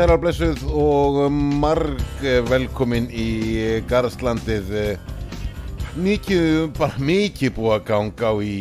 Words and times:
sælar 0.00 0.16
blessuð 0.16 0.62
og 0.80 1.16
marg 1.60 2.22
velkomin 2.48 3.10
í 3.12 3.82
Garðslandið. 3.90 4.70
Mikið, 6.00 6.46
bara 6.78 7.02
mikið 7.04 7.52
búið 7.58 7.74
að 7.74 7.84
ganga 7.90 8.30
á 8.32 8.34
í 8.40 8.54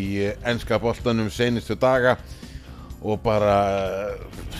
ennska 0.51 0.81
boltanum 0.83 1.29
senustu 1.31 1.77
daga 1.79 2.17
og 2.99 3.21
bara 3.23 3.55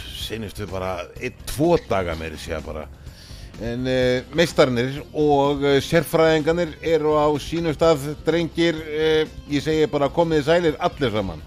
senustu 0.07 0.69
bara 0.71 0.93
ein, 1.19 1.35
tvo 1.51 1.73
daga 1.89 2.15
meiri 2.15 2.39
sér 2.39 2.63
bara. 2.63 2.85
En 3.59 3.83
uh, 3.83 4.31
meistarnir 4.31 5.01
og 5.11 5.67
sérfræðingarnir 5.83 6.77
eru 6.95 7.17
á 7.19 7.27
sínu 7.43 7.75
stað, 7.75 8.13
drengir, 8.23 8.79
uh, 8.87 9.39
ég 9.51 9.67
segi 9.67 9.91
bara 9.91 10.07
komið 10.15 10.47
sælir 10.47 10.79
allir 10.79 11.11
saman. 11.11 11.43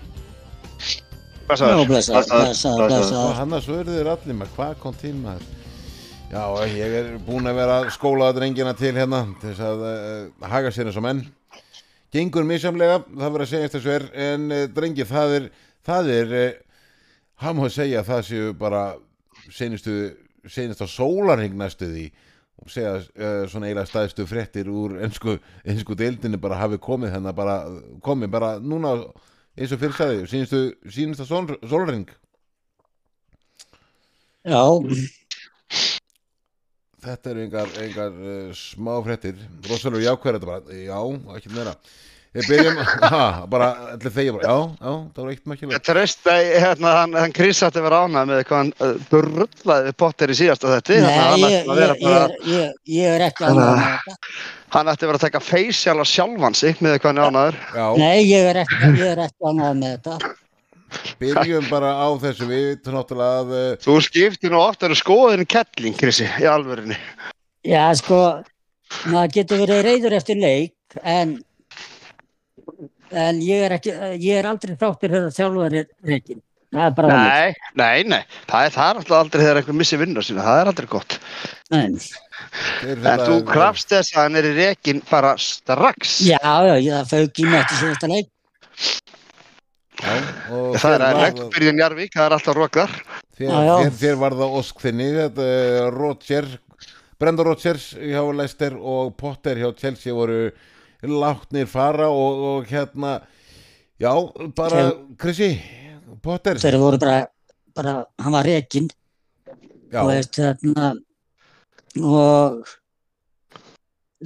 Já, 1.49 1.85
blessaður, 1.85 2.29
blessaður, 2.31 2.83
Og 2.85 2.89
blessaður. 2.89 3.35
hann 3.37 3.53
að 3.57 3.65
svörðu 3.67 3.97
þér 3.99 4.11
allir 4.15 4.37
maður, 4.39 4.53
hvað 4.57 4.75
kom 4.81 4.95
til 5.01 5.13
maður? 5.19 5.45
Já, 6.33 6.43
ég 6.71 6.95
er 6.97 7.09
búinn 7.27 7.49
að 7.51 7.59
vera 7.59 7.75
að 7.83 7.91
skóla 7.93 8.31
drengina 8.33 8.73
til 8.79 8.95
hérna 8.97 9.25
til 9.41 9.51
þess 9.51 9.65
að 9.67 9.83
uh, 9.85 10.49
haga 10.49 10.71
sér 10.73 10.89
eins 10.89 10.97
og 10.97 11.05
menn. 11.05 11.21
Gengur 12.13 12.47
misjamlega, 12.49 13.03
það 13.11 13.35
verður 13.35 13.45
að 13.45 13.51
segja 13.51 13.73
þessu 13.75 13.93
er, 13.93 14.07
en 14.31 14.47
uh, 14.49 14.63
drengir, 14.73 15.09
það 15.11 15.35
er, 15.37 15.49
það 15.85 16.11
er, 16.17 16.35
uh, 16.41 16.85
hann 17.45 17.59
má 17.59 17.67
segja 17.75 18.01
að 18.01 18.11
það 18.13 18.23
séu 18.31 18.53
bara 18.63 18.83
senustu, 19.53 19.97
senustu 20.49 20.89
sólarhing 20.89 21.59
næstu 21.59 21.91
því 21.91 22.07
og 22.63 22.71
segja 22.71 22.95
uh, 23.03 23.43
svona 23.51 23.69
eiginlega 23.69 23.91
staðistu 23.91 24.25
fréttir 24.31 24.71
úr 24.73 24.97
ennsku, 25.05 25.37
ennsku 25.69 25.97
deildinni 25.99 26.41
bara 26.41 26.61
hafi 26.63 26.79
komið 26.81 27.17
hérna 27.19 27.33
bara, 27.37 27.59
komið 28.05 28.33
bara 28.33 28.55
núna 28.63 28.95
eins 29.59 29.75
og 29.75 29.81
fyrir 29.83 29.97
sagði, 29.99 30.29
sínustu, 30.31 30.63
sínustu 30.99 31.27
sólarhing. 31.29 32.09
Já, 34.43 34.63
Þetta 37.03 37.33
eru 37.33 37.43
engar, 37.43 37.71
engar 37.83 38.13
uh, 38.15 38.51
smá 38.55 38.93
fréttir. 39.03 39.39
Rosalur 39.67 40.03
jákvæður 40.05 40.37
þetta 40.39 40.51
bara? 40.53 40.77
Já, 40.87 40.99
ekki 41.35 41.51
meira 41.51 41.73
Við 42.33 42.47
byrjum, 42.49 42.79
ha, 43.13 43.25
bara, 43.53 43.67
allir 43.93 44.13
þegja 44.15 44.33
bara 44.39 44.47
Já, 44.49 44.55
já, 44.81 44.93
það 45.13 45.19
var 45.25 45.33
eitt 45.35 45.49
mækkilega 45.51 45.81
Tröst 45.85 46.29
að 46.33 46.47
hérna, 46.63 46.93
hann, 46.97 47.17
hann 47.21 47.35
Chris 47.37 47.59
ætti 47.67 47.81
að 47.83 47.85
vera 47.91 47.99
ánað 48.07 48.31
með 48.31 48.41
hvað 48.49 48.63
hann 48.63 49.03
drullaði 49.11 49.89
við 49.91 49.97
Potter 50.01 50.33
í 50.33 50.37
síðasta 50.39 50.71
þetta 50.73 50.97
nei, 51.05 51.11
hann, 51.19 51.43
ég, 51.43 51.57
ætti 51.59 51.75
að 51.75 51.81
vera 51.83 51.97
ég, 51.99 52.07
bara, 52.07 52.23
ég, 52.49 52.55
ég, 52.55 52.79
ég 52.97 53.17
er 53.19 53.25
ekki 53.27 53.45
ánægð 53.51 53.69
með 53.69 53.91
þetta. 53.93 54.17
hann 54.79 54.93
ætti 54.95 55.05
að 55.05 55.13
vera 55.13 55.21
að 55.21 55.27
taka 55.27 55.43
facial 55.45 55.97
á 56.01 56.05
sjálfan 56.09 56.57
sig 56.63 56.81
með 56.81 56.97
hvað 57.03 57.11
hann 57.13 57.21
er 57.21 57.29
ánaður 57.29 57.61
Já, 57.77 57.85
Nei, 58.01 58.17
ég 58.31 58.49
er 58.55 58.63
ekki, 58.63 58.81
ég 58.97 59.05
er 59.13 59.23
ekki 59.27 59.53
ánægð 59.53 59.77
með 59.83 59.93
þetta. 59.93 60.33
byrjum 61.21 61.69
bara 61.69 61.93
á 62.01 62.09
þessu 62.25 62.49
Við 62.49 62.65
vitum 62.73 62.97
náttúrulega 62.97 63.45
að 63.45 63.55
uh, 63.61 63.79
Þú 63.85 63.99
skiptir 64.09 64.53
nú 64.57 64.61
ofta 64.65 64.89
að 64.89 64.97
skoðin 65.05 65.45
kettling, 65.53 66.01
Chrisi, 66.01 66.27
í 66.41 66.49
alvörinni 66.49 66.97
Já, 67.69 67.85
sko, 68.01 68.19
maður 69.13 69.37
getur 69.37 69.61
verið 69.67 69.85
reyður 69.87 70.17
eftir 70.19 70.41
leik, 70.41 70.75
en, 71.05 71.37
en 73.13 73.41
ég 73.45 73.67
er 73.67 73.75
ekki, 73.79 73.93
ég 74.23 74.39
er 74.41 74.49
aldrei 74.51 74.75
þáttur 74.81 75.13
þegar 75.17 75.37
þjálfur 75.37 75.77
er 75.83 75.87
reikin. 76.09 76.41
Það 76.73 76.87
er 76.89 76.93
bara 76.97 77.09
þannig. 77.13 77.33
Nei, 77.77 77.83
nei, 77.83 78.03
nei, 78.09 78.21
það 78.49 78.65
er, 78.67 78.71
það 78.73 78.87
er 78.93 78.99
alltaf 79.03 79.17
aldrei 79.19 79.43
þegar 79.45 79.59
einhver 79.61 79.77
missi 79.77 79.99
vinnu 80.01 80.23
sína, 80.25 80.45
það 80.47 80.61
er 80.63 80.71
aldrei 80.71 80.87
gott 80.89 81.17
En 81.77 81.99
þetta- 82.01 83.27
þú 83.29 83.35
krafst 83.51 83.91
þess 83.93 84.15
að 84.17 84.23
hann 84.23 84.39
er 84.41 84.49
í 84.49 84.53
rekin 84.57 85.03
bara 85.11 85.35
strax 85.37 86.15
Já, 86.25 86.39
já, 86.41 86.75
ég 86.81 86.95
það 86.97 87.11
fauk 87.13 87.43
í 87.43 87.45
mig 87.51 87.61
eftir 87.61 87.77
síðasta 87.83 88.09
leik. 88.09 88.31
Já, 90.03 90.15
Það 90.81 90.95
er 90.97 91.05
að 91.07 91.21
regnbyrjun 91.21 91.81
Jarvík, 91.83 92.13
það 92.17 92.25
er 92.31 92.35
alltaf 92.39 92.57
rokar 92.57 92.95
Þér, 93.37 93.47
Já, 93.53 93.59
já. 93.69 93.75
þér, 93.85 93.93
þér 94.01 94.17
var 94.25 94.37
það 94.41 94.57
ósk 94.63 94.81
þinni 94.87 95.09
Þetta 95.19 95.47
uh, 95.53 95.91
Roger 95.95 96.49
Brenda 97.23 97.45
Rodgers 97.47 97.91
hjá 98.01 98.23
Leicester 98.35 98.75
og 98.81 99.13
Potter 99.21 99.61
hjá 99.61 99.69
Chelsea 99.79 100.15
voru 100.17 100.41
látnir 101.03 101.67
fara 101.67 102.09
og, 102.11 102.43
og 102.53 102.67
hérna 102.71 103.21
Já, 104.03 104.11
bara 104.57 104.93
Krissi 105.19 105.53
Potter. 106.23 106.59
Þeir 106.59 106.77
voru 106.81 106.99
bara, 106.99 107.27
bara, 107.77 107.93
hann 108.19 108.35
var 108.35 108.47
reikin. 108.47 108.89
Já, 109.93 110.01
og 110.03 110.09
veist 110.11 110.35
þarna 110.39 110.89
og 112.03 112.65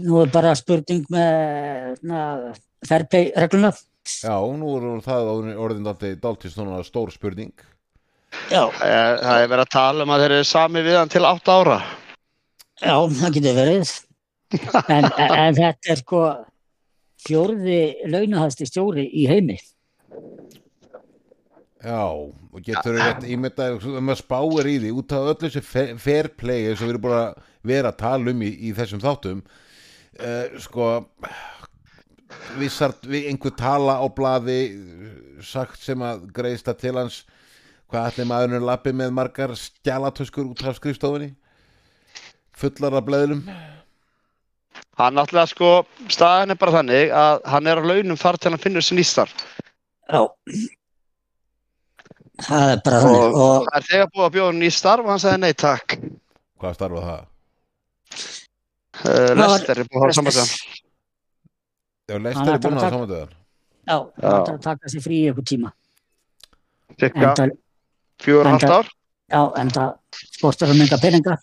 nú 0.01 0.23
er 0.23 0.33
bara 0.33 0.55
spurning 0.57 1.05
með 1.13 2.57
fairplay 2.87 3.31
regluna. 3.37 3.73
Já, 4.07 4.37
nú 4.57 4.73
er 4.79 5.05
það 5.05 5.31
orðin 5.59 5.87
dálítið 5.91 6.53
svona 6.55 6.81
stór 6.87 7.13
spurning. 7.13 7.53
já, 8.51 8.65
Eh, 8.81 9.17
Það 9.23 9.43
er 9.43 9.49
verið 9.49 9.65
að 9.67 9.73
tala 9.77 10.03
um 10.05 10.11
að 10.11 10.21
þeir 10.25 10.33
eru 10.39 10.45
sami 10.45 10.83
við 10.83 10.99
hann 10.99 11.09
til 11.09 11.25
8 11.25 11.53
ára. 11.53 11.79
Já, 12.81 12.97
það 13.21 13.33
getur 13.35 13.57
verið. 13.57 13.95
En, 14.89 15.05
en 15.05 15.55
þetta 15.57 15.91
er 15.93 15.97
sko 16.01 16.21
fjórði 17.27 17.79
launahæsti 18.13 18.67
stjóri 18.71 19.07
í 19.13 19.27
heimi 19.31 19.59
Já, 21.87 22.03
og 22.03 22.63
getur 22.65 22.97
við 22.97 23.03
þetta 23.05 23.29
ímynda, 23.31 23.67
ef 23.77 23.85
maður 24.03 24.19
spáir 24.19 24.69
í 24.73 24.79
því, 24.83 24.89
út 24.97 25.13
af 25.15 25.27
öllu 25.31 25.45
þessu 25.45 25.61
fe- 25.63 25.93
fair 26.03 26.29
play 26.35 26.65
og 26.73 26.81
við 26.81 26.89
erum 26.89 27.03
búin 27.05 27.19
að 27.21 27.37
vera 27.69 27.93
að 27.93 27.99
tala 28.01 28.33
um 28.33 28.41
í, 28.43 28.49
í 28.67 28.73
þessum 28.75 29.03
þáttum, 29.05 29.43
uh, 30.19 30.57
sko, 30.65 30.89
vissart, 32.59 33.07
við 33.07 33.29
einhver 33.31 33.55
tala 33.61 33.99
á 34.03 34.07
blaði, 34.11 34.59
eh, 34.73 35.15
sagt 35.47 35.79
sem 35.85 36.03
að 36.03 36.25
greiðsta 36.35 36.75
til 36.81 36.97
hans, 36.97 37.21
hvað 37.93 38.09
allir 38.11 38.31
maðurinn 38.33 38.67
lappi 38.67 38.95
með 38.97 39.15
margar 39.15 39.55
stjálatöskur 39.61 40.49
út 40.51 40.65
af 40.67 40.81
skrifstofunni, 40.81 41.35
fullar 42.57 42.99
af 42.99 43.07
bleðlum. 43.07 43.45
Hann 44.97 45.13
náttúrulega 45.19 45.51
sko, 45.51 45.71
staðan 46.09 46.55
er 46.55 46.59
bara 46.61 46.73
þannig 46.79 47.11
að 47.13 47.43
hann 47.53 47.67
er 47.69 47.81
á 47.81 47.85
launum 47.85 48.17
þar 48.21 48.39
til 48.41 48.51
hann 48.55 48.63
finnur 48.63 48.85
sér 48.87 48.97
nýstar 49.01 49.33
já. 50.09 50.23
Það 52.47 52.71
er 52.75 52.81
bara 52.85 53.01
þannig. 53.03 53.21
Og 53.21 53.37
og 53.41 53.67
það 53.69 53.77
er 53.81 53.87
þegar 53.91 54.11
búið 54.15 54.27
að 54.27 54.35
bjóða 54.37 54.51
hann 54.53 54.67
í 54.67 54.71
starf 54.77 55.05
og 55.07 55.13
hann 55.13 55.23
sagði 55.23 55.41
nei 55.45 55.55
takk. 55.63 55.97
Hvað 56.61 56.77
starfa 56.79 57.03
það? 57.07 57.23
uh, 59.05 59.33
Lester 59.41 59.81
er 59.83 59.89
búið 59.91 60.01
að 60.01 60.07
hafa 60.07 60.17
saman 60.19 60.39
hann 60.41 60.53
Já, 62.07 62.15
Hann 62.15 62.23
Leicester 62.23 62.53
er 62.55 62.61
búin 62.63 62.77
að 62.77 62.85
taka- 62.85 62.95
samanlega. 62.97 63.27
já, 63.87 63.97
það 64.21 64.37
er 64.37 64.53
að 64.55 64.61
taka 64.69 64.91
sér 64.93 65.03
frí 65.07 65.17
í 65.19 65.27
einhver 65.31 65.47
tíma. 65.51 65.73
Cirka 67.01 67.33
fjögur 68.23 68.47
og 68.47 68.53
halvt 68.55 68.75
ár. 68.77 68.91
Já, 69.35 69.41
en 69.61 69.71
það 69.75 69.89
skortar 70.39 70.71
að 70.71 70.79
mynda 70.81 70.99
peninga 71.03 71.35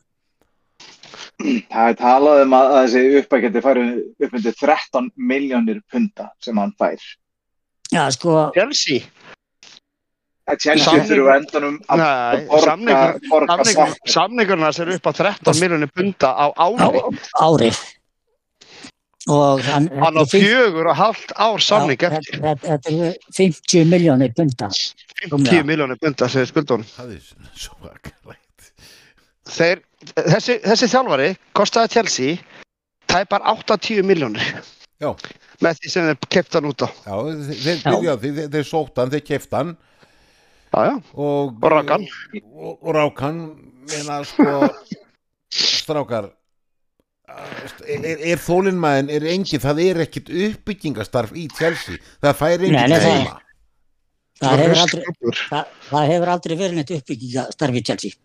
Það 1.42 1.90
er 1.90 1.96
talað 2.00 2.42
um 2.46 2.54
að, 2.56 2.66
að 2.78 2.84
þessi 2.86 3.18
uppæk 3.24 3.42
geti 3.48 3.62
farið 3.66 3.90
upp 4.28 4.34
undir 4.38 4.54
13 4.60 5.08
miljónir 5.18 5.80
punta 5.92 6.30
sem 6.44 6.58
hann 6.62 6.74
fær. 6.80 7.02
já, 7.92 8.04
sko, 8.16 8.52
Chelsea 8.56 9.02
Það 10.44 10.58
Chelsea 10.60 11.04
þurfu 11.08 11.28
á 11.32 11.36
endanum 11.40 11.76
að 11.88 12.02
að 12.04 13.20
borga, 13.32 13.86
samningurinn 14.12 14.66
hans 14.68 14.80
er 14.84 14.90
upp 14.98 15.06
á 15.08 15.12
13 15.16 15.60
miljonir 15.62 15.92
punta 15.96 16.32
á 16.36 16.46
á 16.52 16.68
ári 16.68 17.04
ári 17.40 17.70
og 19.32 19.62
hann, 19.64 19.88
hann 20.04 20.20
á 20.20 20.24
fjögur 20.28 20.90
og 20.92 20.98
halvt 21.00 21.32
ár 21.40 21.62
samning 21.64 21.96
Já, 22.02 22.10
eftir 22.12 22.42
þetta- 22.44 22.92
er 22.92 23.14
50 23.38 23.86
miljónir 23.88 24.34
punta. 24.36 24.68
10 25.24 25.64
miljonir 25.64 25.96
punta 26.02 26.28
sem 26.28 26.46
skuldunum 26.46 26.84
Það 26.92 27.16
er 27.16 27.22
svo 27.56 27.76
aðgæðlegt. 27.88 28.72
Þeir, 29.48 29.80
þessi, 30.16 30.60
þessi 30.64 30.90
þjálfari 30.94 31.30
kostaði 31.58 31.94
Chelsea 31.96 32.38
tæpar 33.12 33.42
80 33.54 34.04
miljónir 34.08 34.44
Já. 35.04 35.10
með 35.64 35.80
því 35.82 35.92
sem 35.94 36.08
þeir 36.10 36.30
kepta 36.36 36.60
hann 36.62 36.70
út 36.72 36.86
á 36.86 36.90
Já, 36.90 37.16
þeir, 37.50 37.82
Já. 37.84 37.96
já. 38.08 38.14
þeir, 38.22 38.36
þeir, 38.38 38.50
þeir 38.58 38.68
sótt 38.70 39.02
hann, 39.02 39.12
þeir 39.14 39.26
keft 39.28 39.52
hann 39.58 39.74
já, 40.74 40.80
já. 40.90 40.94
og, 41.14 41.58
Og 41.64 41.70
rak 41.76 41.92
hann. 41.96 42.08
og, 42.54 42.78
og 42.82 42.96
rák 42.98 43.20
hann 43.26 43.42
meina 43.92 44.22
sko 44.26 44.70
strákar 45.54 46.32
er, 47.88 48.04
er, 48.34 48.42
þólinnmæðin 48.42 49.10
er 49.14 49.26
engin, 49.34 49.62
það 49.64 49.80
er 49.86 50.02
ekkit 50.06 50.30
uppbyggingastarf 50.30 51.32
í 51.40 51.48
Chelsea, 51.58 51.98
það 52.24 52.38
fær 52.40 52.64
Nei, 52.64 52.70
engin 52.70 52.94
nei, 52.94 53.00
það- 53.08 53.40
Það 54.44 54.60
hefur 54.60 54.80
aldrei, 54.82 55.02
Ruskklúbbur. 55.04 55.38
það, 55.48 55.68
það 55.88 56.08
hefur 56.10 56.30
aldrei 56.34 56.54
verið 56.60 56.74
neitt 56.80 56.90
uppbygginga 56.92 57.44
starfi 57.54 57.80
í 57.80 57.84
Chelsea. 57.88 58.16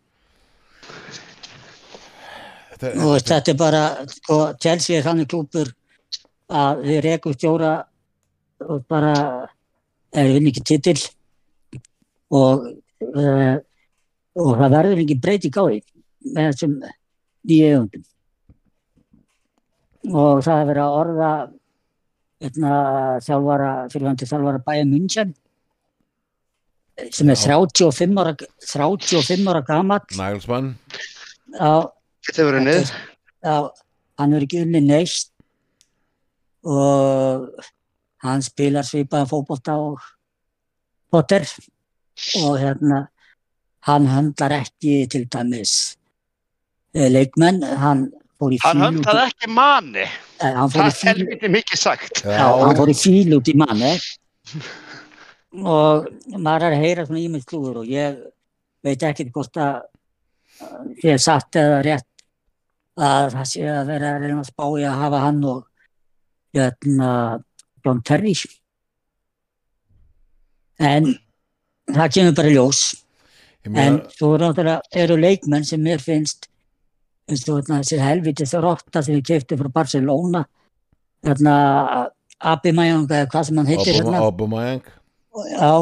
Veist, 2.83 3.29
þetta 3.29 3.53
er 3.53 3.59
bara, 3.59 3.83
sko, 4.13 4.39
Chelsea 4.63 4.99
er 4.99 5.07
þannig 5.07 5.29
klúpur 5.31 5.71
að 6.49 6.83
við 6.87 7.01
rekum 7.05 7.37
stjóra 7.37 7.73
og 8.65 8.85
bara 8.89 9.15
er 10.17 10.31
vinn 10.35 10.49
ekki 10.51 10.65
titill 10.67 11.01
og, 12.33 12.69
uh, 13.05 13.57
og 14.39 14.53
það 14.61 14.77
verður 14.77 15.03
ekki 15.05 15.19
breyting 15.23 15.59
á 15.59 15.65
því 15.65 15.81
með 16.35 16.49
þessum 16.51 16.79
nýju 17.49 17.69
eigundum. 17.73 18.07
Og 20.09 20.41
það 20.45 20.63
er 20.63 20.69
verið 20.71 20.85
að 20.85 20.97
orða 21.03 21.33
hérna, 22.43 22.73
þjálfara, 23.27 23.71
fyrirvændi 23.93 24.29
þjálfara 24.31 24.65
bæja 24.65 24.89
München 24.89 25.35
sem 27.15 27.31
er 27.31 27.39
Já. 27.39 27.55
35 27.55 28.19
ára, 28.19 28.35
35 28.59 29.47
ára 29.51 29.63
gamall 29.67 30.17
Nagelsmann 30.19 30.73
Já, 31.55 31.91
Þetta 32.29 32.45
verið 32.51 32.65
nið. 32.69 32.93
já, 33.49 33.57
hann 34.21 34.35
er 34.37 34.45
ekki 34.47 34.63
unni 34.67 34.81
neist 34.85 35.31
og 36.69 37.49
hann 38.25 38.43
spilar 38.45 38.85
svipaðan 38.87 39.31
fótbolta 39.31 39.77
og 39.81 40.03
Potter 41.09 41.47
og 42.43 42.59
hérna 42.61 43.05
hann 43.89 44.09
höndlar 44.11 44.53
ekki 44.59 45.07
til 45.09 45.25
dæmis 45.33 45.75
eh, 46.93 47.09
leikmenn, 47.09 47.63
hann 47.81 48.09
fór 48.39 48.53
í 48.53 48.59
Hann 48.61 48.77
fíl 48.83 48.85
höndaði 48.89 49.23
í, 49.23 49.31
ekki 49.31 49.51
manni. 49.55 50.05
eh, 50.43 50.53
hann 50.59 50.69
Það 50.75 50.91
er 50.91 50.99
helviti 51.13 51.49
mikið 51.55 51.81
sagt. 51.81 52.21
já, 52.27 52.45
hann 52.45 52.77
fór 52.77 52.93
í 52.93 52.97
fíl 52.99 53.39
út 53.39 53.49
í 53.49 53.57
manni 53.57 53.95
og 55.65 56.11
maður 56.37 56.67
er 56.69 56.75
að 56.77 56.83
heyra 56.85 57.07
svona 57.09 57.23
ímynd 57.25 57.47
klúður 57.49 57.81
og 57.83 57.89
ég 57.89 58.19
veit 58.85 59.03
ekki 59.09 59.31
hvort 59.33 59.57
að 59.57 59.79
eh, 59.81 60.85
ég 61.07 61.15
er 61.17 61.23
satt 61.25 61.57
eða 61.57 61.81
rétt 61.87 62.08
að 62.99 63.35
það 63.37 63.49
sé 63.53 63.65
að 63.71 63.91
vera 63.93 64.13
að 64.15 64.25
reyna 64.25 64.41
að 64.43 64.51
spá 64.51 64.65
í 64.75 64.87
að 64.87 65.01
hafa 65.03 65.21
hann 65.23 65.43
og 65.47 65.61
hérna 66.57 67.11
John 67.85 68.03
Terry. 68.03 68.35
En 70.79 71.13
það 71.95 72.13
kemur 72.17 72.37
bara 72.39 72.53
ljós. 72.55 72.83
Ég 73.67 73.79
en 73.83 73.99
svo 74.15 74.35
náttúrulega 74.41 75.01
eru 75.03 75.19
leikmenn 75.19 75.67
sem 75.67 75.83
mér 75.83 76.03
finnst 76.03 76.49
eins 77.29 77.45
og 77.47 77.59
þarna 77.61 77.83
þessi 77.83 77.99
helvitis 78.01 78.55
rotta 78.63 79.03
sem 79.05 79.19
ég 79.19 79.27
kefti 79.27 79.59
frá 79.61 79.69
Barcelona 79.73 80.45
þarna 81.27 81.57
Abimæjang 82.39 83.09
eða 83.11 83.27
hvað 83.33 83.49
sem 83.49 83.59
hann 83.59 83.67
heitir 83.67 83.97
hérna 83.99 84.21
Aubameyang. 84.23 84.85
Já, 85.51 85.73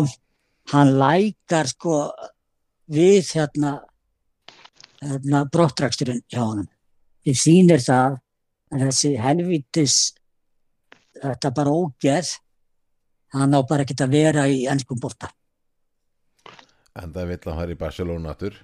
hann 0.72 0.94
lækar 1.00 1.68
sko 1.68 1.98
við 2.92 3.28
hérna 3.36 3.76
hérna 5.02 5.44
brottræksturinn 5.52 6.24
hjá 6.32 6.40
honum 6.40 6.70
þið 7.26 7.40
sýnir 7.42 7.82
það 7.84 8.18
að 8.72 8.84
þessi 8.86 9.12
helvitis 9.20 9.96
þetta 11.16 11.52
bara 11.56 11.74
ógeð 11.74 12.32
hann 13.36 13.56
á 13.56 13.60
bara 13.66 13.86
ekki 13.86 13.98
að 14.02 14.14
vera 14.14 14.46
í 14.48 14.64
ennskum 14.70 15.00
bolta 15.02 15.32
En 16.96 17.12
það 17.12 17.28
vill 17.28 17.42
að 17.42 17.58
fara 17.60 17.74
í 17.74 17.80
Barcelona 17.80 18.32
aftur 18.32 18.54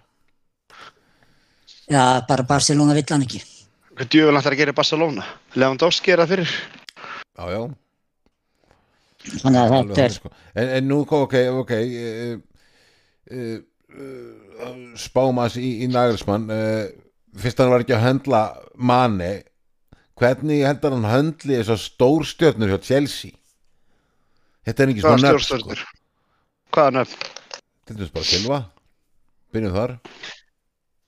já, 1.90 2.22
bara 2.28 2.46
Barcelona 2.48 2.96
vill 2.96 3.08
hann 3.10 3.26
ekki 3.26 3.42
Hvað 3.92 4.08
djöfum 4.08 4.38
ætlar 4.40 4.54
að 4.54 4.60
gera 4.62 4.72
í 4.72 4.76
Barcelona? 4.78 5.24
Lewandowski 5.52 6.14
er 6.14 6.22
það 6.22 6.30
fyrir. 6.30 6.52
Já, 7.36 7.42
já 7.52 7.60
þannig 9.22 9.60
að 9.60 9.72
þetta 9.74 10.02
er 10.04 10.16
sko. 10.16 10.32
en, 10.54 10.72
en 10.78 10.88
nú, 10.88 10.98
ok, 11.04 11.36
ok 11.60 11.72
uh, 11.78 12.32
uh, 13.30 13.54
uh, 13.94 14.80
Spámas 14.98 15.58
í, 15.60 15.76
í 15.84 15.90
Nagelsmann 15.90 16.48
uh, 16.50 16.88
fyrst 17.38 17.58
hann 17.62 17.70
var 17.72 17.80
ekki 17.84 17.94
að 17.96 18.04
höndla 18.06 18.42
manni 18.76 19.32
hvernig 20.20 20.64
heldur 20.66 20.92
hann 20.96 21.08
höndli 21.08 21.56
þessar 21.60 21.80
stórstjörnur 21.80 22.72
hjá 22.74 22.80
Chelsea 22.84 23.32
þetta 24.66 24.82
er 24.84 24.92
ekki 24.92 25.00
svona 25.04 25.22
nöfn 25.22 25.40
sko. 25.40 25.56
stjórnstjórnur? 25.56 25.84
Hvaða 26.72 26.94
nöfn? 26.98 27.26
til 27.86 27.96
dæmis 27.96 28.12
bara 28.14 28.24
Silva 28.28 28.60
byrjum 29.52 29.74
þar 29.76 29.96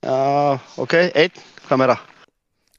Já, 0.04 0.60
ok, 0.76 0.92
einn. 1.16 1.38
Hvað 1.64 1.78
meira? 1.80 1.94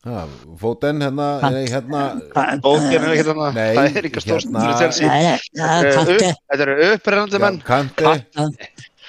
ha, 0.06 0.26
Fóten 0.62 1.00
hérna, 1.02 1.26
nei, 1.42 1.64
hérna 1.66 2.02
er 2.14 3.08
ekki 3.16 3.24
þarna. 3.26 3.48
Nei, 3.56 3.72
Það 3.74 3.96
er 4.02 4.08
ekki 4.12 4.22
stjórnstjórnur 4.22 4.62
hérna- 4.62 4.76
í 4.76 4.82
Chelsea. 4.84 5.08
Nei, 5.08 5.24
nei, 5.26 5.40
það 5.58 5.80
er 5.80 5.88
Eh, 5.88 5.96
kanti 5.96 6.18
Þetta 6.52 6.62
eru 6.68 6.76
upprennandi 6.92 7.40
menn. 7.42 7.58
Kanti 7.66 8.06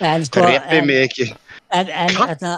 en 0.01 0.25
sko 0.25 0.47
en, 0.49 0.87
mig 0.89 1.03
ekki. 1.11 1.27
En, 1.71 1.89
en, 1.91 2.11
hérna, 2.15 2.53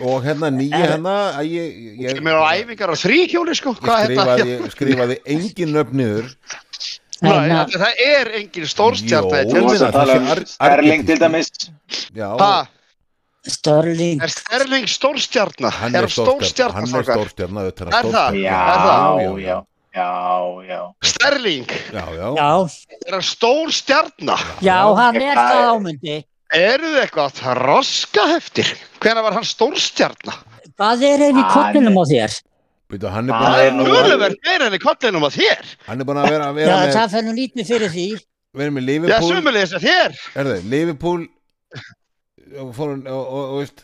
og 0.00 0.24
hérna 0.24 0.50
nýja 0.54 0.80
hérna 0.82 1.16
ég, 1.44 1.74
ég, 2.00 2.14
Ég 2.16 2.20
mér 2.24 2.38
á 2.40 2.44
æfingar 2.56 2.92
á 2.92 2.96
þríhjóli, 2.96 3.54
sko. 3.58 3.74
Ég 3.76 4.06
skrifaði, 4.06 4.56
skrifaði 4.74 5.18
engin 5.34 5.74
nöfn 5.76 6.00
niður. 6.00 6.30
Nei, 7.20 7.32
hérna, 7.32 7.62
þetta- 7.64 7.82
það 7.84 8.02
er 8.06 8.32
engin 8.40 8.66
tala 9.98 10.16
um 10.20 10.26
Sterling 10.46 11.06
til 11.06 11.18
dæmis. 11.22 11.52
Störling 13.46 14.22
er 14.22 14.28
Sterling 14.32 14.88
stórstjarna? 14.90 15.70
hann 15.70 15.94
Er 15.94 16.08
hann 16.74 16.86
er 16.90 17.04
Er 17.94 18.08
það? 18.10 18.38
Já, 18.42 18.62
já, 19.38 19.58
já, 19.94 20.08
já. 20.66 20.80
Sterling, 21.04 21.66
já, 21.94 22.04
já, 22.16 22.30
er 23.06 23.12
hann 23.14 23.22
stórstjarna? 23.22 24.36
já, 24.60 24.80
hann 24.98 25.20
er 25.22 25.36
Það 25.38 25.68
ámyndi 25.76 26.16
Eru 26.54 26.90
þið 26.92 27.00
eitthvað 27.02 27.40
að 27.50 27.58
roska 27.66 28.26
heftir? 28.30 28.68
Hvenær 29.02 29.24
var 29.26 29.34
hann 29.40 29.46
stórstjarna? 29.48 30.36
hvað 30.76 31.02
er 31.08 31.22
einn 31.26 31.38
í 31.40 31.44
kollinum 31.50 31.96
á 31.98 32.04
þér? 32.06 32.34
Byrju, 32.86 33.08
hann 33.10 33.30
er 33.30 33.34
Það 33.34 33.40
búin 33.40 33.50
Það 33.50 33.62
er 33.64 33.66
er 33.66 33.80
að 33.80 34.06
töluvert 34.06 34.42
meira 34.46 34.66
enn 34.68 34.76
í 34.76 34.80
kollinum 34.82 35.24
á 35.26 35.30
þér. 35.34 35.70
hann 35.88 36.00
er 36.00 36.06
búin 36.06 36.20
að 36.20 36.28
vera, 36.30 36.46
Já, 36.46 36.56
vera 36.58 36.76
með 36.82 36.92
það 36.96 37.14
fer 37.16 37.24
nú 37.26 37.32
lítið 37.38 37.70
fyrir 37.70 37.92
því 37.96 38.06
vera 38.60 38.74
með 38.76 38.82
Já, 38.82 38.90
Liverpool 38.92 39.30
sumulegis 39.32 39.74
að 39.76 39.86
þér. 39.86 40.18
er 40.36 40.50
það, 40.50 40.68
Liverpool 40.74 41.24
og 42.62 42.70
fór 42.76 42.92
hann 42.92 43.02
og, 43.10 43.22
og, 43.26 43.44
og 43.50 43.58
veist 43.64 43.82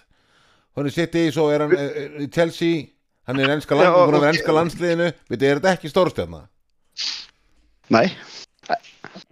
hann 0.77 0.87
er 0.89 0.95
sitt 0.95 1.17
í 1.19 1.25
svo 1.35 1.49
er 1.53 1.65
hann 1.67 1.75
eh, 1.77 2.21
í 2.23 2.29
Chelsea 2.33 2.85
hann 3.27 3.41
er 3.43 3.55
ennska, 3.57 3.75
land, 3.75 3.89
Já, 3.89 3.97
að 4.05 4.13
vera 4.15 4.31
ennska 4.31 4.57
landsliðinu 4.59 5.09
Byrju, 5.33 5.49
er 5.51 5.59
þetta 5.63 5.75
ekki 5.77 5.91
stórstjarna 5.93 6.45
Nei. 7.93 8.07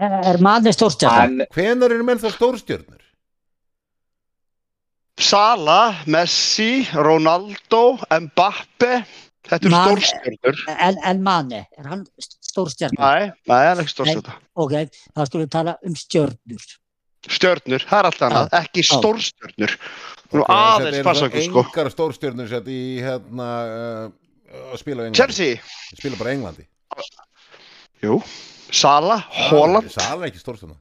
er 0.00 0.40
maður 0.42 0.74
stórstjarnan 0.76 1.44
Hann, 1.44 1.46
hvenar 1.54 1.94
eru 1.94 2.08
menn 2.08 2.20
þá 2.20 2.28
stórstjörnur 2.34 2.99
Sala, 5.20 5.80
Messi, 6.10 6.86
Ronaldo, 6.96 7.98
Mbappe. 8.08 8.92
Þetta 9.50 9.66
eru 9.66 9.74
stórstjörnur. 9.74 10.60
en, 10.78 10.98
en 11.10 11.22
manni, 11.26 11.58
er 11.78 11.86
hann 11.90 12.04
stórstjarnan? 12.22 13.00
Nei, 13.00 13.32
nei, 13.50 13.56
hann 13.66 13.80
er 13.80 13.82
ekki 13.82 13.92
stórstjörna. 13.96 14.34
ok, 14.62 14.74
þá 15.16 15.20
skulum 15.26 15.42
við 15.46 15.50
tala 15.56 15.74
um 15.86 15.96
stjörnur 15.98 16.66
Stjörnur, 17.30 17.82
það 17.84 17.98
er 17.98 18.08
allt 18.08 18.22
annað, 18.28 18.52
ekki 18.60 18.84
stórstjörnur. 18.86 19.74
Nú 20.30 20.44
Ok, 20.44 20.52
aðeins 20.54 21.00
passa 21.08 21.26
okkur 21.26 21.44
sko. 21.48 21.64
engar 21.66 21.90
stórstjörnur 21.92 22.48
sett 22.52 22.68
í 22.70 22.78
hérna 23.02 23.48
uh, 23.66 24.04
að 24.70 24.78
spila 24.84 25.02
á 25.02 25.04
Englandi 25.08 25.18
Chelsea, 25.20 25.58
spila 25.98 26.20
bara 26.20 26.30
á 26.30 26.34
Englandi 26.36 26.64
jú, 28.04 28.20
Sala, 28.72 29.18
Holland, 29.50 29.90
Sala 29.92 30.22
er 30.24 30.30
ekki 30.30 30.40
stórstjörna 30.44 30.78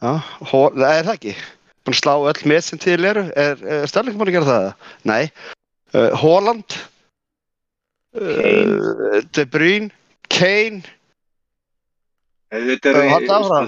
Já, 0.00 0.16
Hol- 0.50 0.74
það 0.80 0.96
er 0.98 1.06
það 1.06 1.14
ekki. 1.20 1.36
Búin 1.84 1.96
að 1.96 2.00
slá 2.02 2.14
öll 2.30 2.42
með 2.50 2.60
sem 2.66 2.78
til 2.82 2.98
eru. 3.08 3.24
Er, 3.40 3.60
er 3.64 3.86
Sterling 3.88 4.18
búin 4.20 4.28
að 4.28 4.36
gera 4.38 4.48
það? 4.50 4.66
Nei. 5.08 5.22
Uh, 5.94 6.10
Holland, 6.20 6.76
uh, 8.14 9.20
De 9.34 9.44
Bruyne, 9.50 9.90
Kane, 10.30 10.82
þetta 12.50 12.92
er, 12.92 12.98
Já, 13.06 13.16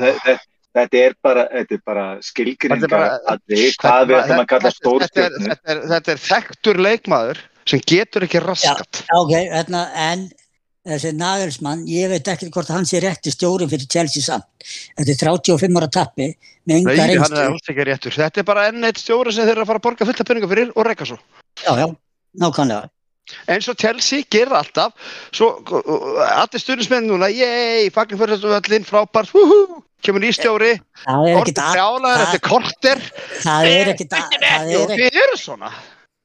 þetta, 0.02 0.34
þetta 0.76 1.00
er 1.02 1.16
bara, 1.22 1.44
þetta 1.52 1.74
er 1.78 1.82
bara 1.86 2.04
skilgringar 2.22 2.88
bara- 2.92 3.16
að 3.32 3.40
því 3.50 3.64
hvað 3.82 4.06
við 4.10 4.18
ætlum 4.20 4.42
að 4.44 4.46
kalla 4.52 4.52
Þetta- 4.52 4.52
þetta 4.52 4.68
er- 4.68 4.76
stórstjörnur. 4.78 5.48
Þetta 5.48 5.74
er, 5.74 5.82
þetta 5.94 6.12
er 6.16 6.22
þekktur 6.28 6.80
leikmaður 6.86 7.42
sem 7.66 7.80
getur 7.86 8.26
ekki 8.28 8.40
raskat. 8.42 9.02
ok, 9.18 9.32
hérna, 9.50 9.82
en 9.94 10.28
þessi 10.88 11.12
Nagelsmann, 11.14 11.84
ég 11.86 12.08
veit 12.10 12.28
ekki 12.32 12.48
hvort 12.50 12.70
hann 12.74 12.86
sé 12.88 12.98
rétti 13.02 13.30
stjóri 13.30 13.68
fyrir 13.70 13.86
Chelsea 13.90 14.22
samt 14.24 14.46
þetta 14.98 15.12
er 15.14 15.20
35 15.22 15.78
ára 15.78 15.88
tappi 15.94 16.26
með 16.66 16.88
Nei, 16.88 16.96
hann 16.98 17.12
er 17.14 17.44
alls 17.50 17.68
ekki 17.70 17.86
réttur. 17.86 18.14
Þetta 18.16 18.42
er 18.42 18.46
bara 18.48 18.64
enn 18.70 18.82
eitt 18.86 18.98
stjóri 19.02 19.34
sem 19.34 19.46
þeir 19.46 19.56
eru 19.56 19.64
að 19.64 19.70
fara 19.70 19.82
að 19.82 19.86
borga 19.86 20.08
fullt 20.08 20.22
af 20.24 20.28
peninga 20.28 20.50
fyrir 20.50 20.72
og 20.74 20.86
reyka 20.88 21.06
svo. 21.06 21.18
já, 21.62 21.72
já, 21.78 21.86
nákvæmlega 22.42 22.90
eins 23.46 23.68
og 23.70 23.78
Chelsea 23.78 24.26
gerir 24.30 24.50
alltaf 24.58 24.92
svo 25.30 25.52
allir 26.26 26.60
stundismenn 26.60 27.06
núna 27.06 27.28
yey, 27.30 27.88
fagnin 27.94 28.18
fyrir 28.18 28.34
þessu 28.34 28.50
öllin, 28.58 28.84
frábært 28.86 29.30
húhú, 29.30 29.82
kemur 30.02 30.26
það 30.26 31.28
er 31.30 31.38
orðið 31.38 31.60
brjálaður 31.62 32.16
það- 32.18 32.26
eftir 32.26 32.42
korter 32.48 33.04
það 33.44 33.70
er 33.70 33.92
ekkit 33.94 34.16
að 34.18 34.38
það 34.42 34.72
Jú, 34.72 34.86
er 35.22 35.36
svona 35.38 35.70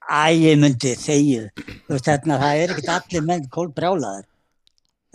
Æ, 0.08 0.32
ég 0.40 0.56
myndi 0.56 0.94
þegið. 0.96 1.48
Það 1.92 2.44
er 2.48 2.72
ekkert 2.72 2.92
allir 2.94 3.24
menn 3.28 3.42
kólbrjálaðir. 3.52 4.24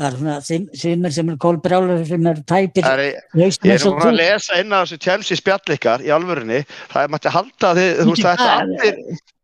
Það 0.02 0.08
er 0.08 0.16
svona 0.18 0.34
sem- 0.48 0.64
sumir 0.82 1.12
sem 1.14 1.28
er 1.30 1.36
kólbrjálaðir 1.44 2.06
sem 2.10 2.26
er 2.32 2.40
tæpir 2.50 2.82
Það 2.88 3.02
er, 3.04 3.20
ég 3.38 3.44
eins 3.46 3.58
er 3.86 3.92
búin 3.92 4.08
að 4.08 4.16
lesa 4.18 4.58
inn 4.58 4.74
á 4.74 4.78
þessu 4.82 4.98
Chelsea 5.06 5.38
spjall 5.38 5.76
ykkar 5.76 6.02
í 6.02 6.10
alvörinni 6.16 6.60
það 6.90 7.00
er 7.06 7.12
mætti 7.14 7.32
halda 7.36 7.70
að 7.70 7.80
þið, 7.82 7.90
þú 8.02 8.10
veist 8.16 8.26
það 8.26 8.42
er 8.42 8.52
allir 8.58 9.00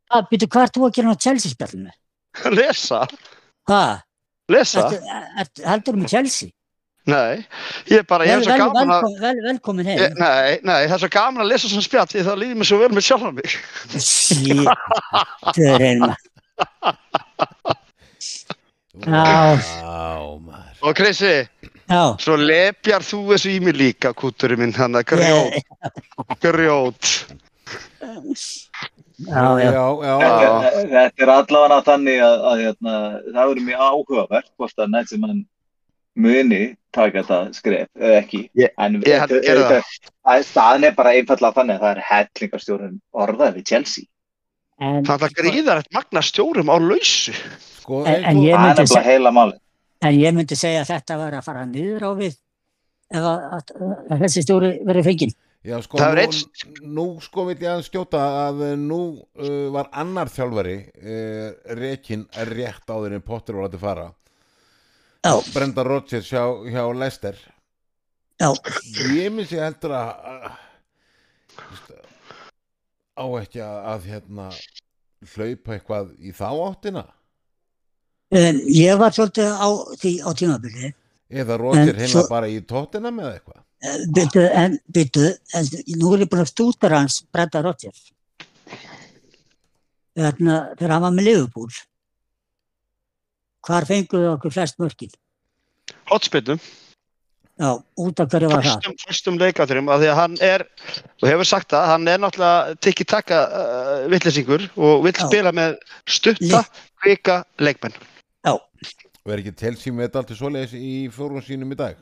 Hvað, 0.09 0.29
býtu, 0.33 0.47
hvað 0.51 0.67
ert 0.67 0.77
þú 0.79 0.85
að 0.89 0.95
gera 0.99 1.15
á 1.15 1.23
Chelsea 1.29 1.53
spjallinu? 1.55 1.93
að 2.43 2.55
lesa, 2.61 3.01
Hvað? 3.69 3.97
lesa 4.57 4.87
Heldur 4.89 5.93
þú 5.95 5.99
með 6.03 6.15
Chelsea? 6.17 6.51
nei, 7.09 7.39
ég 7.89 8.03
er 8.03 8.07
bara, 8.09 8.27
ég 8.29 8.35
er 8.37 8.43
svo 8.45 8.57
gaman 8.61 8.91
að 8.99 9.07
vel, 9.23 9.37
velkomin 9.47 9.87
heim. 9.89 10.01
Ég, 10.03 10.17
nei, 10.21 10.59
nei, 10.61 10.83
það 10.91 10.97
er 10.99 11.01
svo 11.07 11.09
gaman 11.15 11.41
að 11.47 11.51
lesa 11.55 11.71
svona 11.71 11.87
spjall 11.87 12.09
því 12.11 12.25
það 12.27 12.41
líður 12.43 12.59
mér 12.61 12.69
svo 12.69 12.81
vel 12.83 12.91
með 12.99 13.07
sjálfan 13.07 13.39
mig 13.39 13.55
Sí, 14.05 14.59
þau 14.59 15.69
er 15.71 15.87
einma. 15.89 16.11
Já. 19.09 19.57
Og 20.83 20.95
Krissi, 20.95 21.33
Já, 21.89 22.03
svo 22.21 22.37
lepjar 22.37 23.01
þú 23.03 23.23
þessu 23.33 23.51
í 23.57 23.61
mig 23.65 23.75
líka 23.79 24.13
kúturinn 24.15 24.61
minn, 24.61 24.75
hann 24.77 24.95
að 24.99 25.07
grjót 25.09 25.55
ég, 25.57 25.63
grjót 26.45 27.09
Já, 29.19 29.47
já. 29.59 29.71
já, 29.73 30.13
Þetta, 30.23 30.83
þetta 30.93 31.25
er 31.25 31.31
allavega 31.35 31.79
þannig 31.89 32.21
að, 32.23 32.43
að 32.51 32.61
hérna, 32.63 32.93
það 33.25 33.39
verður 33.49 33.65
mjög 33.67 33.81
áhugavert 33.89 34.51
hvort 34.55 34.83
að 34.85 34.93
nætt 34.95 35.11
sem 35.11 35.25
hann 35.27 35.41
muni 36.19 36.61
taka 36.95 37.23
þetta 37.25 37.39
skref 37.57 37.89
eða 37.99 38.21
ekki. 38.23 38.41
Ég- 38.59 38.73
en 38.79 39.01
ég 39.03 39.19
held 39.25 39.35
að 39.39 39.43
gera 39.49 39.65
það. 39.73 39.91
að 40.35 40.45
staðan 40.47 40.87
er 40.89 40.95
bara 41.01 41.15
einfallega 41.19 41.57
þannig 41.59 41.75
að 41.79 41.83
það 41.83 41.97
er 41.97 42.05
hellingarstjórun 42.13 42.95
orðað 43.25 43.57
við 43.59 43.65
Chelsea. 43.73 44.05
En, 44.81 45.03
Það 45.05 45.23
er 45.27 45.35
gríðar 45.41 45.83
eitt 45.83 45.93
magna 45.99 46.23
stjórum 46.23 46.71
á 46.71 46.77
lausu. 46.79 47.35
sko, 47.81 48.05
En- 48.07 48.23
en 48.23 48.25
eins 48.25 48.37
og- 48.37 48.45
ég- 48.45 48.55
myndi 48.55 48.69
nefnilega 48.69 48.95
seg- 48.95 49.09
heila 49.11 49.31
máli. 49.35 49.59
En 50.05 50.15
ég 50.15 50.35
myndi 50.35 50.57
segja 50.59 50.85
að 50.85 50.93
þetta 50.93 51.19
var 51.21 51.37
að 51.39 51.47
fara 51.47 51.67
niður 51.69 52.07
á 52.07 52.11
við 52.19 52.39
ef 53.09 53.25
að, 53.25 53.45
að, 53.57 53.75
að 54.13 54.25
þessi 54.25 54.45
stjóri 54.45 54.73
verið 54.87 55.09
fenginn. 55.09 55.37
Já, 55.69 55.75
sko, 55.83 55.99
nú, 55.99 56.85
nú 56.95 57.05
sko 57.21 57.45
vil 57.49 57.57
ég 57.59 57.73
að 57.73 57.83
skjóta 57.89 58.21
að 58.47 58.63
eh, 58.69 58.77
nú 58.79 59.01
uh, 59.19 59.67
var 59.75 59.91
annar 60.01 60.31
þjálfari 60.31 60.77
uh, 60.87 61.49
rekin 61.77 62.25
rétt 62.53 62.89
áður 62.89 63.17
en 63.19 63.25
Potter 63.27 63.59
var 63.59 63.69
að 63.69 63.83
fara. 63.83 64.07
Já, 65.27 65.35
Brenda 65.51 65.83
Rodgers 65.85 66.31
hjá, 66.31 66.45
hjá 66.71 66.83
Leicester. 66.95 67.41
Já, 68.39 68.53
ég 69.19 69.33
myndi 69.35 69.49
sér 69.51 69.67
heldur 69.67 69.97
að 69.99 70.13
á 73.19 73.27
ekki 73.41 73.61
að, 73.65 73.79
að 73.93 74.09
hérna 74.13 74.49
hlaupa 75.35 75.75
eitthvað 75.75 76.13
í 76.23 76.33
þá 76.39 76.49
áttina 76.55 77.05
en 78.31 78.61
ég 78.69 78.99
var 79.01 79.15
svolítið 79.17 79.49
á 79.53 79.69
því 80.01 80.13
á 80.25 80.31
tímabili. 80.37 80.93
eða 81.31 81.59
En 81.77 81.97
heima 81.97 82.29
bara 82.29 82.49
í 82.49 82.61
tóttina 82.61 83.11
með 83.13 83.35
eitthvað 83.35 83.65
Byttu, 84.11 84.43
en 84.43 84.79
byttu, 84.91 85.29
en 85.55 85.67
nú 86.01 86.15
er 86.15 86.25
ég 86.25 86.31
búin 86.31 86.43
að 86.43 86.51
stúta 86.51 86.89
hans 86.91 87.21
Brenda 87.31 87.61
Rodgers. 87.63 88.09
Þarna, 90.19 90.75
þegar 90.75 90.95
hann 90.97 91.05
var 91.05 91.15
með 91.15 91.29
Liverpool. 91.29 91.71
Hvar 93.63 93.87
fenguðu 93.87 94.33
okkur 94.33 94.51
flest 94.57 94.81
mörkin? 94.83 95.13
Hotspillum, 96.11 96.59
Já, 97.59 97.73
út 97.99 98.21
af 98.23 98.29
hverju 98.31 98.49
var 98.53 98.63
það? 98.63 98.67
fyrstum, 98.67 98.99
fyrstum 99.03 99.39
leikaturum, 99.39 99.89
af 99.91 99.99
því 99.99 100.11
að 100.13 100.19
hann 100.19 100.35
er, 100.47 100.63
og 101.19 101.25
hefur 101.27 101.49
sagt 101.49 101.73
það, 101.75 101.87
hann 101.91 102.11
er 102.11 102.21
náttúrulega 102.23 102.77
tikki-taka 102.87 103.39
uh, 103.47 103.95
vittlesingur 104.13 104.67
og 104.77 105.03
vill 105.07 105.15
Já. 105.17 105.25
spila 105.25 105.53
með 105.55 105.75
stutta, 106.07 106.61
kvika 107.03 107.41
leikmenn. 107.59 107.97
Er 109.35 109.43
ekki 109.43 109.55
Chelsea 109.61 109.93
með 109.93 110.07
þetta 110.09 110.19
alltaf 110.23 110.39
svoleiðis 110.39 110.75
í 110.79 110.93
fjórum 111.15 111.43
sínum 111.45 111.73
í 111.75 111.79
dag 111.79 111.97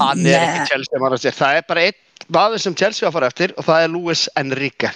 Hann 0.00 0.24
er 0.24 0.24
Nei, 0.24 0.46
ekki 0.48 0.70
Chelsea, 0.72 0.98
maður 0.98 1.18
að 1.18 1.22
segja. 1.26 1.36
Það 1.38 1.56
er 1.58 1.66
bara 1.68 1.82
einn 1.84 1.98
maður 2.34 2.62
sem 2.64 2.74
Chelsea 2.80 3.04
var 3.04 3.10
að 3.10 3.16
fara 3.18 3.28
eftir 3.32 3.52
og 3.60 3.66
það 3.66 3.82
er 3.84 3.90
Luis 3.92 4.22
Enrique. 4.40 4.90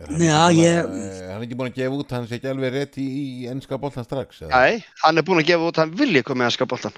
Er 0.00 0.06
hann 0.10 0.22
Já, 0.24 0.40
ég- 0.56 0.84
að- 0.84 0.94
hann 1.30 1.36
er 1.42 1.44
ekki 1.46 1.56
búin 1.60 1.70
að 1.70 1.76
gefa 1.78 1.98
út 2.00 2.10
hann 2.16 2.26
sé 2.26 2.34
ekki 2.38 2.48
alveg 2.50 2.72
rétt 2.74 2.96
í, 2.98 3.06
í 3.44 3.48
ennska 3.52 3.78
boltan 3.78 4.04
strax 4.06 4.42
eða? 4.42 4.50
Nei, 4.50 4.84
hann 5.04 5.18
er 5.18 5.22
búinn 5.22 5.42
að 5.42 5.46
gefa 5.52 5.68
út, 5.70 5.76
hann 5.82 5.92
vilji 5.96 6.22
koma 6.24 6.42
með 6.44 6.50
að 6.50 6.56
skapoltan. 6.58 6.92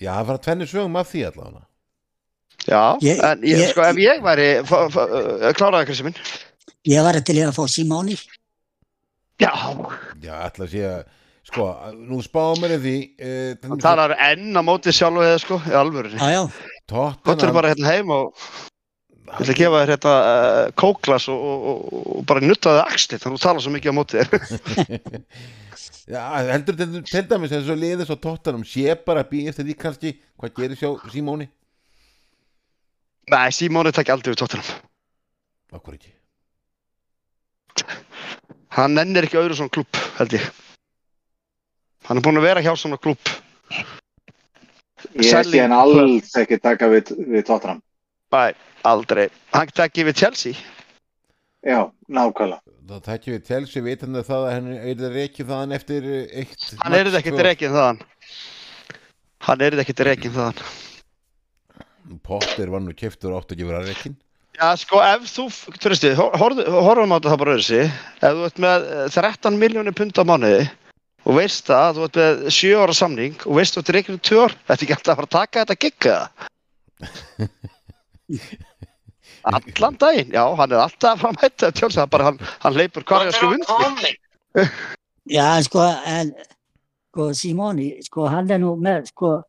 já, 0.00 0.10
það 0.18 0.26
fara 0.26 0.38
tvenni 0.38 0.66
sögum 0.66 0.96
af 0.96 1.12
því 1.12 1.24
allavega 1.30 1.66
Já, 2.66 2.82
Ég- 3.02 3.22
en 3.26 3.40
ég, 3.42 3.58
ég- 3.58 3.70
sko, 3.72 3.82
ef 3.82 3.96
ég 3.96 4.22
væri, 4.22 4.48
kláraði 5.58 5.86
Kristi 5.86 6.04
minn. 6.04 6.14
Ég 6.86 7.02
var 7.02 7.20
til 7.20 7.36
í 7.36 7.42
að 7.42 7.54
fá 7.56 7.64
Simóni. 7.68 8.16
Já, 9.42 9.52
já, 10.22 10.34
ætla 10.46 10.66
að 10.68 10.72
sé 10.72 10.82
að 10.86 11.00
sko, 11.48 11.68
nú 12.08 12.20
spáum 12.22 12.60
mér 12.62 12.76
því 12.82 12.96
eh, 13.18 13.54
hann 13.66 13.80
talar 13.82 14.14
enn 14.30 14.54
á 14.54 14.62
móti 14.62 14.94
sjálfu 14.94 15.24
eða 15.26 15.40
sko, 15.42 15.58
í 15.66 15.72
já, 15.72 16.42
Gott 16.92 17.42
er 17.42 17.54
bara 17.54 17.72
hérna 17.72 17.90
heim 17.90 18.12
og 18.14 18.36
ég 19.32 19.40
ætla 19.40 19.54
að 19.54 19.58
gefa 19.58 19.80
þér 19.80 19.92
hérna 19.94 20.14
uh, 20.18 20.68
kóklas 20.78 21.26
og, 21.32 21.42
og, 21.42 21.66
og, 21.72 21.98
og 22.18 22.28
bara 22.28 22.44
nutta 22.44 22.76
þið 22.76 22.84
axli 22.84 23.18
þannig 23.18 23.34
að 23.34 23.40
þú 23.40 23.44
talar 23.46 23.64
svo 23.64 23.74
mikið 23.74 23.90
á 23.90 23.98
móti 23.98 24.22
þér. 24.22 24.30
Já, 26.12 26.22
heldur 26.50 26.76
til, 26.76 27.02
til 27.06 27.26
dæmis 27.30 27.52
eins 27.54 27.68
og 27.70 27.78
liðis 27.78 28.10
á 28.10 28.16
tóttanum 28.18 28.64
sé 28.66 28.96
bara 29.06 29.22
býja 29.26 29.52
eftir 29.52 29.68
því 29.68 29.76
kannski 29.78 30.14
hvað 30.36 30.56
gerir 30.58 30.78
sjá 30.80 30.90
Simóni 31.12 31.46
Nei, 33.30 33.48
Simóni 33.54 33.92
takk 33.94 34.10
aldrei 34.10 34.34
við 34.34 34.42
tóttunum. 34.42 34.72
Akkur 35.72 35.94
ekki 35.94 36.10
Hann 38.72 38.94
nennir 38.96 39.26
ekki 39.28 39.36
öðru 39.40 39.56
svona 39.58 39.72
klubb, 39.74 39.98
held 40.18 40.36
ég. 40.38 40.44
Hann 42.08 42.18
er 42.18 42.24
búinn 42.24 42.40
að 42.40 42.46
vera 42.48 42.62
hjá 42.64 42.72
svona 42.78 42.98
klubb. 43.00 43.20
Ég 45.12 45.28
Selling- 45.28 45.52
sé 45.52 45.60
hann 45.60 45.74
alls 45.76 46.32
ekki 46.40 46.58
taka 46.62 46.88
við, 46.88 47.12
við 47.28 47.44
Tottenham. 47.46 47.82
Nei, 48.32 48.52
aldrei. 48.84 49.28
Hann 49.52 49.68
takk 49.68 49.92
við 49.94 50.14
Chelsea. 50.16 50.54
Já, 51.62 51.90
nákvæmlega. 52.08 52.60
þá 52.92 52.98
tækjum 53.06 53.36
við 53.36 53.44
Chelsea 53.46 53.82
vitandi 53.82 54.22
það 54.26 54.46
að 54.46 54.52
henni 54.52 54.76
er 54.76 54.96
það 55.00 55.14
reikið 55.16 55.46
þaðan 55.52 55.74
eftir 55.76 56.08
eitt 56.42 56.64
Hann 56.82 56.96
er 56.98 57.10
ekkert 57.20 57.44
reikinn 57.46 57.76
þaðan. 57.76 58.00
Hann 59.46 59.62
er 59.62 59.76
ekkert 59.82 60.02
reikinn 60.08 60.34
þaðan. 60.34 60.58
Potter 62.26 62.72
var 62.72 62.82
nú 62.82 62.92
keftur 62.98 63.36
átt 63.36 63.54
ekki 63.54 63.64
að 63.64 63.70
vera 63.70 63.84
reikinn 63.86 64.16
Já, 64.62 64.76
sko, 64.78 65.00
ef 65.02 65.24
þú, 65.26 65.48
trösti, 65.82 66.12
horfum 66.14 67.10
á 67.10 67.18
þetta 67.18 67.34
bara 67.40 67.56
öðru 67.56 67.64
sig, 67.66 67.88
ef 68.22 68.30
þú 68.36 68.44
ert 68.46 68.58
með 68.62 68.84
eh, 68.94 69.08
13 69.10 69.58
miljónir 69.58 69.90
pund 69.98 70.14
á 70.14 70.22
mánuði 70.22 70.70
og 71.26 71.34
veist 71.34 71.66
það 71.66 71.82
að 71.82 71.96
þú 71.96 72.02
ert 72.06 72.14
með 72.20 72.46
7 72.54 72.78
ára 72.78 72.94
samning 72.94 73.34
og 73.42 73.58
veist 73.58 73.74
þú 73.74 73.82
ert 73.82 73.90
reikinu 73.96 74.22
2 74.30 74.38
ár, 74.44 74.54
þetta 74.68 74.76
er 74.76 74.84
ekki 74.86 74.94
alltaf 74.94 75.10
að 75.10 75.18
fara 75.18 75.26
að 75.26 75.34
taka 75.34 75.64
þetta 75.64 75.82
gigga 75.82 76.14
Allan 79.50 79.98
daginn, 79.98 80.30
já, 80.30 80.44
hann 80.60 80.70
er 80.76 80.84
alltaf 80.84 81.10
að 81.10 81.18
fara 81.24 81.34
að 81.34 81.42
mæta 81.42 81.74
tjálsa, 81.80 82.06
bara 82.14 82.28
hann, 82.30 82.38
hann 82.62 82.78
leipur 82.78 83.02
korjarsku 83.08 83.46
vinstri. 83.50 84.12
já, 85.26 85.46
en 85.56 85.64
sko, 85.66 85.82
en 86.06 86.30
sko, 87.10 87.34
Simóni, 87.34 87.98
sko, 88.06 88.30
hann 88.30 88.46
er 88.54 88.62
nú 88.62 88.78
með, 88.78 89.10
sko, 89.10 89.42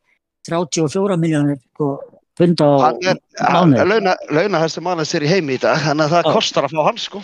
34 0.50 1.22
miljónir, 1.22 1.62
sko, 1.76 2.02
pund 2.40 2.62
á 2.64 2.70
er 3.04 3.20
mánuði. 3.54 3.86
launa, 3.92 4.14
launahæstu 4.34 4.82
mann 4.86 5.04
sér 5.06 5.26
í 5.28 5.32
heimi 5.32 5.58
í 5.58 5.62
dag, 5.62 5.78
þannig 5.86 6.08
að 6.08 6.14
það 6.16 6.24
Já. 6.28 6.34
kostar 6.34 6.68
að 6.68 6.76
fá 6.76 6.84
hann, 6.88 7.00
sko. 7.02 7.22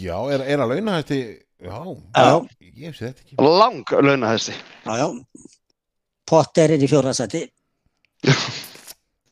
Já, 0.00 0.16
er, 0.32 0.44
er 0.46 0.62
að 0.64 0.72
launa 0.74 0.98
hætti 1.00 1.20
Já, 1.56 1.78
Já. 2.12 2.36
ég 2.76 2.96
sé 2.96 3.08
þetta 3.08 3.22
ekki 3.24 3.36
Lang 3.40 3.92
launahæsti. 4.04 4.52
Já, 4.84 4.92
já. 5.00 5.06
Potter 6.26 6.74
er 6.74 6.82
í 6.84 6.88
fjórðasæti. 6.90 7.44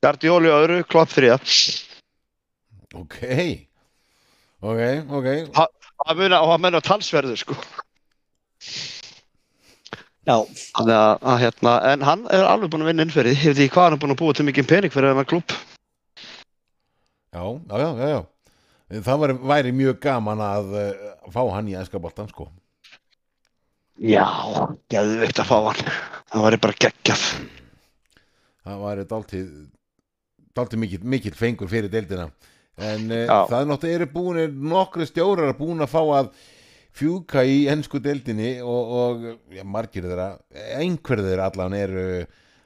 Gardióli 0.05 0.49
á 0.55 0.57
öðru, 0.63 0.81
klopp 0.89 1.13
þriða. 1.13 1.39
Ok 2.95 3.19
Ok, 4.65 4.81
ok 5.11 5.27
Það 5.55 6.17
mun 6.21 6.33
að, 6.33 6.41
og 6.45 6.51
hann 6.55 6.63
mun 6.65 6.79
að 6.79 6.87
talsverðu, 6.89 7.37
sko. 7.37 7.57
Þannig 10.25 10.97
að, 10.97 11.11
að 11.21 11.41
hérna, 11.43 11.73
en 11.93 12.05
hann 12.09 12.23
er 12.33 12.47
alveg 12.49 12.73
búinn 12.73 12.87
að 12.87 12.91
vinna 12.93 13.05
innferði, 13.05 13.35
ég 13.37 13.53
veit 13.53 13.59
ekki 13.59 13.75
hvað 13.75 13.89
hann 13.89 13.97
er 13.97 14.03
búinn 14.03 14.15
að 14.15 14.21
búa 14.23 14.37
til 14.37 14.47
mikið 14.49 14.69
pening 14.71 14.95
fyrir 14.95 15.13
þennan 15.13 15.29
klubb. 15.29 15.57
Já, 17.35 17.45
já, 17.45 17.77
já, 17.83 17.89
já, 17.99 18.09
já. 18.15 19.01
Það 19.05 19.21
væri, 19.25 19.37
væri 19.53 19.75
mjög 19.75 20.01
gaman 20.05 20.45
að 20.45 20.75
uh, 20.79 21.05
fá 21.35 21.41
hann 21.55 21.69
í 21.73 21.75
ennska 21.75 21.99
boltan 21.99 22.29
sko 22.31 22.51
Já, 23.99 24.27
geðvikt 24.93 25.41
að 25.41 25.49
fá 25.49 25.57
hann. 25.69 25.81
Það 26.31 26.45
væri 26.45 26.59
bara 26.65 26.77
geggjað. 26.85 27.25
Það 28.65 28.83
væri 28.85 29.07
dálítið 29.11 29.49
dálítið 30.55 30.83
mikill, 30.85 31.07
mikill 31.15 31.37
fengur 31.37 31.71
fyrir 31.71 31.91
deildina 31.93 32.29
en 32.75 33.07
uh, 33.11 33.47
það 33.51 33.57
er 33.61 33.69
náttúrulega 33.71 33.99
eru 34.01 34.07
búin 34.11 34.59
nokkru 34.71 35.07
stjórar 35.07 35.55
búin 35.59 35.83
að 35.85 35.93
fá 35.93 36.01
að 36.03 36.31
fjúka 36.95 37.43
í 37.43 37.65
ennsku 37.71 37.99
deildinni 38.03 38.57
og, 38.63 38.93
og 38.95 39.55
ja, 39.55 39.65
margir 39.67 40.07
þeirra 40.07 40.35
einhver 40.79 41.23
þeirra 41.25 41.49
allan 41.51 41.75
eru 41.75 42.05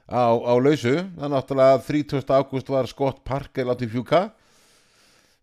á, 0.09 0.21
á 0.37 0.53
lausu, 0.61 0.95
það 1.17 1.25
er 1.25 1.33
náttúrulega 1.33 1.79
30. 1.87 2.33
ágúst 2.37 2.69
var 2.69 2.89
Scott 2.89 3.23
Parker 3.25 3.69
látið 3.69 3.95
fjúka 3.95 4.27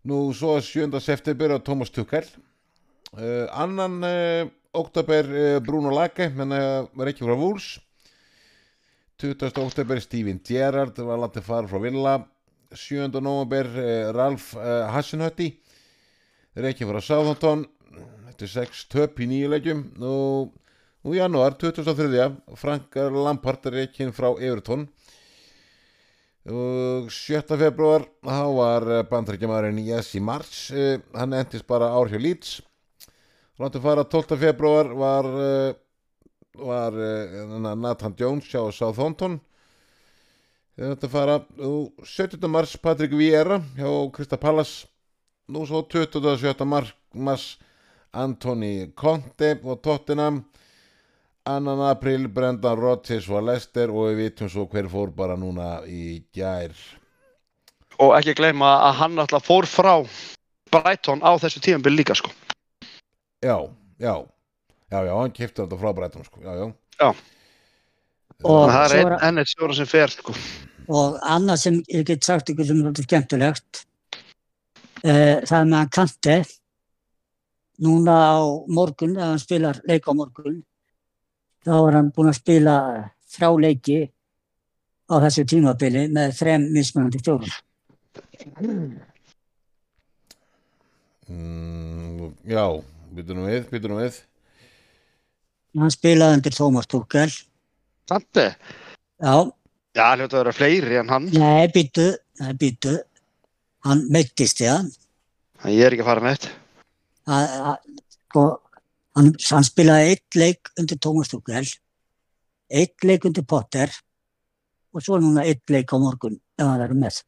nú 0.06 0.30
svo 0.34 0.58
7. 0.62 0.86
september 1.02 1.54
á 1.54 1.58
Thomas 1.58 1.90
Tuchel 1.90 2.26
uh, 3.18 3.46
annan 3.50 3.98
uh, 4.06 4.46
oktober 4.76 5.26
uh, 5.34 5.58
Bruno 5.58 5.90
Lage 5.90 6.30
menn 6.34 6.54
uh, 6.54 6.86
var 6.94 7.10
ekki 7.10 7.26
frá 7.26 7.34
Wools 7.34 7.76
20. 9.18 9.50
oktober 9.50 9.98
Steven 10.02 10.38
Gerrard 10.46 10.98
var 11.02 11.22
látið 11.26 11.46
fara 11.46 11.70
frá 11.70 11.82
Villa 11.82 12.18
7. 12.70 13.10
november 13.22 13.66
Ralf 14.14 14.50
Hassenhötti 14.92 15.52
þeir 16.52 16.70
ekki 16.72 16.86
frá 16.88 16.98
Southampton 17.00 17.62
eftir 18.36 18.52
6 18.52 18.84
töp 18.92 19.20
í 19.24 19.26
nýju 19.30 19.48
leikjum 19.48 19.78
nú, 19.96 20.12
nú 21.00 21.14
í 21.14 21.16
janúar 21.16 21.56
2003 21.56 22.28
Frank 22.60 22.98
Lampard 23.16 23.64
er 23.70 23.86
ekki 23.86 24.10
frá 24.12 24.28
Everton 24.36 24.84
og 26.46 27.08
7. 27.10 27.56
februar 27.56 28.04
þá 28.20 28.44
var 28.58 28.86
bandrækjamaðurinn 29.08 29.80
Jesse 29.88 30.20
March 30.20 30.68
uh, 30.76 31.00
hann 31.16 31.32
endist 31.32 31.66
bara 31.66 31.88
ár 31.96 32.12
hjá 32.12 32.20
Leeds 32.20 32.60
látið 33.56 33.88
fara 33.88 34.04
12. 34.04 34.36
februar 34.44 34.92
var 34.92 35.32
uh, 35.32 35.72
var 36.60 36.92
uh, 36.92 37.56
Nathan 37.72 38.14
Jones 38.20 38.52
hjá 38.52 38.60
Southampton 38.68 39.40
að 40.76 41.08
fara 41.08 41.40
nú, 41.56 41.88
17. 42.04 42.36
mars 42.52 42.76
Patrik 42.76 43.16
Vieira 43.16 43.62
hjá 43.78 43.88
Krista 44.12 44.36
Pallas 44.36 44.82
nú 45.48 45.64
svo 45.64 45.86
27. 45.88 46.66
Mar 46.68 46.92
mars 47.14 47.56
Antoni 48.16 48.92
Conte 48.96 49.54
og 49.64 49.80
Tottenham 49.84 50.42
annan 51.46 51.80
april 51.86 52.26
Brendan 52.28 52.78
Rodgers 52.80 53.28
var 53.30 53.44
Lester 53.46 53.92
og 53.92 54.08
við 54.10 54.16
vitum 54.24 54.48
svo 54.50 54.64
hver 54.72 54.88
fór 54.90 55.12
bara 55.14 55.36
núna 55.38 55.80
í 55.86 56.22
gær 56.34 56.72
Og 58.02 58.12
ekki 58.18 58.34
gleyma 58.36 58.74
að 58.90 58.98
hann 59.00 59.18
alltaf 59.22 59.46
fór 59.46 59.64
frá 59.70 59.92
Brighton 60.74 61.22
á 61.24 61.32
þessu 61.40 61.62
tímanbili 61.64 62.02
líka 62.02 62.16
sko. 62.18 62.28
já, 63.44 63.56
já, 64.00 64.14
já, 64.90 64.98
já, 65.06 65.12
hann 65.20 65.30
kipti 65.32 65.62
þetta 65.62 65.78
frá 65.80 65.92
Breitum 65.94 66.24
sko, 66.26 66.40
já, 66.42 66.52
já 66.60 66.72
Já. 67.00 67.10
Og 68.44 68.68
það 68.70 68.92
er 68.92 69.06
er- 69.12 69.22
enn 69.28 69.38
eitt 69.40 69.48
stjóra 69.52 69.74
sem 69.76 69.86
fer 69.88 70.08
sko. 70.12 70.32
Og 70.88 71.16
annað 71.22 71.56
sem 71.62 71.74
ég 71.92 72.04
get 72.08 72.24
sagt 72.24 72.48
ykkur 72.52 72.66
sem 72.66 72.80
er 72.82 72.86
alltaf 72.90 73.04
skemmtilegt, 73.08 73.80
uh, 75.04 75.40
það 75.44 75.58
er 75.60 75.66
með 75.70 75.76
hann 75.78 75.90
Kante, 75.96 76.36
núna 77.82 78.14
á 78.36 78.40
morgun, 78.68 79.16
ef 79.16 79.24
hann 79.26 79.42
spilar 79.42 79.80
leik 79.88 80.06
á 80.08 80.12
morgun, 80.16 80.60
þá 81.66 81.72
er 81.88 81.96
hann 81.98 82.12
búinn 82.14 82.30
að 82.32 82.38
spila 82.40 82.76
þrjá 83.34 83.50
leiki 83.64 83.98
á 85.10 85.14
þessu 85.24 85.44
tímabili 85.50 86.06
með 86.12 86.32
þrem 86.38 86.64
mismunandi 86.74 87.20
stjórnum. 87.22 87.52
mm, 91.28 92.32
já, 92.48 92.64
byttu 93.16 93.36
nú 93.36 93.46
við, 93.50 93.68
byttu 93.72 93.90
nú 93.92 94.00
við 94.00 94.22
Hann 95.76 95.92
spilaði 95.92 96.38
undir 96.38 96.54
Thomas 96.56 96.86
Tuchel, 96.88 97.28
Sandi? 98.08 98.46
já, 99.20 99.34
Já, 99.96 100.06
hljóta 100.16 100.36
að 100.36 100.40
vera 100.42 100.52
fleiri 100.56 100.96
en 101.00 101.08
hann. 101.08 101.26
nei, 101.32 101.68
býtu, 101.72 102.06
nei, 102.40 102.52
býtu, 102.60 102.94
hann 103.84 104.06
meittist 104.12 104.60
í 104.64 104.68
hann, 104.70 104.88
Ég 105.66 105.86
er 105.86 105.94
ekki 105.96 106.04
að 106.04 106.08
fara 106.10 106.20
neitt. 106.26 106.44
Sko, 107.26 108.44
hann, 109.18 109.32
hann 109.50 109.66
spilaði 109.66 110.12
eitt 110.14 110.38
leik 110.38 110.70
undir 110.80 110.98
Thomas 111.02 111.30
Tuchel, 111.32 111.66
eitt 112.70 113.06
leik 113.06 113.26
undir 113.28 113.46
Potter 113.48 113.90
og 114.96 115.02
svo 115.04 115.18
núna 115.20 115.44
eitt 115.46 115.66
leik 115.72 115.90
á 115.92 115.96
morgun 116.00 116.38
ef 116.56 116.64
hann 116.64 116.80
verður 116.80 117.00
með. 117.02 117.22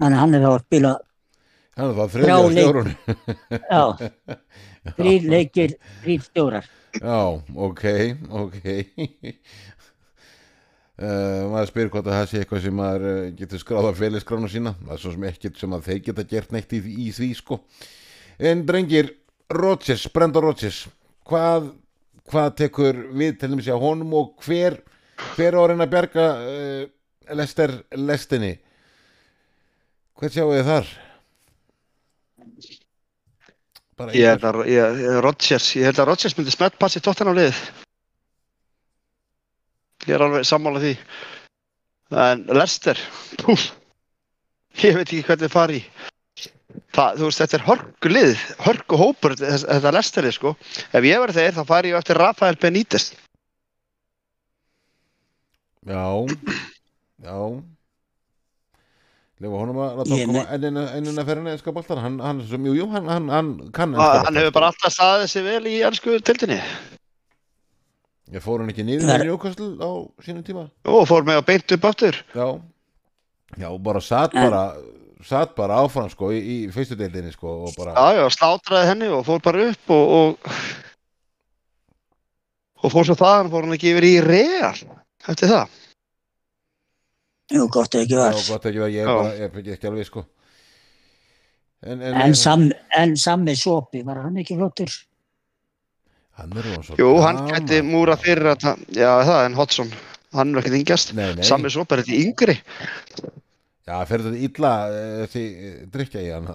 Þannig 0.00 0.20
hann 0.20 0.34
er 0.36 0.42
þá 0.44 0.50
að 0.52 0.64
spila, 0.66 0.94
það 1.76 2.00
Þrjá 2.16 2.16
þriðja 2.16 2.38
leik- 2.48 2.56
stjórun 2.56 2.90
já, 3.74 3.82
þrýr 4.96 5.28
leikir, 5.32 5.76
þrýr 6.04 6.24
stjórar. 6.26 6.66
já, 6.96 7.18
ok, 7.68 7.84
ok. 8.42 8.58
Uh, 10.96 11.44
maður 11.52 11.68
spyr 11.70 11.90
hvort 11.92 12.06
að 12.08 12.14
það 12.16 12.28
sé 12.30 12.40
eitthvað 12.42 12.62
sem 12.64 12.76
maður 12.80 13.06
uh, 13.10 13.20
getur 13.36 13.60
skráð 13.60 13.88
á 13.88 13.98
félagsgránu 14.00 14.48
sína. 14.52 14.72
Það 14.80 14.94
er 14.96 15.02
svo 15.04 15.12
sem 15.16 15.26
ekkert 15.30 15.60
sem 15.60 15.76
að 15.76 15.86
þeir 15.90 16.02
geta 16.08 16.24
gert 16.32 16.54
neitt 16.56 16.72
í, 16.76 16.80
í 16.80 17.08
því 17.16 17.30
sko 17.36 17.60
en 18.38 18.66
drengir, 18.68 19.10
Rodgers, 19.52 20.06
Brenda 20.12 20.42
Rodgers 20.42 20.84
hvað, 21.28 21.70
hvað 22.30 22.52
tekur 22.60 23.00
við 23.16 23.40
til 23.40 23.52
dæmis 23.52 23.70
að 23.70 23.82
honum 23.84 24.14
og 24.18 24.34
hver 24.44 24.80
hver 25.36 25.56
á 25.56 25.60
að 25.62 25.68
reyna 25.72 25.86
að 25.86 25.92
bjarga 25.94 26.28
uh, 26.36 26.84
Lester 27.38 27.74
Lestinni 27.96 28.56
hvað 30.16 30.34
sjáu 30.34 30.52
þið 30.52 30.70
þar? 30.70 30.94
Ég 34.12 34.28
held 34.28 34.44
að, 34.44 34.58
ég, 34.68 34.98
Rodgers, 35.24 35.70
ég 35.72 35.88
held 35.88 35.98
að 36.02 36.10
Rodgers 36.10 36.34
myndi 36.36 36.52
smett 36.52 36.74
passi 36.76 37.00
tóttan 37.00 37.30
á 37.32 37.34
liðið. 37.36 37.60
Ég 40.04 40.12
er 40.12 40.24
alveg 40.26 40.44
sammála 40.44 40.82
því. 40.82 40.92
En 42.26 42.42
Lester, 42.52 43.00
púf, 43.40 43.70
ég 44.82 44.98
veit 44.98 45.06
ekki 45.06 45.22
hvernig 45.24 45.48
það 45.48 45.54
fari 45.54 45.80
í. 45.80 45.86
Það, 46.96 47.18
þú 47.20 47.28
veist, 47.28 47.40
þetta 47.42 47.56
er 47.58 47.64
hörku 47.66 48.10
lið, 48.12 48.34
hörku 48.66 48.98
hópur, 49.00 49.34
þetta, 49.36 49.58
þetta 49.76 49.92
Lesteri, 49.96 50.32
sko. 50.32 50.54
Ef 50.92 51.04
ég 51.06 51.20
verði 51.22 51.38
þeir, 51.42 51.54
þá 51.58 51.64
fari 51.68 51.92
ég 51.92 51.98
eftir 52.00 52.20
Rafael 52.20 52.56
Benítez. 52.62 53.10
Já, 55.86 56.02
já 57.22 57.38
Lefa 59.36 59.58
honum 59.60 59.76
að 59.84 59.98
láta 60.00 60.16
koma 60.16 60.32
me- 60.32 60.44
ennina, 60.56 60.82
ennina 60.96 61.24
ferðina 61.28 61.52
eða 61.52 61.72
boltan 61.76 61.98
hann, 62.00 62.14
hann, 62.24 62.38
sem, 62.48 62.64
jú, 62.70 62.72
jú, 62.78 62.86
hann, 62.90 63.04
hann, 63.12 63.26
hann 63.28 63.50
kann 63.76 63.92
Ah, 64.00 64.22
Hann 64.24 64.38
hefur 64.40 64.54
bara 64.56 64.70
alltaf 64.72 64.94
staðið 64.94 65.28
sig 65.28 65.44
vel 65.44 65.66
í 65.68 65.74
ennsku 65.84 66.14
tildinni. 66.24 66.56
Ég 68.32 68.42
fór 68.42 68.62
hann 68.64 68.72
ekki 68.72 68.82
niður 68.88 69.04
Ver- 69.06 69.20
með 69.20 69.28
Newcastle 69.28 69.68
á 69.76 69.90
sínum 70.24 70.42
tíma 70.42 70.64
Og 70.88 71.04
fór 71.06 71.22
með 71.28 71.42
að 71.42 71.46
beint 71.52 71.74
upp 71.76 71.84
aftur. 71.84 72.16
Já, 72.34 72.46
já, 73.60 73.68
bara 73.78 74.00
satt 74.00 74.32
bara 74.32 74.62
satt 75.24 75.54
bara 75.56 75.78
áfram 75.84 76.10
sko 76.12 76.28
í, 76.34 76.40
í 76.40 76.56
fyrstu 76.74 76.96
deildinni 76.98 77.32
sko 77.32 77.54
og 77.68 77.72
bara, 77.78 77.94
Já, 77.96 78.20
já, 78.20 78.26
slátraði 78.36 78.90
henni 78.90 79.08
og 79.16 79.24
fór 79.26 79.40
bara 79.44 79.64
upp 79.70 79.90
og, 79.96 80.14
og, 80.20 80.52
og 82.84 82.92
fór 82.92 83.08
svo 83.08 83.16
þaðan, 83.18 83.50
fór 83.54 83.64
hann 83.66 83.76
ekki 83.78 83.92
yfir 83.94 84.06
í 84.10 84.14
real 84.26 84.72
eftir 85.26 85.50
það. 85.50 85.76
Jú, 87.56 87.66
gott 87.70 87.94
ekki 87.94 88.16
já, 88.16 88.20
var. 88.26 88.38
gott 88.50 88.64
ekki 88.66 88.80
að 88.82 88.94
ég 88.96 89.06
Já. 89.06 89.12
bara, 89.14 89.34
ég 89.38 89.52
fekk 89.54 89.68
ekki 89.76 89.86
alveg 89.90 90.08
sko 90.08 90.24
En, 91.86 92.00
en, 92.02 92.16
En, 92.24 92.32
sam, 92.34 92.64
en 92.98 93.12
sami 93.20 93.52
sopi, 93.54 94.00
var 94.02 94.18
hann 94.24 94.38
ekki 94.40 94.56
flottur? 94.58 94.90
hann 96.36 96.52
er 96.58 96.66
svo 96.84 96.96
Jú, 96.98 97.10
hann 97.22 97.38
gæti 97.48 97.78
múra 97.86 98.16
fyrir 98.20 98.50
að 98.52 98.64
það, 98.64 98.80
já 98.96 99.10
það, 99.28 99.40
en 99.46 99.54
Hodgson, 99.56 99.92
hann 100.36 100.50
er 100.52 100.60
ekkert 100.60 100.78
yngjast. 100.80 101.12
Sami 101.46 101.70
svo 101.72 101.84
bara 101.88 102.02
þetta 102.04 102.18
yngri. 102.26 102.56
Já, 103.86 103.96
fer 104.08 104.24
þetta 104.24 104.44
illa 104.48 104.72
eh, 104.90 105.24
því 105.32 105.44
drikja 105.94 106.24
ég 106.24 106.32
hann 106.36 106.48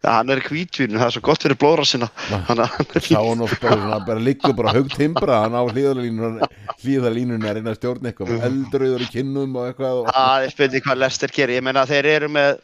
Já, 0.00 0.14
hann 0.16 0.32
er 0.32 0.40
hvítvínu, 0.40 0.96
það 0.96 1.06
er 1.06 1.12
svo 1.12 1.20
gott 1.26 1.42
fyrir 1.44 1.58
blóra 1.60 1.84
sinna. 1.84 2.06
Hann 2.48 2.62
er, 2.64 2.70
bara, 2.88 3.02
svona, 3.04 3.98
bara 4.06 4.22
liggur 4.22 4.54
bara 4.56 4.72
högt 4.72 4.94
timbra 4.96 5.42
hann 5.42 5.52
á 5.52 5.62
hlýðalínuna 5.68 6.48
að 6.48 7.58
reyna 7.58 7.74
að 7.74 7.76
stjórna 7.76 8.08
eitthvað 8.08 8.32
með 8.32 8.46
eldröður 8.48 9.04
í 9.04 9.10
kinnum 9.12 9.58
og 9.60 9.68
eitthvað 9.68 10.00
og, 10.00 10.08
að 10.16 10.46
ég 10.46 10.54
spyndi 10.54 10.82
hvað 10.86 11.02
Lester 11.02 11.34
gerir. 11.36 11.58
Ég 11.58 11.66
meina 11.66 11.84
þeir 11.90 12.08
eru 12.14 12.30
með, 12.32 12.62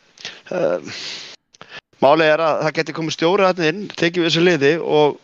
uh, 0.57 0.97
málið 2.07 2.33
er 2.33 2.45
að 2.47 2.63
það 2.65 2.75
geti 2.81 2.97
komið 2.97 3.17
stjóri 3.19 3.49
hann 3.51 3.65
inn, 3.69 3.85
tekið 3.93 4.23
við 4.23 4.31
þessu 4.31 4.47
liði 4.47 4.73
og 4.81 5.21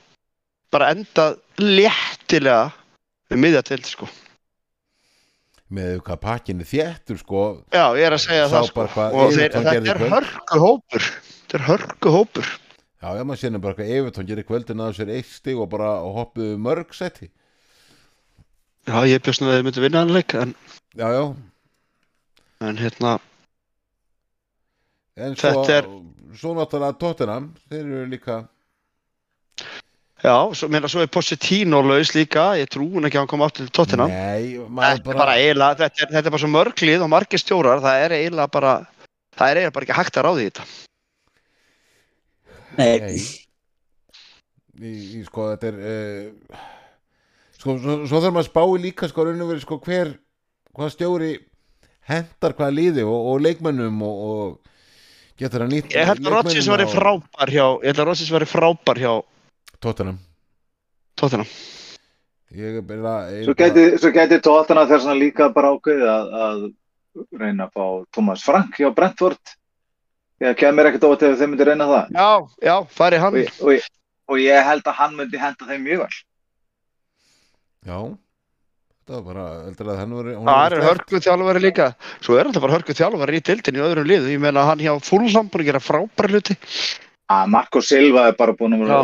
bara 0.72 0.92
endað 0.92 1.40
léttilega 1.62 2.68
við 3.32 3.42
miðja 3.46 3.64
til, 3.72 3.80
sko. 3.88 4.10
Með 5.72 6.00
hvað 6.06 6.20
pakkin 6.22 6.60
er 6.62 6.68
þéttur 6.68 7.20
sko. 7.22 7.42
Já, 7.72 7.84
ég 7.98 8.06
er 8.08 8.16
að 8.16 8.22
segja 8.26 8.48
það 8.52 8.66
sko. 8.68 8.86
og 9.08 9.32
þeir, 9.36 9.54
þetta 9.56 9.94
er 9.94 10.02
hörku 10.12 10.60
hópur. 10.66 11.06
Þetta 11.42 11.58
er 11.58 11.64
hörku 11.70 12.12
hópur. 12.16 12.50
Já, 13.02 13.08
já, 13.18 13.22
maður 13.26 13.40
sérna 13.42 13.58
bara 13.62 13.74
hvað 13.74 13.88
Evertón 13.96 14.26
gerir 14.28 14.44
kvöldin 14.46 14.82
að 14.84 14.92
sér 15.00 15.08
eitt 15.10 15.26
stig 15.26 15.58
og 15.58 15.66
bara 15.72 15.88
hoppuðu 16.06 16.54
mörg 16.62 16.92
seti 16.94 17.26
Já, 18.86 19.00
ég 19.10 19.22
bjóst 19.26 19.42
nú 19.42 19.48
að 19.50 19.56
þeir 19.56 19.64
myndu 19.66 19.82
vinna 19.82 20.02
hann 20.04 20.12
leik 20.14 20.34
en, 20.38 20.52
já, 20.98 21.08
já, 21.10 21.24
en 22.66 22.78
hérna, 22.78 23.16
en 25.18 25.34
svo, 25.38 25.64
er- 25.70 25.90
svo 26.38 26.54
náttúrulega 26.54 26.98
Tottenham, 27.02 27.50
þeir 27.70 27.82
eru 27.82 28.06
líka 28.10 28.36
já, 30.22 30.34
svo, 30.58 30.68
meina, 30.72 30.88
svo 30.90 31.02
er 31.02 31.10
Pochettino 31.12 31.82
laus 31.84 32.12
líka, 32.16 32.52
ég 32.60 32.70
trú 32.70 32.86
hún 32.94 33.08
ekki 33.08 33.18
að 33.18 33.24
hann 33.24 33.30
kom 33.32 33.44
aftur 33.46 33.66
til 33.66 33.74
Tottenham. 33.74 34.12
Nei, 34.12 34.56
maður 34.70 35.02
er 35.02 35.20
bara 35.20 35.36
eiginlega, 35.40 35.78
þetta 35.82 36.06
er, 36.06 36.12
þetta 36.16 36.30
er 36.30 36.34
bara 36.36 36.42
svo 36.44 36.52
mörglið 36.54 37.04
og 37.04 37.12
margir 37.12 37.42
stjórar, 37.42 37.82
það 37.84 38.06
er 38.06 38.16
eiginlega 38.20 38.54
bara 38.54 38.74
það 39.36 39.46
er 39.46 39.60
eiginlega 39.60 39.76
bara 39.76 39.88
ekki 39.88 39.98
hægt 40.00 40.18
að 40.18 40.26
ráði 40.28 40.42
í 40.42 40.50
þetta. 40.50 40.66
Nei, 42.72 42.92
Nei. 43.04 43.16
í, 44.80 44.92
í, 45.20 45.22
sko 45.26 45.50
þetta 45.52 45.72
er 45.72 45.80
uh, 45.92 46.60
sko, 47.58 47.76
svo, 47.76 47.96
svo 48.08 48.20
þarf 48.22 48.32
maður 48.32 48.44
að 48.46 48.50
spái 48.50 48.82
líka 48.86 49.08
sko, 49.10 49.26
raun 49.28 49.44
og 49.44 49.50
verið 49.52 49.66
sko 49.66 49.80
hver 49.84 50.14
hvað 50.72 50.94
stjóri 50.94 51.32
hendar 52.08 52.56
hvaða 52.56 52.74
liði 52.74 53.04
og, 53.06 53.18
og 53.32 53.42
leikmönnum 53.44 54.00
og, 54.06 54.22
og 54.32 54.72
getur 55.40 55.66
að 55.66 55.74
nýtt 55.74 55.92
Ég 55.94 56.08
held 56.08 56.24
að 56.24 56.34
Rodgers 56.36 56.70
væri 56.72 56.88
frábær 56.90 57.52
hjá 57.52 57.66
ég 57.66 57.90
held 57.90 58.00
að 58.02 58.08
Rodgers 58.10 58.32
væri 58.34 58.48
frábær 58.48 59.02
hjá 59.02 59.12
Tottenham. 59.82 60.18
Tottenham. 61.18 61.48
Er 62.52 63.44
Svo 63.46 63.54
gæti, 63.56 63.84
svo 63.98 64.10
gæti 64.12 64.38
tóttana 64.44 64.84
þess 64.90 65.08
að 65.08 65.20
líka 65.22 65.48
bara 65.54 65.70
ákveðið 65.72 66.08
að, 66.12 66.32
að 66.46 66.64
reyna 67.40 67.66
að 67.66 67.72
fá 67.78 67.84
Thomas 68.12 68.42
Frank 68.44 68.76
hjá 68.76 68.90
Brentford. 68.94 69.54
Ég 70.42 70.56
kemur 70.60 70.88
ekkert 70.90 71.06
óvart 71.08 71.24
ef 71.28 71.38
þeir 71.40 71.48
myndi 71.52 71.66
reyna 71.68 71.86
það. 71.88 72.12
Já, 72.18 72.28
já, 72.66 72.74
fari 72.92 73.16
Og, 73.18 73.22
hann 73.24 73.38
ég- 73.40 73.60
og, 73.62 73.70
ég- 73.78 73.88
og 74.28 74.42
ég 74.42 74.66
held 74.68 74.84
að 74.90 74.98
hann 75.00 75.16
myndi 75.16 75.40
henda 75.40 75.68
þeim 75.70 75.86
mjög 75.86 76.02
vel. 76.04 76.18
já. 77.88 77.98
Þetta 79.02 79.18
var 79.18 79.22
bara 79.34 79.44
heldur 79.66 79.88
að 79.90 79.96
hann 79.98 80.12
veri 80.14 80.34
Það 80.46 80.72
er 80.76 80.84
hörku 80.86 81.18
þjálfari 81.24 81.62
líka. 81.64 81.86
Svo 82.22 82.36
er 82.38 82.46
þetta 82.46 82.60
bara 82.62 82.76
hörku 82.76 82.94
þjálfari 82.94 83.40
í 83.40 83.42
dildin 83.48 83.78
í 83.80 83.82
öðrum 83.82 84.06
liðu 84.06 84.28
Ég 84.30 84.38
meina 84.44 84.62
hann 84.68 84.78
hjá 84.78 84.92
að 84.94 85.64
gera 85.66 85.80
frábæri 85.82 86.30
hluti 86.36 86.56
Að 87.32 87.48
Marco 87.54 87.80
Silva 87.84 88.26
er 88.30 88.36
bara 88.38 88.52
búin 88.58 88.74
að 88.76 88.84
vera 88.84 89.00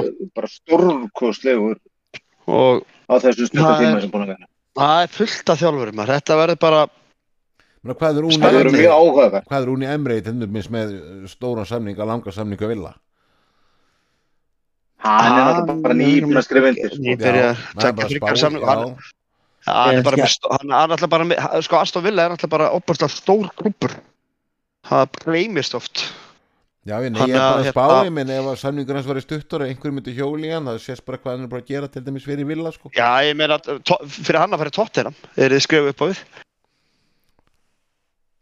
og 2.49 2.85
á 3.09 3.14
þessum 3.25 3.49
er- 3.73 3.83
tíma 3.83 4.01
sem 4.03 4.11
búin 4.12 4.25
að 4.27 4.33
vera. 4.35 4.49
Það 4.79 5.03
er 5.03 5.12
fullt 5.17 5.51
af 5.55 5.61
þjálfurum. 5.62 6.03
Þetta 6.12 6.37
verður 6.43 6.59
bara, 6.61 6.81
hvað 7.99 8.19
er 8.19 8.25
er 9.87 9.95
Emreit 9.95 10.25
til 10.25 10.35
dæmis 10.43 10.69
með 10.71 10.97
stóran 11.31 11.67
samning 11.67 11.97
að 11.97 12.11
langa 12.12 12.33
samning 12.35 12.59
að 12.61 12.69
vilja 12.75 12.95
Hann 14.99 15.38
er 15.38 15.45
náttúrulega 15.47 15.83
bara 15.83 15.95
nýbúin 15.95 16.38
að 16.41 16.45
skrifa 16.49 16.71
undir. 16.73 16.91
hann- 18.67 18.97
er 19.99 20.03
bara 20.03 20.27
stó- 20.27 20.51
hann 20.59 20.71
er 20.71 20.97
alltaf 20.97 21.11
bara 21.11 21.62
sko 21.62 21.77
Aston 21.77 22.03
Villa 22.03 22.25
er 22.25 22.31
alltaf 22.35 22.51
bara 22.51 22.71
opast 22.75 23.03
stór 23.12 23.49
klúpur. 23.55 23.95
Það 24.88 25.09
gleymist 25.25 25.75
oft. 25.75 26.12
Já, 26.88 26.96
ég, 27.05 27.12
er 27.12 27.18
bara 27.18 27.44
að, 27.44 27.62
hérna- 27.66 27.74
spá 27.74 28.07
ég 28.07 28.12
minn 28.16 28.33
ef 28.33 28.51
að 28.51 28.59
samningur 28.62 28.98
hans 28.98 29.09
var 29.09 29.20
í 29.20 29.24
stuttur 29.24 29.64
og 29.64 29.70
einhver 29.70 29.94
myndi 29.94 30.14
hjóli 30.16 30.48
í 30.48 30.53
hann 30.55 30.68
það 30.70 30.83
sést 30.85 31.05
bara 31.07 31.20
hvað 31.20 31.35
hann 31.35 31.46
er 31.46 31.53
bara 31.53 31.64
að 31.64 31.72
gera 31.72 31.88
til 31.92 32.05
dæmis 32.07 32.27
fyrir 32.27 32.48
villa 32.48 32.72
sko. 32.74 32.92
Já, 32.96 33.09
ég 33.27 33.37
meina, 33.38 33.59
fyrir 34.09 34.40
hann 34.40 34.55
að 34.57 34.62
fara 34.62 34.72
í 34.72 34.77
Tottenham, 34.79 35.18
er 35.37 35.55
þið 35.57 35.64
skrifað 35.66 35.92
upp 35.92 36.05
á 36.05 36.07
við. 36.09 36.22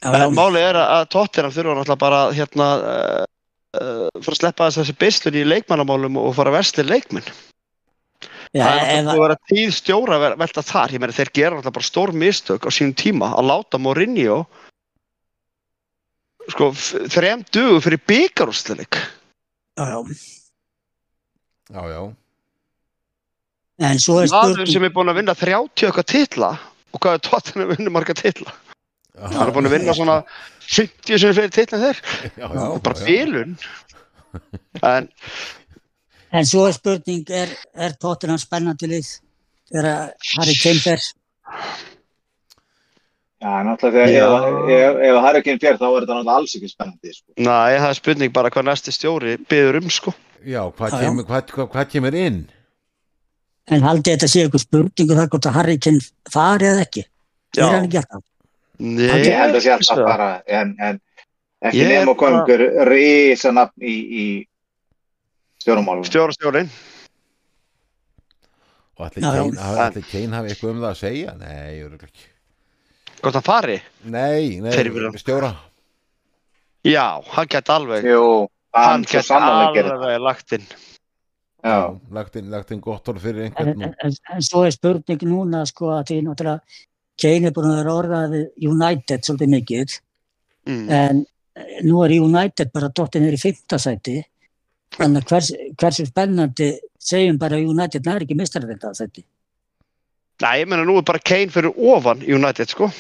En 0.07 0.37
málið 0.37 0.69
er 0.69 0.79
að 0.83 1.09
Tottenham 1.15 1.55
þurfa 1.55 1.75
náttúrulega 1.81 2.03
bara, 2.05 2.21
hérna, 2.37 2.69
uh, 2.77 3.25
uh, 3.81 4.07
fara 4.21 4.37
að 4.37 4.41
sleppa 4.41 4.69
þess 4.69 4.83
þessi 4.83 4.97
beislun 5.01 5.41
í 5.41 5.45
leikmannamálum 5.49 6.21
og 6.23 6.35
fara 6.37 6.53
að 6.53 6.59
versli 6.61 6.87
leikmenn. 6.87 7.31
já, 8.55 8.63
það 8.63 8.77
er 8.77 9.03
náttúrulega 9.03 9.17
að 9.17 9.25
vera 9.25 9.39
tíð 9.51 9.75
stjóra 9.81 10.21
velta 10.37 10.63
þar. 10.63 10.95
Ég 10.95 11.03
meina, 11.03 11.17
þeir 11.17 11.33
gera 11.33 11.57
náttúrulega 11.57 11.79
bara 11.81 11.91
stór 11.91 12.15
mistök 12.15 12.69
á 12.69 12.71
sínum 12.71 12.95
tíma 12.95 13.33
að 13.35 13.51
láta 13.51 13.81
Mourinho, 13.83 14.45
sko, 16.53 16.71
þrem 17.13 17.43
dugum 17.55 17.81
fyrir 17.85 18.01
byggarúsleik. 18.09 18.99
já, 19.77 19.85
já. 19.91 20.03
já, 21.75 21.83
já, 21.91 22.03
En 23.79 23.99
svo 24.01 24.23
er 24.23 24.31
Maður 24.33 24.55
spurning, 24.55 24.73
sem 24.73 24.85
er 24.89 24.93
búin 24.95 25.11
að 25.13 25.19
vinna 25.21 25.35
30 25.37 25.89
okkar 25.91 26.05
titla 26.09 26.51
og 26.95 27.01
hvað 27.03 27.19
er 27.19 27.25
Tottenham 27.27 27.67
að 27.67 27.75
vinna 27.77 27.91
marga 27.93 28.15
titla? 28.17 28.55
já, 29.13 29.27
Hann 29.29 29.49
er 29.49 29.53
búin 29.53 29.69
að 29.69 29.75
vinna 29.77 29.93
svona 29.99 30.15
50 30.65 31.19
sem 31.21 31.35
fyrir 31.37 31.53
titla 31.53 31.77
en 31.79 31.85
þeir. 31.85 32.01
já, 32.25 32.47
Það 32.47 32.57
er 32.57 32.63
já, 32.63 32.81
bara 32.87 33.03
félun. 33.03 33.53
En 34.83 35.11
en 36.37 36.45
svo 36.49 36.65
er 36.69 36.75
spurning, 36.77 37.29
er, 37.31 37.53
er 37.75 37.93
Tottenham 38.01 38.39
spennandi 38.41 38.89
lið? 38.91 39.11
Þegar 39.71 39.87
Harry 40.37 40.57
Kane 40.63 40.81
fer? 40.83 41.05
Já, 43.37 43.53
náttúrulega 43.67 44.07
Já. 44.09 44.27
þegar 44.27 44.45
ef, 44.49 44.69
ef, 44.77 45.01
ef 45.11 45.17
Harry 45.27 45.43
Kane 45.45 45.61
fér 45.61 45.77
þá 45.77 45.85
er 45.87 45.97
þetta 46.07 46.15
náttúrulega 46.17 46.37
alls 46.41 46.55
ekki 46.57 46.69
spennandi. 46.73 47.11
Sko. 47.13 47.33
Næ, 47.37 47.57
það 47.77 47.89
er 47.91 47.99
spurning 47.99 48.33
bara 48.33 48.51
hvað 48.55 48.65
næsti 48.71 48.95
stjóri 48.97 49.35
byður 49.51 49.79
um 49.83 49.91
sko. 49.93 50.15
já, 50.47 50.63
hvað 50.79 50.95
kemur, 51.03 51.27
hvað, 51.29 51.51
hvað, 51.53 51.69
hvað 51.75 51.91
kemur 51.93 52.15
inn 52.17 52.39
En 53.67 53.83
haldið 53.83 54.13
þetta 54.15 54.29
sé 54.31 54.45
ykkur 54.47 54.63
spurningu 54.63 55.17
það 55.19 55.29
hvort 55.33 55.47
að 55.51 55.57
Harry 55.59 55.77
Kane 55.83 56.01
fari 56.31 56.69
eða 56.71 56.85
ekki? 56.87 57.03
Já. 57.57 57.65
Er 57.67 57.73
hann 57.75 57.89
ekki 57.89 57.99
alltaf? 58.01 58.23
Nei, 58.79 59.07
Ég 59.27 59.37
held 59.41 59.57
að 59.59 59.65
sé 59.65 59.73
alltaf 59.75 60.01
bara, 60.07 60.29
en, 60.47 60.75
en 60.79 61.01
ekki 61.67 61.81
Ég 61.83 62.05
koma 62.07 62.15
bara- 62.15 62.39
einhver 62.45 62.89
risa 62.89 63.51
nafn 63.53 63.83
í, 63.83 63.97
í 64.23 64.25
stjórnmálum. 65.65 66.05
Stjóra 66.07 66.33
stjórin. 66.37 66.71
og 68.97 69.05
allir. 69.11 69.21
Kane, 69.21 70.33
hafi- 70.33 70.49
eitthvað 70.55 70.71
um 70.71 70.81
það 70.81 70.91
að 70.93 71.01
segja 71.03 71.35
nei, 71.37 71.83
örugglega 71.83 72.09
ekki 72.13 72.31
Hvort 73.23 73.35
hann 73.39 73.43
fari? 73.47 73.79
nei, 74.05 74.61
nei, 74.61 74.73
vilja- 74.91 75.13
stjóra 75.21 75.53
Já, 76.87 77.21
hann 77.35 77.49
gæti 77.51 77.73
alveg. 77.75 78.05
Jú, 78.07 78.49
Hann 78.75 78.85
hann 78.93 79.05
gerir 79.75 79.89
það. 79.91 79.93
alveg 79.97 80.21
lagt 80.23 80.53
inn. 80.53 80.67
Já, 81.65 82.01
lagt 82.13 82.37
inn, 82.37 82.51
lagt 82.53 82.71
inn 82.71 82.81
gott 82.85 83.09
orð 83.09 83.23
fyrir 83.25 83.47
einhvern 83.49 83.83
en, 83.83 83.95
en, 84.05 84.13
en 84.37 84.43
svo 84.45 84.63
er 84.69 84.71
spurning 84.71 85.19
núna 85.27 85.65
sko 85.67 85.89
að 85.97 86.05
því 86.13 86.19
náttúrulega 86.23 86.61
Kane 87.19 87.49
er 87.49 87.55
búin 87.57 87.71
að 87.73 87.79
vera 87.81 87.95
orðað 87.97 88.35
við 88.37 88.71
United 88.71 89.25
svolítið 89.27 89.51
mikið 89.57 89.97
Mm. 90.67 90.89
en 90.91 91.19
eh, 91.55 91.81
nú 91.87 92.01
er 92.05 92.11
United 92.21 92.73
bara 92.75 92.89
dottin 92.91 93.23
er 93.23 93.35
í 93.37 93.39
fimmtasæti 93.39 94.17
þannig 94.97 95.23
að 95.23 95.29
hvers, 95.31 95.51
hversu 95.79 96.07
spennandi 96.09 96.73
segjum 96.99 97.39
bara 97.39 97.57
United 97.63 98.03
næri 98.05 98.27
ekki 98.27 98.35
mistar 98.35 98.63
þetta 98.67 98.91
sæti 98.99 99.23
Nei, 100.45 100.55
ég 100.61 100.69
meina 100.69 100.85
nú 100.85 100.99
er 101.01 101.05
bara 101.09 101.19
Kane 101.25 101.49
fyrir 101.53 101.73
ofan 101.95 102.21
United 102.23 102.69
sko. 102.69 102.91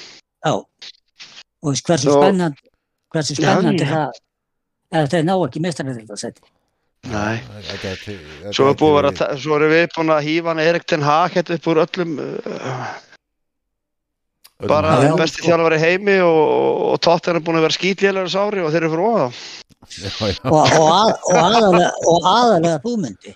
já 0.46 0.52
og 0.56 1.72
veist, 1.72 1.86
hversu 1.88 2.08
Svo- 2.10 2.20
spennandi 2.22 2.62
hversu 3.12 3.34
spennandi 3.36 3.84
já. 3.84 3.90
það 4.92 5.02
ef 5.02 5.10
þeir 5.10 5.24
ná 5.26 5.34
ekki 5.46 5.60
mistar 5.64 5.86
þetta 5.90 6.16
sæti 6.20 6.40
Nei. 7.06 7.38
Það 7.38 7.82
gæti- 7.82 8.18
það 8.42 8.52
Svo 8.56 8.68
er 8.70 8.78
búið 8.80 9.08
að 9.10 9.38
svo 9.42 9.56
erum 9.58 9.70
við 9.70 9.88
búin 9.96 10.10
að 10.14 10.24
hýfa 10.26 10.48
hann 10.50 10.58
Erik 10.64 10.86
Ten 10.86 11.02
Hag 11.06 11.30
hérna 11.36 11.54
upp 11.58 11.66
úr 11.70 11.80
öllum 11.84 12.16
uh, 12.18 12.94
bara 14.66 14.94
besti 15.20 15.42
þjálfari 15.44 15.76
í 15.76 15.82
heimi 15.84 16.16
og, 16.24 16.40
og 16.94 17.00
Tottenham 17.04 17.42
er 17.42 17.44
búin 17.46 17.58
að 17.60 17.66
vera 17.66 17.76
skítlélega 17.76 18.26
þessu 18.26 18.40
ári 18.46 18.64
og 18.64 18.72
þeir 18.72 18.82
eru 18.86 18.92
fyrir 18.94 19.06
ofan. 19.10 19.32
já, 19.92 20.10
já. 20.32 20.40
og, 20.50 20.56
og, 20.56 20.88
að, 20.96 21.12
og, 21.28 21.36
aðalega, 21.42 21.90
aðalega 22.32 22.78
þú 22.86 22.94
myndi 23.04 23.34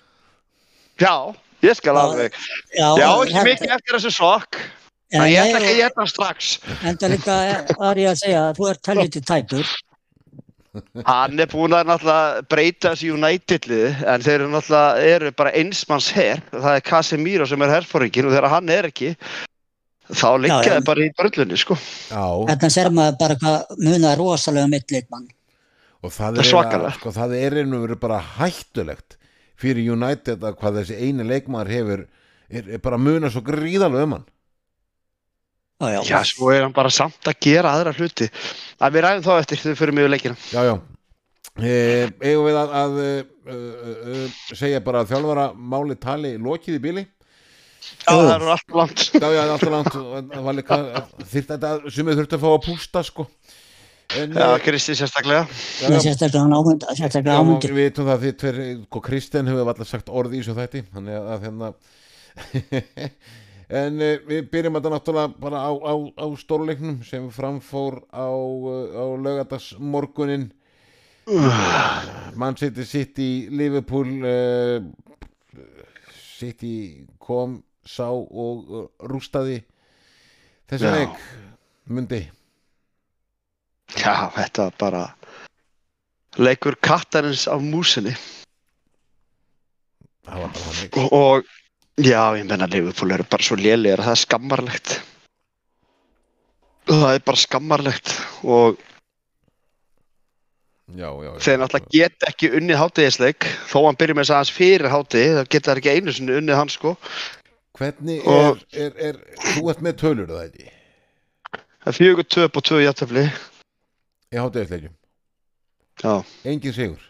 Já, 1.01 1.13
ég 1.63 1.75
skal 1.77 1.97
alveg. 1.97 2.31
já, 2.75 2.87
Já, 2.97 3.07
ekki 3.25 3.43
mikið 3.47 3.75
eftir 3.77 3.97
þessu 3.99 4.11
sokk. 4.15 4.55
en, 5.11 5.21
En 5.21 5.27
ég 5.29 5.41
ætla 5.43 5.59
ekki 5.59 5.71
að 5.73 5.79
geta 5.83 6.01
hann 6.01 6.07
strax. 6.07 6.59
enda 6.83 7.07
líka 7.11 7.37
var 7.77 7.95
ég 7.95 8.09
að 8.11 8.19
segja 8.23 8.41
að 8.49 8.55
þú 8.61 8.69
ert 8.71 8.85
helviti 8.93 9.21
tæpur 9.21 9.65
Hann 11.05 11.35
er 11.43 11.49
búin 11.51 11.73
að 11.75 11.89
náttúrulega 11.89 12.43
breyta 12.47 12.93
þessu 12.93 13.09
United-liði 13.17 13.89
en 14.07 14.21
þeir 14.23 14.37
eru 14.37 14.45
náttúrulega 14.53 15.01
eru 15.15 15.31
bara 15.35 15.51
einsmanns 15.59 16.07
her. 16.15 16.39
Það 16.53 16.75
er 16.77 16.83
Casemiro 16.87 17.47
sem 17.49 17.61
er 17.65 17.73
herfóringin 17.73 18.29
og 18.29 18.31
þegar 18.37 18.47
hann 18.53 18.69
er 18.71 18.87
ekki 18.87 19.09
þá 20.15 20.29
þeir 20.63 20.85
bara 20.87 21.03
í 21.03 21.09
börlunni 21.19 21.57
sko. 21.59 21.75
já, 21.75 22.23
Þarna 22.47 22.69
ser 22.71 22.89
maður 22.89 23.17
bara 23.19 23.35
hvað 23.35 23.75
munar 23.83 24.15
rosalega 24.17 24.63
um 24.63 24.71
mitt 24.71 24.87
leikmann. 24.95 25.27
og 26.03 26.09
það 26.11 26.17
Það 26.31 26.37
er 26.37 26.39
er, 26.39 26.49
svakalegt. 26.53 26.71
eiginlega- 26.71 26.99
sko, 27.01 27.11
það 27.19 27.35
er 27.35 27.51
einu 27.61 27.81
verið 27.87 27.99
bara 27.99 28.19
hættulegt 28.39 29.17
fyrir 29.61 29.93
United 29.95 30.43
að 30.43 30.57
hvað 30.59 30.79
þessi 30.81 30.99
eini 30.99 31.25
leikmaður 31.29 31.73
hefur 31.75 32.05
er, 32.51 32.69
er 32.77 32.81
bara 32.83 32.99
muna 33.01 33.29
svo 33.31 33.43
gríðalega 33.45 34.07
um 34.09 34.17
hann 34.19 34.29
Já, 35.81 35.87
já. 35.95 36.01
Já, 36.05 36.17
svo 36.29 36.51
er 36.53 36.61
hann 36.67 36.73
bara 36.77 36.91
samt 36.93 37.25
að 37.25 37.39
gera 37.41 37.71
aðra 37.73 37.89
hluti. 37.97 38.27
Að 38.77 38.91
við 38.93 39.01
ræðum 39.01 39.23
þá 39.25 39.31
eftir 39.39 39.57
þegar 39.63 39.71
við 39.71 39.79
fyrir 39.79 39.95
mjög 39.97 40.11
leikina. 40.13 40.35
já, 40.53 40.61
já 40.67 40.75
e, 41.57 41.71
eigum 42.21 42.45
við 42.45 42.59
að, 42.59 42.75
að 42.81 42.99
uh, 43.01 43.55
uh, 43.55 44.35
segja 44.53 44.83
bara 44.85 45.01
að 45.01 45.09
þjálfara 45.15 45.47
máli 45.57 45.97
tali 45.99 46.35
lokið 46.37 46.77
í 46.77 46.83
bíli 46.85 47.03
Já, 47.81 48.13
það 48.13 48.31
eru 48.35 48.51
alltaf 48.53 48.77
langt. 48.77 49.03
já, 49.17 49.25
já, 49.33 49.41
alltaf 49.41 49.71
langt 49.73 49.95
og 49.97 50.29
það 50.29 50.45
var 50.45 50.57
líka 50.59 50.77
þyrfti 51.17 51.41
þetta 51.55 51.71
sem 51.97 52.07
við 52.11 52.19
þurftum 52.21 52.37
að 52.37 52.45
fá 52.45 52.51
að 52.53 52.65
pústa 52.67 53.03
sko 53.09 53.25
en, 54.19 54.33
Já, 54.35 54.47
eh, 54.55 54.59
Kristi 54.65 54.95
sérstaklega. 54.95 55.45
já, 55.47 55.87
Það 55.87 55.89
er 55.89 55.95
já, 55.95 56.01
sérstaklega 56.05 56.43
ámund, 56.59 56.85
sérstaklega 56.97 57.35
Já, 57.35 57.39
ámundi. 57.39 57.67
við 57.71 57.79
veitum 57.81 58.09
það 58.09 58.23
því 58.25 58.31
tver, 58.41 58.55
hvað 58.91 59.03
Kristinn 59.07 59.47
hefur 59.51 59.69
alltaf 59.71 59.87
sagt 59.91 60.09
orði 60.09 60.39
í 60.39 60.41
þessu 60.41 60.55
þætti 60.57 60.83
þannig 60.93 61.19
að, 61.19 61.45
hérna 61.45 61.73
en 63.81 64.01
uh, 64.01 64.17
við 64.27 64.49
byrjum 64.51 64.75
þetta 64.79 64.91
náttúrulega 64.95 65.33
bara 65.45 65.61
á, 65.63 65.71
á, 65.71 65.93
á 66.19 66.25
stórleiknum 66.39 66.97
sem 67.07 67.29
framfór 67.31 68.01
á, 68.11 68.27
uh, 68.27 68.91
á 68.99 69.05
lögadagsmorgunin 69.27 70.49
mann 72.39 72.57
City 72.59 72.83
City 72.85 73.29
Liverpool 73.51 74.11
uh, 74.25 74.81
City 76.39 77.05
kom 77.21 77.59
sá 77.85 78.09
og 78.11 78.91
rústaði 79.09 79.61
þessi 80.69 80.87
Já. 80.87 80.93
leik 80.95 81.17
mundi 81.91 82.21
Já, 83.99 84.31
þetta 84.35 84.67
var 84.69 84.77
bara 84.79 85.01
leikur 86.39 86.77
kattarins 86.79 87.47
af 87.47 87.63
músinni. 87.63 88.13
það 90.27 90.43
var 90.45 90.53
bara 90.53 90.67
þannig. 90.67 90.97
Og, 90.97 91.13
og 91.13 92.05
já, 92.05 92.21
ég 92.39 92.45
menna 92.47 92.69
Liverpool 92.71 93.11
eru 93.11 93.25
bara 93.29 93.43
svo 93.43 93.57
lélegir 93.59 93.99
að 93.99 94.07
það 94.07 94.15
er 94.15 94.21
skammarlegt. 94.23 94.93
Það 96.91 97.11
er 97.15 97.27
bara 97.27 97.43
skammarlegt 97.43 98.13
og 98.43 98.79
já, 100.91 101.07
já, 101.07 101.27
já, 101.27 101.35
þeir 101.45 101.61
náttúrulega 101.61 101.93
geta 101.95 102.31
ekki 102.31 102.51
unnið 102.57 102.81
hátíðisleik 102.81 103.47
þó 103.69 103.77
hann 103.85 103.99
byrjum 103.99 104.19
með 104.19 104.27
þess 104.27 104.35
aðeins 104.37 104.55
fyrir 104.55 104.91
hátíð 104.91 105.37
þá 105.37 105.53
geta 105.55 105.77
ekki 105.77 105.95
einu 105.95 106.15
sinni 106.15 106.39
unnið 106.39 106.59
hann 106.59 106.73
sko. 106.73 106.95
Hvernig 107.79 108.25
er, 108.27 108.59
er, 108.75 108.97
er, 109.09 109.21
þú 109.53 109.69
ert 109.71 109.83
með 109.83 110.01
tölur 110.01 110.31
það 110.31 110.43
ekki? 110.49 110.73
Það 111.81 111.91
er 111.91 111.97
fjögur 111.97 112.27
töp 112.29 112.59
og 112.59 112.65
tvö 112.67 112.81
játtöfli 112.83 113.23
í 114.31 114.39
hátíðisleikjum, 114.39 114.93
já, 116.03 116.13
engin 116.47 116.75
sigur 116.75 117.09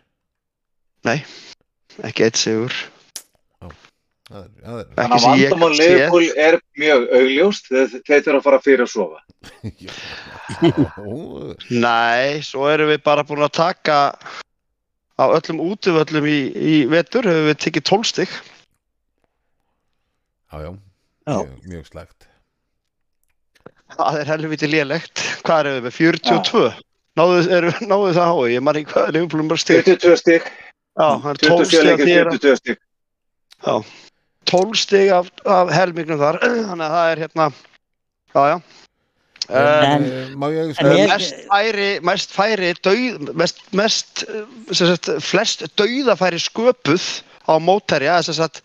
ekki 2.08 2.26
eitt 2.28 2.40
sigur 2.40 2.74
það 4.32 4.42
er, 4.42 4.52
það 4.64 4.78
er, 4.80 4.86
Þannig 4.96 5.16
að 5.16 5.26
vandamál. 5.26 5.72
Liverpool 5.76 6.28
er 6.40 6.58
mjög 6.80 7.08
augljóst, 7.18 7.68
þeir, 7.68 7.98
þeir 8.08 8.22
þurfa 8.28 8.38
að 8.40 8.46
fara 8.46 8.60
fyrir 8.64 8.84
að 8.86 8.92
sofa. 8.94 9.20
já, 9.86 9.92
já, 10.62 10.86
nei, 11.84 12.40
svo 12.48 12.70
erum 12.72 12.92
við 12.94 13.04
bara 13.06 13.26
búin 13.28 13.44
að 13.44 13.58
taka 13.60 13.98
á 15.20 15.24
öllum 15.28 15.62
útivöllum 15.68 16.26
í, 16.32 16.40
í 16.56 16.76
vetur 16.90 17.28
hefur 17.28 17.50
við 17.52 17.60
tekið 17.66 17.88
tólstig 17.92 18.32
já, 20.52 20.58
já, 20.64 20.72
Já. 21.28 21.36
mjög, 21.38 21.58
mjög 21.70 21.90
slægt 21.92 22.28
Það 23.92 24.18
er 24.22 24.30
helviti 24.32 24.68
lélegt. 24.72 25.22
Hvað 25.44 25.60
erum 25.62 25.74
við 25.76 25.84
með? 25.84 25.96
42? 25.98 26.62
Náðu, 26.62 26.70
er, 26.72 26.78
náðu 27.92 28.12
það 28.18 28.30
hái? 28.32 28.52
Ég 28.56 28.64
man 28.66 28.80
ekki 28.80 28.92
hvað 28.94 29.08
er 29.08 29.16
Liverpool 29.18 29.48
bara 29.52 29.62
stig. 29.64 29.82
22 29.88 30.18
stig, 30.22 30.52
Já, 31.00 31.08
það 31.24 31.30
er 31.32 31.42
12 31.42 31.66
27 31.66 31.66
stig 31.72 31.80
af 31.80 31.88
leikir, 31.88 32.06
því 32.06 32.16
er 32.20 32.30
42 32.32 32.56
stig. 32.62 32.78
12 34.52 34.76
stig 34.82 35.10
af, 35.16 35.32
af 35.46 35.72
helmingnum 35.76 36.20
þar. 36.22 36.40
Þannig 36.70 36.86
að 36.88 36.96
það 36.98 37.12
er 37.16 37.24
hérna, 37.26 37.50
já, 38.36 38.44
já. 38.52 38.56
Um, 38.62 39.58
En- 39.58 40.04
Eh, 40.06 40.36
má 40.40 40.48
ég 40.54 40.70
en 40.80 40.92
ég- 40.96 41.10
mest 41.12 41.34
færi, 41.50 41.88
mest 42.08 42.32
færi 42.32 42.70
dauð, 42.86 43.32
mest, 43.36 43.58
mest 43.76 44.22
sem 44.72 44.88
sagt, 44.88 45.10
flest 45.26 45.66
dauðafæri 45.76 46.40
sköpuð 46.40 47.08
á 47.50 47.54
sagt, 48.38 48.62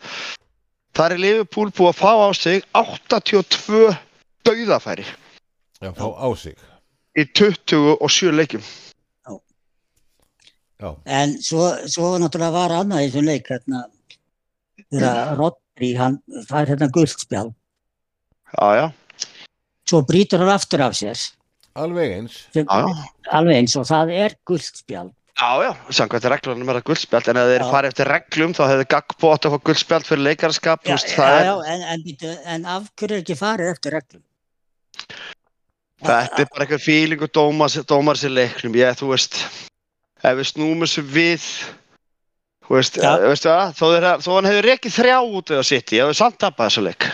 það 0.95 1.11
er 1.17 1.19
Liverpool 1.25 1.73
búið 1.75 1.91
að 1.91 1.99
fá 1.99 2.13
á 2.23 2.29
sig 2.39 2.63
82 2.77 3.97
dauðafæri 4.47 5.07
já, 5.83 5.91
fá 5.97 6.07
á 6.15 6.29
sig 6.39 6.55
í 7.17 7.25
27 7.33 8.35
leikjum. 8.37 8.65
Já, 10.77 10.91
En 11.09 11.39
svo, 11.41 11.71
svo 11.89 12.17
náttúrulega 12.21 12.53
var 12.53 12.75
annað 12.77 13.07
í 13.07 13.09
þessum 13.09 13.29
leik 13.31 13.47
hérna, 13.49 13.87
þegar 14.93 15.31
Rodri, 15.39 15.95
hann 15.97 16.19
fær 16.51 16.69
hérna 16.69 16.91
guldspjál, 16.93 17.49
já, 18.53 18.67
já, 18.77 18.87
svo 19.89 20.03
brýtur 20.05 20.45
hann 20.45 20.53
aftur 20.53 20.85
af 20.85 20.99
sér, 20.99 21.23
alveg 21.81 22.19
eins. 22.19 22.43
Sem, 22.53 22.69
já, 22.69 22.93
já. 22.93 23.07
alveg 23.39 23.63
eins 23.63 23.79
og 23.81 23.89
það 23.89 24.13
er 24.19 24.37
guldspjál. 24.45 25.15
Já, 25.37 25.49
já, 25.65 25.73
samkvæmt 25.93 26.29
reglunum 26.33 26.69
er 26.73 26.79
það 26.79 26.87
guldspjald 26.89 27.27
en 27.29 27.39
ef 27.41 27.49
þeir 27.51 27.63
Já. 27.63 27.69
farið 27.69 27.91
eftir 27.91 28.09
reglum 28.09 28.55
þá 28.57 28.63
hefði 28.71 28.87
Gagbo 28.95 29.33
átt 29.35 29.45
að 29.45 29.53
fá 29.53 29.65
guldspjald 29.69 30.07
fyrir 30.09 30.23
leikarskap 30.25 30.87
Já, 30.89 30.95
já, 30.97 31.11
það 31.13 31.35
er, 31.35 31.45
já, 31.45 31.57
en, 31.73 31.83
en, 31.93 32.39
en 32.55 32.65
af 32.73 32.87
hverju 32.97 33.19
er 33.19 33.21
ekki 33.21 33.37
farið 33.37 33.69
eftir 33.75 33.97
reglum? 33.99 34.23
Þetta 36.05 36.43
er 36.43 36.51
bara 36.53 36.67
eitthvað 36.67 36.85
fíling 36.85 37.25
og 37.25 37.33
dómar, 37.33 38.21
sér 38.21 38.35
leiknum 38.35 38.77
ég, 38.77 38.97
þú 38.99 39.13
veist, 39.15 39.41
ef 40.23 40.39
við 40.39 40.49
snúmum 40.51 40.85
þessu 40.85 41.05
við 41.09 41.47
þú 42.67 42.79
veist, 42.79 42.99
ja. 43.01 43.15
veistu 43.25 43.53
það, 43.53 43.77
þó, 43.79 43.87
þó 44.27 44.31
hann 44.37 44.51
hefur 44.51 44.69
rekið 44.71 44.97
þrjá 44.99 45.19
út 45.23 45.55
eða 45.55 45.67
sitt 45.71 45.95
í, 45.95 46.03
hefur 46.03 46.19
samt 46.19 46.41
tapað 46.43 46.71
þessu 46.71 46.87
leik 46.89 47.11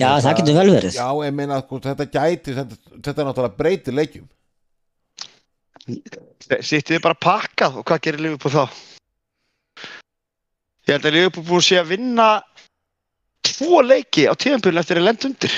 Já, 0.00 0.08
það 0.24 0.38
getur 0.38 0.56
vel 0.56 0.70
verið. 0.72 0.94
já, 0.96 1.08
ég 1.26 1.34
meina 1.36 1.58
sko, 1.60 1.82
þetta 1.84 2.06
gæti 2.08 2.54
þetta, 2.56 2.78
þetta 2.96 3.26
náttúrulega 3.28 3.58
breytir 3.58 3.98
leikjum 3.98 4.30
Sittið 5.82 7.02
bara 7.02 7.18
pakkað 7.18 7.80
og 7.80 7.86
hvað 7.88 8.02
gerir 8.06 8.22
Liverpool 8.22 8.54
þá? 8.54 8.80
Ég 10.86 10.94
held 10.96 11.06
að 11.08 11.16
Liverpool 11.16 11.46
búin 11.46 11.64
sé 11.64 11.78
að 11.80 11.92
vinna 11.94 12.28
tvo 13.46 13.82
leiki 13.82 14.28
á 14.30 14.34
tíðanbyrjun 14.38 14.82
eftir 14.82 15.00
að 15.00 15.06
lenda 15.08 15.28
undir. 15.28 15.56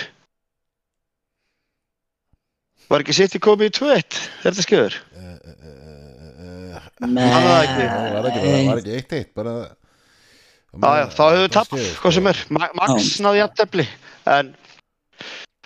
Var 2.90 3.00
ekki 3.04 3.14
City 3.16 3.40
komið 3.42 3.70
í 3.70 3.74
2-1 3.78 4.18
þegar 4.42 4.58
þetta 4.58 4.84
uh, 5.04 6.82
Nei, 7.08 7.24
Hann 7.30 7.46
var 7.48 7.64
ekki- 7.64 7.88
það 7.88 8.12
var 8.14 8.28
ekki, 8.30 8.42
það 8.44 8.68
var 8.68 8.82
ekki 8.82 8.94
eitt 8.98 9.16
eitt 9.18 9.32
bara 9.36 9.54
Já, 10.74 10.90
já, 10.98 11.04
þá 11.14 11.22
hefur 11.22 11.38
við 11.44 11.52
tap, 11.54 11.74
hvað 12.02 12.14
sem 12.16 12.26
er. 12.26 12.38
Ma- 12.50 12.72
Max 12.74 13.12
náði 13.22 13.38
jafntefli, 13.38 13.84
en 14.26 14.48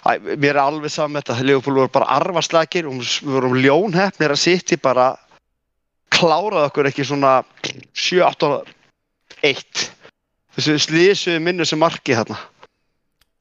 æ, 0.05 0.11
mér 0.37 0.51
er 0.51 0.59
alveg 0.61 0.93
saman 0.93 1.15
með 1.17 1.23
þetta. 1.31 1.47
Liverpool 1.49 1.79
voru 1.81 1.93
bara 1.95 2.11
arfaslagir 2.19 2.85
og 2.91 2.99
við 3.01 3.31
vorum 3.33 3.57
ljónhefnir 3.57 4.35
að 4.35 4.43
City 4.43 4.77
bara 4.77 5.07
kláraði 6.13 6.67
okkur 6.69 6.91
ekki 6.91 7.07
svona 7.09 7.39
7-8-1 7.97 9.89
þessu 10.59 10.77
slísuðu 10.85 11.41
minnu 11.47 11.65
sem 11.69 11.81
marki 11.81 12.13
þarna. 12.19 12.37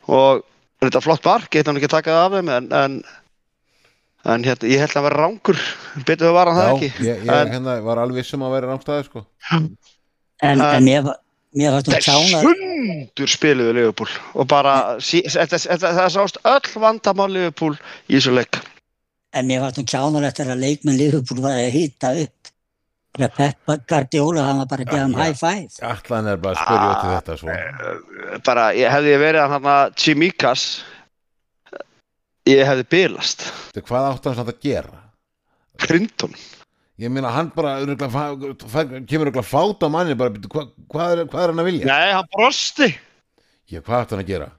Og 0.07 0.43
þetta 0.79 1.01
er 1.01 1.07
flott 1.09 1.27
mark, 1.27 1.49
ég 1.51 1.59
heit 1.65 1.67
hann 1.67 1.81
ekki 1.81 1.89
að 1.91 1.97
taka 1.97 2.15
það 2.15 2.23
af 2.29 2.37
þeim 2.37 2.53
en, 2.55 2.71
en, 4.27 4.43
hérna, 4.43 4.67
ég 4.71 4.81
held 4.83 4.91
að 4.91 4.97
hann 4.99 5.05
vera 5.07 5.21
rángur 5.23 5.61
betur 6.07 6.27
það 6.27 6.35
var 6.37 6.51
hann 6.51 6.57
það 6.59 6.67
já, 6.67 6.75
ekki 6.77 7.05
ég, 7.07 7.21
ég 7.27 7.31
En- 7.37 7.53
hérna, 7.55 7.77
var 7.85 8.01
alveg 8.03 8.19
vissum 8.21 8.43
að 8.47 8.55
vera 8.57 8.71
rámstæði 8.73 9.05
sko. 9.07 9.25
en, 9.53 9.67
en- 10.43 10.61
en 10.61 10.83
mér, 10.87 11.03
var- 11.07 11.21
mér 11.57 11.77
Þeir 11.87 12.03
kjána, 12.07 12.41
sundur 12.43 13.31
spiluðu 13.31 13.73
Liverpool 13.77 14.11
og 14.35 14.47
bara, 14.51 14.73
sí, 14.99 15.21
þetta, 15.25 15.57
þetta, 15.63 15.93
það 16.01 16.09
sást 16.17 16.41
öll 16.43 16.73
vandamál 16.83 17.29
Liverpool 17.33 17.77
í 18.09 18.17
þessu 18.17 18.35
leik 18.35 18.59
en 19.37 19.47
mér 19.49 19.61
varst 19.63 19.77
nú 19.79 19.85
kjánalegt 19.87 20.39
þegar 20.41 20.59
leikmenn 20.61 20.97
Liverpool 20.97 21.41
var 21.43 21.57
að 21.59 21.71
hýta 21.75 22.13
upp. 22.23 22.33
Þegar 23.17 23.31
Pep 23.37 23.71
Guardiola, 23.89 24.43
hann 24.45 24.59
var 24.61 24.67
bara 24.71 24.83
að 24.85 24.91
gefa 24.91 25.05
um 25.07 25.13
Já. 25.13 25.17
high 25.23 25.37
five. 25.37 25.67
allan 25.81 26.27
er 26.31 26.37
bara 26.37 26.53
að 26.55 26.61
spyrja 26.63 26.89
út 26.91 27.03
í 27.03 27.11
þetta 27.15 27.37
svo. 27.41 28.41
bara, 28.45 28.65
ég 28.77 28.91
hefði 28.93 29.11
ég 29.13 29.21
verið 29.23 29.41
hann 29.53 29.63
hann 29.67 29.93
Chimikas 29.97 30.63
ég 32.47 32.63
hefði 32.67 32.85
bylast 32.93 33.47
hvað 33.77 34.07
átt 34.11 34.29
hann 34.29 34.37
samt 34.39 34.53
að 34.53 34.61
gera? 34.65 35.01
Crinton 35.81 36.33
ég 36.97 37.11
meina 37.13 37.29
hann 37.33 37.51
bara 37.53 37.75
kemur 37.85 39.27
örugglega 39.29 39.45
fát 39.45 39.83
á 39.85 39.87
manni 39.93 40.15
bara, 40.17 40.33
hva, 40.33 40.63
hvað, 40.89 41.11
er, 41.13 41.27
hvað 41.29 41.43
er 41.43 41.53
hann 41.53 41.61
að 41.61 41.69
vilja? 41.69 41.85
Nei, 41.91 42.13
hann 42.15 42.31
brosti. 42.33 42.87
Já, 43.69 43.81
hvað 43.83 43.99
átt 44.01 44.15
hann 44.15 44.23
að 44.23 44.31
gera? 44.31 44.49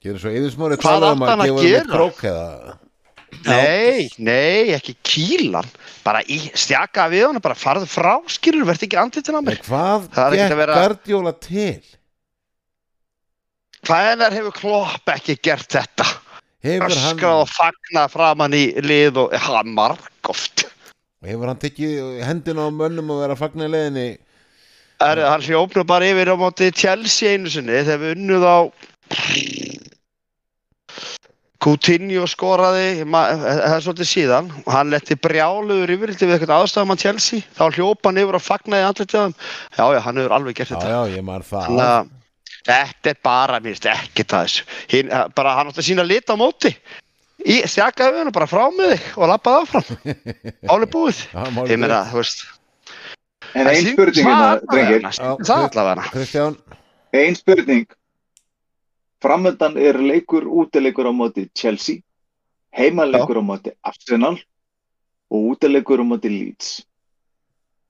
Gera 0.00 0.20
svo 0.20 0.30
yfirsmári 0.32 0.78
Hvað 0.80 1.06
átti 1.10 1.28
hann 1.28 1.44
að 1.44 1.58
gera? 1.64 1.88
krók 1.92 2.22
eða? 2.28 2.76
Nei, 3.46 4.08
nei, 4.18 4.72
ekki 4.74 4.96
kílan 5.06 5.68
bara 6.04 6.20
í, 6.26 6.40
stjaka 6.58 7.04
við 7.12 7.28
hann 7.28 7.40
bara 7.44 7.54
farðu 7.56 7.86
frá, 7.88 8.16
skilur, 8.28 8.66
verði 8.68 8.88
ekki 8.88 8.98
á 9.38 9.40
Nei, 9.40 9.46
mér 9.54 9.60
hvað 9.64 10.08
gekk 10.34 10.54
að 10.56 10.60
vera- 10.64 10.78
Guardiola 10.80 11.32
til 11.46 11.78
Hvaðenar 13.88 14.34
hefur 14.36 14.56
Klopp 14.56 15.14
ekki 15.14 15.38
gert 15.42 15.70
þetta? 15.72 16.08
hefur 16.64 16.92
hann, 16.92 17.14
Öskrað 17.16 17.44
og 17.44 17.52
fagnað 17.54 18.10
framann 18.12 18.56
í 18.56 18.64
lið 18.84 19.22
og 19.22 19.36
hann 19.46 19.70
margóft 19.76 20.66
hefur 21.24 21.48
hann 21.48 21.60
tekið 21.60 22.20
hendina 22.24 22.68
á 22.68 22.70
mönnum 22.72 23.14
og 23.14 23.22
vera 23.22 23.36
að 23.36 23.42
fagna 23.44 23.68
í 23.68 23.72
leiðinni 23.72 24.08
Er, 25.00 25.16
hann 25.24 25.40
hljófnur 25.40 25.86
bara 25.88 26.10
yfir 26.12 26.28
á 26.28 26.36
móti 26.36 26.66
Chelsea 26.76 27.32
einu 27.32 27.48
sinni. 27.48 27.72
Þegar 27.72 28.00
við 28.02 28.18
unnuð 28.18 28.42
á 28.44 28.58
Coutinho 31.60 32.26
skoraði 32.28 33.06
það 33.08 33.64
er 33.70 33.84
svolítið 33.86 34.10
síðan. 34.10 34.50
Og 34.66 34.70
hann 34.74 34.92
letti 34.92 35.16
brjáluður 35.16 35.94
yfirildi 35.96 36.28
við 36.28 36.36
eitthvað 36.36 36.54
aðstæðum 36.58 36.92
hann 36.92 37.00
Chelsea. 37.00 37.48
Þá 37.56 37.64
hljópa 37.78 38.10
hann 38.10 38.20
yfir 38.20 38.36
og 38.36 38.44
fagnaði 38.44 38.88
andlitið 38.90 39.16
á 39.16 39.24
þeim. 39.24 39.36
Já 39.78 39.84
já 39.96 40.00
hann 40.04 40.20
hefur 40.20 40.36
alveg 40.36 40.60
gert 40.60 40.68
já, 40.68 40.76
þetta. 40.76 40.92
já, 40.92 41.16
ég 41.16 41.26
man 41.30 41.48
það. 41.48 41.80
Að 41.86 42.12
þetta 42.66 43.12
er 43.12 43.20
bara 43.24 43.60
mér 43.60 43.76
finnst 43.76 43.90
ekki 43.92 44.26
það 44.26 44.46
þessu. 44.48 44.68
Hinn, 44.92 45.12
eh, 45.12 45.26
bara 45.36 45.56
hann 45.58 45.70
átti 45.70 45.82
að 45.82 45.88
sína 45.90 46.06
lit 46.06 46.32
á 46.32 46.36
móti. 46.36 46.74
Í 47.40 47.60
stjakaði 47.64 48.16
við 48.16 48.24
hann 48.24 48.36
bara 48.36 48.50
frá 48.50 48.64
með 48.74 48.94
þig 48.94 49.04
og 49.16 49.30
lappaði 49.32 49.60
áfram. 49.64 50.16
Álið 50.72 50.90
búið. 50.92 51.22
Ég 51.70 51.80
meina 51.80 52.04
þú 52.10 52.20
veist. 52.20 52.48
En 53.54 53.66
ein 53.66 53.86
spurning 53.86 54.26
hérna, 54.26 54.60
drengir, 54.70 55.02
Já, 55.02 55.30
það 55.42 55.64
allavega 55.64 56.10
Kristján, 56.12 56.56
ein 57.16 57.34
spurning. 57.34 57.88
Framöndan 59.20 59.76
er 59.76 59.98
leikur 60.00 60.46
útileikur 60.46 61.10
á 61.10 61.12
móti 61.12 61.48
Chelsea, 61.54 62.00
heimaleikur 62.72 63.40
á 63.40 63.44
móti 63.44 63.72
Arsenal 63.82 64.38
og 65.30 65.50
útileikur 65.54 66.00
á 66.00 66.04
móti 66.06 66.30
Leeds. 66.30 66.86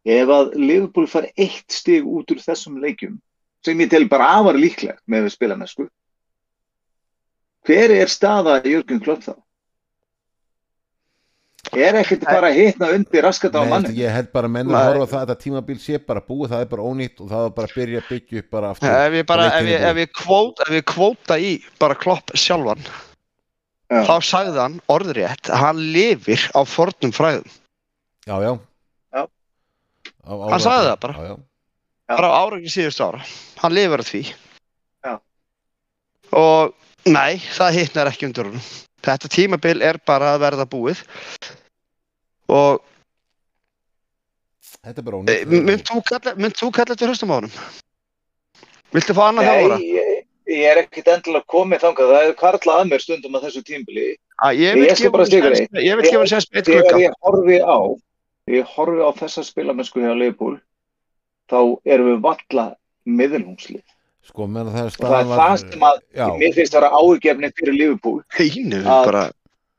Ef 0.08 0.32
að 0.32 0.56
Liverpool 0.56 1.06
fær 1.06 1.28
eitt 1.36 1.68
stig 1.70 2.08
út 2.08 2.32
úr 2.32 2.40
þessum 2.40 2.80
leikjum, 2.80 3.20
sem 3.64 3.80
ég 3.84 3.90
tel 3.92 4.06
bara 4.08 4.28
afar 4.38 4.56
líklegt 4.58 5.02
með 5.10 5.26
við 5.28 5.34
spila 5.36 5.56
með 5.60 5.72
sko, 5.74 5.86
hver 7.68 7.92
er 8.00 8.08
staða 8.12 8.60
Jörgen 8.64 9.00
Klopp 9.04 9.22
þá? 9.26 9.34
Er 11.76 11.94
ekkert 12.00 12.24
bara 12.24 12.48
að 12.48 12.56
hitna 12.56 12.88
undir 12.96 13.22
raskat 13.22 13.54
á 13.54 13.60
Nei, 13.62 13.68
manni? 13.70 13.90
ég 14.00 14.10
held 14.10 14.30
bara 14.32 14.48
að 14.48 14.54
menn 14.56 14.70
að 14.74 14.86
horfa 14.88 15.04
á 15.04 15.10
það 15.10 15.18
að 15.20 15.26
þetta 15.28 15.42
tímabil 15.44 15.76
sé 15.78 15.98
bara 16.02 16.22
búið, 16.24 16.48
það 16.54 16.62
er 16.64 16.70
bara 16.72 16.86
ónýtt 16.88 17.20
og 17.20 17.28
það 17.30 17.44
er 17.46 17.52
bara 17.58 17.68
að 17.70 17.74
byrja 17.76 18.00
að 18.00 18.08
byggja 18.14 18.40
upp 18.40 18.48
bara 18.56 18.70
aftur 18.74 18.94
ef 18.96 19.16
ég 19.20 19.26
bara, 19.28 19.44
ef 19.60 19.68
ég, 19.68 19.84
ef 19.90 20.00
ég, 20.00 20.10
kvót, 20.22 20.62
ef 20.64 20.72
ég 20.78 20.86
kvóta 20.88 21.36
í 21.38 21.52
bara 21.78 21.98
klopp 22.00 22.32
sjálfan 22.34 22.80
Já. 23.90 24.00
þá 24.08 24.14
sagði 24.24 24.58
hann 24.64 24.80
orðrétt 24.96 25.50
að 25.52 25.62
hann 25.66 25.84
lifir 25.94 26.48
á 26.56 26.60
fornum 26.64 27.12
fræðum 27.14 27.46
Já, 28.26 28.34
já, 28.40 28.50
Já. 29.14 29.22
Á, 30.24 30.32
á, 30.32 30.48
Hann 30.54 30.64
sagði 30.64 30.88
það 30.90 30.98
bara. 31.04 31.14
já, 31.20 31.28
já. 31.28 31.38
Bara 32.10 32.30
á 32.30 32.38
áraugi 32.42 32.70
síðustu 32.72 33.04
ára. 33.06 33.20
Hann 33.62 33.74
lifir 33.76 34.02
á 34.02 34.06
því. 34.06 34.22
Já. 35.06 35.12
og 36.34 36.74
nei, 37.06 37.38
það 37.54 37.76
hittnar 37.78 38.10
ekki 38.10 38.26
undir 38.28 38.48
honum. 38.50 38.64
Þetta 39.00 39.30
tímabil 39.32 39.82
er 39.86 39.98
bara 40.06 40.34
að 40.34 40.42
verða 40.44 40.66
búið. 40.70 41.04
Og 42.50 42.80
Þetta 44.80 44.96
er 45.02 45.04
bara 45.04 45.18
ónýtt. 45.20 45.50
Mynd 45.52 45.82
þú 45.84 46.00
kalla, 46.08 46.32
mynd 46.40 46.56
þú 46.56 46.70
kalla 46.72 46.94
þetta 46.94 47.08
hlustum 47.10 47.32
á 47.32 47.36
honum? 47.36 47.56
Viltu 48.96 49.14
fá 49.16 49.22
annað 49.28 49.48
þjálfara? 49.50 49.76
Nei, 49.76 49.90
ég, 49.92 50.22
ég 50.50 50.62
er 50.70 50.80
ekkert 50.80 51.10
endilega 51.14 51.46
komið 51.52 51.82
þangað, 51.84 52.12
það 52.14 52.28
er 52.30 52.32
karlað 52.40 52.80
að 52.80 52.88
mér 52.90 53.04
stundum 53.04 53.36
að 53.36 53.44
þessu 53.46 53.62
tímbili. 53.68 54.06
Ah, 54.40 54.54
ég 54.56 54.78
vil 54.80 54.86
skal 54.96 55.12
gefa 55.12 56.22
hann 56.22 56.30
sérst 56.32 56.48
eitt 56.56 56.64
Þegar 56.70 56.86
glugga. 56.88 57.02
ég 57.04 57.18
horfi 57.28 57.58
á, 57.60 57.78
þegar 58.48 58.56
ég 58.56 58.72
horfi 58.72 59.04
á 59.04 59.10
þessa 59.20 59.44
spilamennsku 59.50 60.00
hjá 60.00 60.14
Leifbúl, 60.16 60.56
þá 61.50 61.58
erum 61.94 62.10
við 62.12 62.20
valla 62.26 62.66
miðlungslið. 63.20 63.82
sko, 64.30 64.46
það 64.46 64.70
er 64.70 64.86
og 64.86 64.94
það 65.00 65.20
er 65.20 65.30
það 65.40 65.58
sem 65.64 65.84
að 65.88 66.00
já, 66.14 66.26
mér 66.38 66.54
finnst 66.54 66.74
það 66.76 66.86
að 66.86 66.96
áhugjefni 67.00 67.52
fyrir 67.58 67.74
Liverpool. 67.78 68.18
Heinu, 68.36 68.80
Að- 68.84 69.04
bara, 69.08 69.22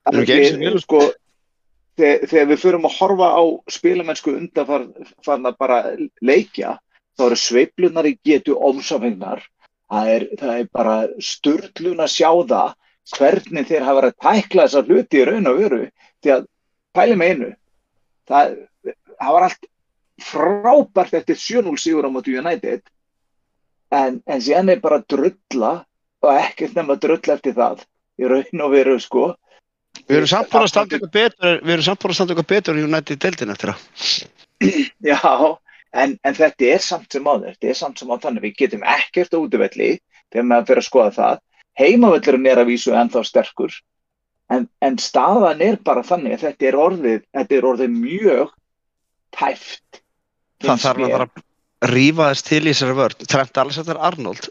að 0.10 0.18
vel- 0.28 0.80
sko, 0.82 1.00
þegar, 1.98 2.28
þegar 2.32 2.48
við 2.52 2.62
förum 2.66 2.88
að 2.90 2.96
horfa 3.00 3.30
á 3.38 3.44
spilamennsku 3.78 4.34
undanfarna 4.40 5.54
bara 5.60 5.78
leikja 6.22 6.78
þá 7.18 7.26
eru 7.30 7.36
sveiflunar 7.40 8.10
í 8.10 8.18
getu 8.26 8.56
ómsafengnar. 8.58 9.44
Það 9.92 10.08
er, 10.16 10.28
það 10.40 10.54
er 10.60 10.68
bara 10.72 10.98
sturlun 11.20 12.00
að 12.04 12.14
sjá 12.16 12.30
það 12.48 12.76
hvernig 13.18 13.68
þeir 13.68 13.84
hafa 13.84 13.98
verið 14.02 14.14
að 14.14 14.22
tækla 14.28 14.66
þessa 14.68 14.84
hluti 14.88 15.20
í 15.20 15.26
raun 15.28 15.48
og 15.52 15.58
veru. 15.60 15.82
Því 16.24 16.32
að 16.36 16.46
pæli 16.96 17.18
með 17.20 17.32
einu 17.34 17.50
það, 18.32 18.56
það 19.20 19.34
var 19.36 19.46
allt 19.48 19.68
frábært 20.24 21.16
eftir 21.20 21.40
7-0 21.40 21.78
sigur 21.82 22.08
á 22.08 22.10
móti 22.14 22.36
United 22.38 22.84
en, 23.92 24.22
en 24.26 24.42
síðan 24.42 24.72
er 24.74 24.84
bara 24.84 25.02
drulla 25.04 25.74
og 26.22 26.34
ekkert 26.36 26.78
nema 26.78 26.98
drulla 27.02 27.38
eftir 27.38 27.58
það 27.58 27.86
í 28.22 28.30
raun 28.30 28.66
og 28.66 28.76
veru 28.76 29.00
sko 29.02 29.32
við 30.08 30.18
erum 30.18 30.32
samt 30.32 30.52
búin 30.52 30.66
að 30.66 30.72
standa 30.72 30.96
eitthvað 30.96 31.14
betur, 31.18 31.60
við 31.62 31.74
erum 31.76 31.86
samt 31.88 32.02
búin 32.02 32.14
að 32.14 32.18
standa 32.18 32.34
eitthvað 32.36 32.52
betur 32.54 32.80
í 32.80 32.86
United 32.88 33.22
deildin 33.26 33.54
eftir 33.54 33.72
það. 33.72 33.84
Já, 35.12 35.20
en, 36.04 36.18
en 36.28 36.38
þetta 36.38 36.70
er 36.74 36.84
samt 36.86 37.16
sem 37.16 37.28
áður, 37.28 37.56
þetta 37.56 37.72
er 37.72 37.80
samt 37.80 38.02
sem 38.02 38.12
áður 38.12 38.26
þannig, 38.26 38.46
við 38.46 38.58
getum 38.62 38.86
ekkert 38.96 39.36
á 39.36 39.40
útivelli 39.40 39.90
þegar 40.32 40.48
maður 40.50 40.70
fyrir 40.70 40.84
að 40.84 40.88
skoða 40.90 41.16
það. 41.18 41.42
Heimavellurinn 41.82 42.52
er 42.52 42.62
að 42.62 42.72
vísu 42.72 42.96
ennþá 42.96 43.24
sterkur, 43.28 43.76
en, 44.52 44.68
en 44.84 45.00
staðan 45.00 45.64
er 45.64 45.80
bara 45.84 46.04
þannig 46.06 46.38
að 46.38 46.46
þetta 46.48 46.70
er 46.70 46.80
orðið, 46.86 47.26
þetta 47.38 47.58
er 47.58 47.68
orðið 47.72 47.98
mjög 47.98 48.56
tæft. 49.36 50.01
Það 50.62 50.84
þarf 50.86 51.06
að 51.06 51.14
bara 51.16 51.28
að 51.32 51.94
rífa 51.96 52.28
þess 52.32 52.46
til 52.48 52.62
í 52.62 52.70
þessari 52.72 52.98
vörn. 53.00 53.28
Trent 53.28 53.58
Alexander 53.64 53.98
Arnold 54.10 54.50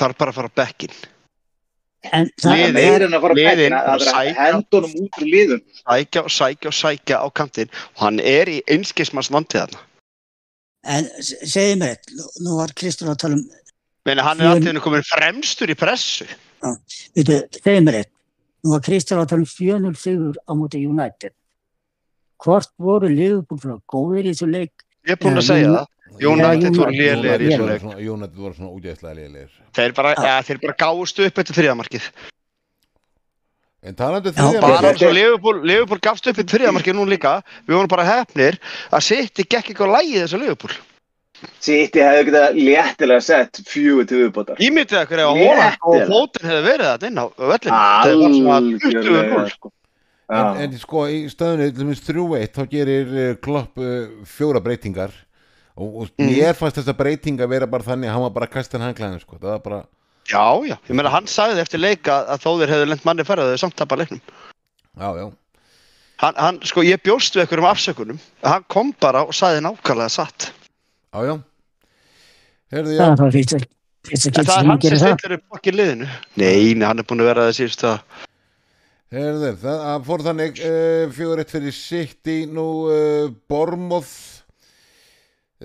þarf 0.00 0.18
bara 0.20 0.32
að 0.34 0.38
fara 0.40 0.52
bekkin. 0.60 0.92
En 2.12 2.30
það, 2.40 2.54
Liðið- 2.56 2.76
Það 2.80 3.02
en 3.04 3.12
að 3.16 3.20
fara 3.24 3.34
að 3.34 3.40
liðin 3.40 3.74
vera 3.76 4.20
hendunum 4.40 4.92
út 5.02 5.18
úr 5.20 5.26
liðum. 5.34 5.62
Sækja 5.84 6.22
og 6.24 6.30
sækja 6.32 6.70
og 6.70 6.76
sækja 6.78 7.16
á 7.20 7.26
kantinn 7.36 7.68
og 7.96 8.00
hann 8.04 8.20
er 8.20 8.46
í 8.48 8.62
einskismanns 8.68 9.28
vandi 9.30 9.58
þarna. 9.58 9.78
en 10.82 11.04
s- 11.20 11.34
segðu 11.44 11.76
mér 11.76 11.90
eitt, 11.92 12.06
nú- 12.40 12.56
var 12.56 12.68
Kristján 12.72 13.10
að 13.12 13.18
tala 13.18 13.34
um, 13.34 13.50
Meina, 14.06 14.22
hann 14.22 14.40
er 14.40 14.46
alltaf 14.54 14.82
komin 14.82 15.02
fremstur 15.04 15.68
í 15.68 15.76
pressu. 15.76 16.24
veitu, 17.14 17.36
segðu 17.60 17.82
mér 17.84 17.94
eitt, 17.98 18.08
nú 18.64 18.70
var 18.72 18.80
Kristján 18.80 19.20
að 19.20 19.28
tala 19.28 19.40
um 19.40 19.44
4-0 19.44 19.94
sigur 20.00 20.34
á 20.48 20.52
móti 20.56 20.80
United. 20.88 21.32
Hvort 22.40 22.70
voru 22.80 23.08
Liverpool 23.12 23.58
svona 23.60 23.78
góðir 23.90 24.24
í 24.30 24.32
þessu 24.34 24.48
leik? 24.50 24.72
Ég 25.06 25.12
er 25.16 25.20
búinn 25.20 25.38
að 25.40 25.44
Já, 25.44 25.48
segja 25.52 25.68
það. 25.74 25.86
United 26.20 26.74
voru 26.76 26.92
lélegir 26.96 27.40
í 27.40 27.42
þessu 27.52 27.66
leik. 27.68 27.82
Jónætti 28.04 28.36
voru 28.42 28.54
svona 28.56 28.72
útjæðslega 28.74 29.14
lélegir 29.20 29.50
Þeir 29.76 29.92
bara, 29.94 30.10
Já. 30.16 30.20
ja, 30.26 30.34
þeir 30.48 30.58
bara 30.64 30.76
gáðust 30.82 31.16
upp 31.26 31.36
eftir 31.44 31.54
þriðamarkið. 31.60 32.04
en 33.82 33.94
talandi 33.96 34.28
Já, 34.28 34.32
þriðja 34.40 34.60
Bara 34.60 34.74
markið- 34.74 34.88
eins 34.90 35.02
og 35.08 35.12
Liverpool, 35.16 35.56
Liverpool 35.64 36.00
gafst 36.04 36.26
upp 36.28 36.38
eftir 36.38 36.58
þriðamarkið 36.58 36.94
nú 36.98 37.04
líka. 37.08 37.32
Við 37.68 37.74
vorum 37.76 37.88
bara 37.88 38.04
hefnir 38.04 38.54
að 38.92 39.02
City 39.06 39.42
gekk 39.44 39.70
ekki 39.72 39.84
á 39.84 39.86
lægið 39.96 40.22
þessu 40.26 40.38
Liverpool. 40.42 40.74
Sitt 41.60 41.94
ég 41.96 42.04
hefði 42.04 42.24
getað 42.28 42.54
léttilega 42.60 43.22
sett 43.24 43.52
fjögur 43.64 44.04
til 44.08 44.18
viðbótar. 44.28 44.56
Ímyndið 44.60 45.00
ykkur 45.06 45.18
ef 45.22 45.26
að 45.30 45.36
Holland 45.40 45.76
og 45.80 45.94
Léttilega. 45.94 46.12
Fóten 46.12 46.44
hefði 46.50 46.62
verið 46.68 46.86
þetta 46.90 47.06
inn 47.08 47.16
á 47.16 47.24
vellinu. 47.52 47.76
En, 50.30 50.60
en 50.62 50.74
sko 50.78 51.06
í 51.10 51.24
stöðunni 51.32 51.70
til 51.74 51.86
minnst 51.88 52.06
3-1 52.06 52.52
þá 52.54 52.62
gerir 52.70 53.08
uh, 53.10 53.34
Klopp 53.42 53.78
uh, 53.82 54.06
fjóra 54.30 54.60
breytingar 54.62 55.10
og, 55.76 55.88
og 56.04 56.10
Mhm. 56.18 56.28
mér 56.30 56.54
fannst 56.58 56.76
þessa 56.78 56.94
breytinga 56.94 57.48
vera 57.50 57.66
bara 57.66 57.82
þannig 57.82 58.06
að 58.10 58.14
hann 58.14 58.22
var 58.28 58.30
bara 58.36 58.46
kastin 58.46 58.80
hanglæðin 58.84 59.20
sko. 59.24 59.38
það 59.40 59.50
var 59.56 59.64
bara, 59.64 59.80
Já, 60.30 60.44
já. 60.68 60.76
Ég 60.86 60.94
meina, 60.94 61.10
hann 61.10 61.26
sagði 61.26 61.58
eftir 61.64 61.80
leika 61.82 62.20
að 62.30 62.42
þó 62.44 62.50
þeir 62.60 62.70
hefðu 62.74 62.88
lent 62.92 63.04
manni 63.08 63.24
þau 63.26 63.56
samt 63.58 63.74
tapa 63.76 63.96
leiknum. 63.96 64.20
já, 64.96 65.08
já 65.18 65.30
Hann, 66.20 66.34
hann, 66.36 66.58
sko, 66.68 66.82
ég 66.84 67.00
bjóst 67.02 67.32
við 67.34 67.46
einhverjum 67.46 67.66
afsökunum. 67.70 68.18
Hann 68.44 68.64
kom 68.68 68.90
bara 69.00 69.22
og 69.24 69.32
sagði 69.32 69.62
nákvæmlega 69.64 70.10
satt. 70.12 70.52
já, 71.14 71.20
já 71.24 71.34
Herðu, 72.70 72.92
já, 72.94 73.00
Það 73.08 73.22
var 73.24 73.32
fyrst 73.34 73.54
að 73.56 73.64
fyrst 74.06 74.26
að 74.26 74.28
En 74.28 74.34
geta 74.36 74.52
það 74.52 74.60
er 74.60 74.66
að 74.94 74.98
sem 75.00 75.08
það. 75.08 75.18
stillir 75.18 75.38
upp 75.40 75.56
okkur 75.58 75.78
liðinu. 75.80 76.08
Nei, 76.36 76.74
hann 76.84 76.98
er 77.02 77.06
búinn 77.08 77.24
að 77.24 77.30
vera 77.32 77.46
það 77.48 77.56
síðust 77.58 77.84
að... 77.88 77.98
herðu, 79.10 79.54
það 79.58 80.04
fór 80.06 80.22
þannig 80.22 80.60
uh, 80.62 81.04
fjóra 81.14 81.42
eitt 81.42 81.50
fyrir 81.50 81.74
City 81.74 82.36
nú 82.46 82.66
uh, 82.86 83.30
Bormoth 83.50 84.44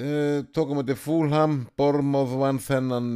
uh, 0.01 0.41
tókum 0.55 0.81
þetta 0.81 0.95
Fúlham 0.97 1.59
Bormoth 1.77 2.33
vann 2.41 2.61
þennan 2.63 3.11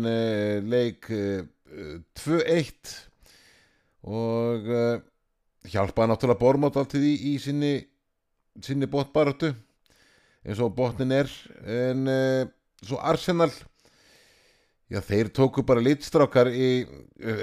leik 0.70 1.10
uh, 1.10 1.42
uh, 1.74 1.96
2-1 2.22 2.94
og 4.10 4.70
hjálpaði 5.70 6.12
náttúrulega 6.12 6.40
Bormoth 6.40 6.78
alltaf 6.80 7.02
í, 7.02 7.16
í 7.34 7.40
sinni 7.42 7.74
sinni 8.64 8.88
botbarötu 8.92 9.50
eins 10.46 10.62
og 10.64 10.72
botnin 10.78 11.12
er 11.12 11.28
en 11.66 12.06
svo 12.80 13.02
Arsenal 13.02 13.52
já 14.90 15.00
þeir 15.06 15.28
tóku 15.38 15.62
bara 15.66 15.84
litstrákar 15.86 16.50
í 16.50 16.70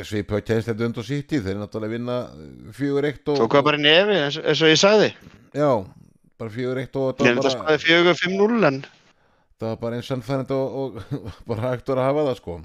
svipa 0.07 0.41
kjænslegt 0.43 0.81
und 0.83 0.99
og 0.99 1.07
City 1.07 1.39
þeir 1.45 1.61
náttúrulega 1.61 1.93
vinna 1.95 2.17
fjögur 2.75 3.07
eitt 3.07 3.29
og 3.31 3.39
Tók 3.45 3.55
það 3.55 3.67
bara 3.69 3.79
nefi, 3.83 4.17
eins, 4.25 4.39
eins 4.43 4.63
og 4.67 4.73
ég 4.73 4.81
sagði. 4.83 5.11
já, 5.55 5.71
bara 6.39 6.51
fjögur 6.51 6.81
eitt 6.83 6.97
og 6.99 7.13
Ég 7.13 7.21
það 7.21 7.29
held 7.31 7.39
var 7.39 7.47
að 7.47 7.53
bara, 7.53 7.59
spæði 7.63 7.85
fjögur 7.87 8.19
5-0 8.25 8.67
en... 8.71 8.81
það 9.61 9.69
var 9.71 9.79
bara 9.85 9.97
eins 10.01 10.11
sannfærandi 10.11 10.57
og, 10.59 10.99
og 10.99 10.99
bara 11.53 11.71
hægt 11.71 11.89
var 11.95 12.03
að 12.03 12.09
hafa 12.11 12.27
það 12.31 12.41
sko 12.43 12.57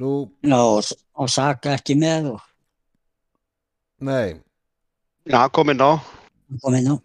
nú, 0.00 0.10
Já, 0.44 0.56
og, 0.60 0.92
og 1.20 1.28
Saka 1.32 1.74
ekki 1.76 1.96
með 2.00 2.30
og 2.34 2.40
nei 4.00 4.40
Já, 5.28 5.36
hann 5.44 5.52
kom 5.52 5.68
inn 5.72 5.80
á. 5.84 5.92
kom 6.62 6.74
inn 6.78 6.88
á. 6.88 6.96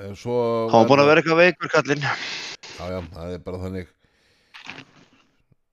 eh, 0.00 0.12
svo 0.16 0.36
Hann 0.72 0.80
var 0.82 0.88
búinn 0.88 1.02
að 1.04 1.10
vera 1.12 1.20
eitthvað 1.22 1.40
veikur 1.42 1.72
kallinn. 1.72 2.04
já, 2.04 2.84
já, 2.92 3.00
það 3.16 3.34
er 3.36 3.42
bara 3.44 3.60
þannig 3.64 3.90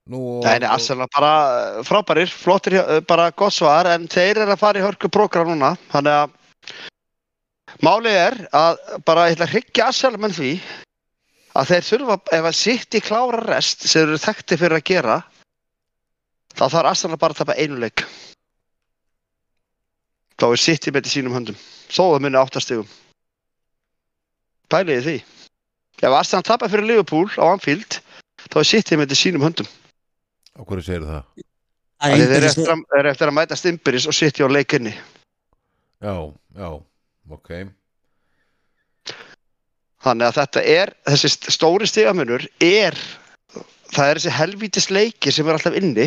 Nei, 0.06 0.60
nei, 0.62 0.68
Arsenal 0.70 1.08
bara 1.10 1.30
eh, 1.50 1.82
frábærir, 1.82 2.30
flottir, 2.30 2.76
eh, 2.78 3.00
bara 3.02 3.32
gott 3.34 3.56
svar, 3.56 3.88
en 3.90 4.06
þeir 4.06 4.44
eru 4.44 4.52
að 4.54 4.60
fara 4.60 4.78
í 4.78 4.84
hörku 4.84 5.08
prógram 5.10 5.48
núna, 5.50 5.72
þannig 5.90 6.18
að 6.20 7.80
málið 7.82 8.18
er 8.20 8.36
að 8.54 8.82
bara 9.08 9.24
ég 9.26 9.34
ætla 9.34 9.48
að 9.48 9.54
hryggja 9.56 9.88
Arsenal 9.88 10.20
menn 10.22 10.34
því 10.36 10.50
að 11.58 11.72
þeir 11.72 11.88
þurfa, 11.88 12.16
ef 12.38 12.46
að 12.46 12.54
sitt 12.54 12.94
í 12.94 13.00
klára 13.02 13.40
rest 13.48 13.82
sem 13.90 14.04
eru 14.04 14.20
þekkti 14.22 14.58
fyrir 14.60 14.78
að 14.78 14.84
gera, 14.92 15.16
þá 16.54 16.62
þarf 16.62 16.90
Arsenal 16.92 17.18
bara 17.24 17.34
að 17.34 17.40
tapa 17.40 17.56
einu 17.58 17.80
leik. 17.82 18.04
Þá 20.38 20.46
er 20.52 20.62
sitt 20.62 20.86
í 20.86 20.92
með 20.94 21.08
sínum 21.10 21.34
höndum, 21.34 21.58
þó 21.90 22.12
það 22.12 22.22
muni 22.28 22.38
áttastegum. 22.38 22.92
Pæliði 24.70 25.02
því. 25.08 25.16
Ef 26.04 26.16
Arsenal 26.20 26.46
tapar 26.46 26.70
fyrir 26.70 26.86
Liverpool 26.92 27.26
á 27.42 27.50
Anfield, 27.50 27.98
þá 28.46 28.60
er 28.62 28.70
sitt 28.70 28.94
í 28.94 29.00
með 29.00 29.16
sínum 29.18 29.42
höndum. 29.42 29.66
Á 30.56 30.60
hverju 30.64 30.82
segir 30.86 31.04
það 31.06 31.22
Það 31.96 32.12
Þeir 32.12 32.36
er 32.36 32.44
eftir, 32.44 32.68
að- 32.68 32.98
eru 32.98 33.08
eftir 33.10 33.28
að 33.30 33.36
mæta 33.38 33.56
stimpiris 33.56 34.06
og 34.06 34.12
sitja 34.14 34.44
á 34.44 34.48
leikinni. 34.52 34.92
já, 36.02 36.14
já, 36.56 36.68
ok 37.30 37.50
Þannig 40.06 40.26
að 40.28 40.36
þetta 40.38 40.62
er, 40.70 40.92
þessi 41.08 41.30
st- 41.32 41.54
stóri 41.56 41.88
stigamunur 41.88 42.44
er, 42.62 42.94
það 43.94 44.10
er 44.10 44.20
þessi 44.20 44.34
helvítis 44.36 44.90
leiki 44.92 45.32
sem 45.34 45.48
er 45.48 45.56
alltaf 45.56 45.74
inni 45.80 46.06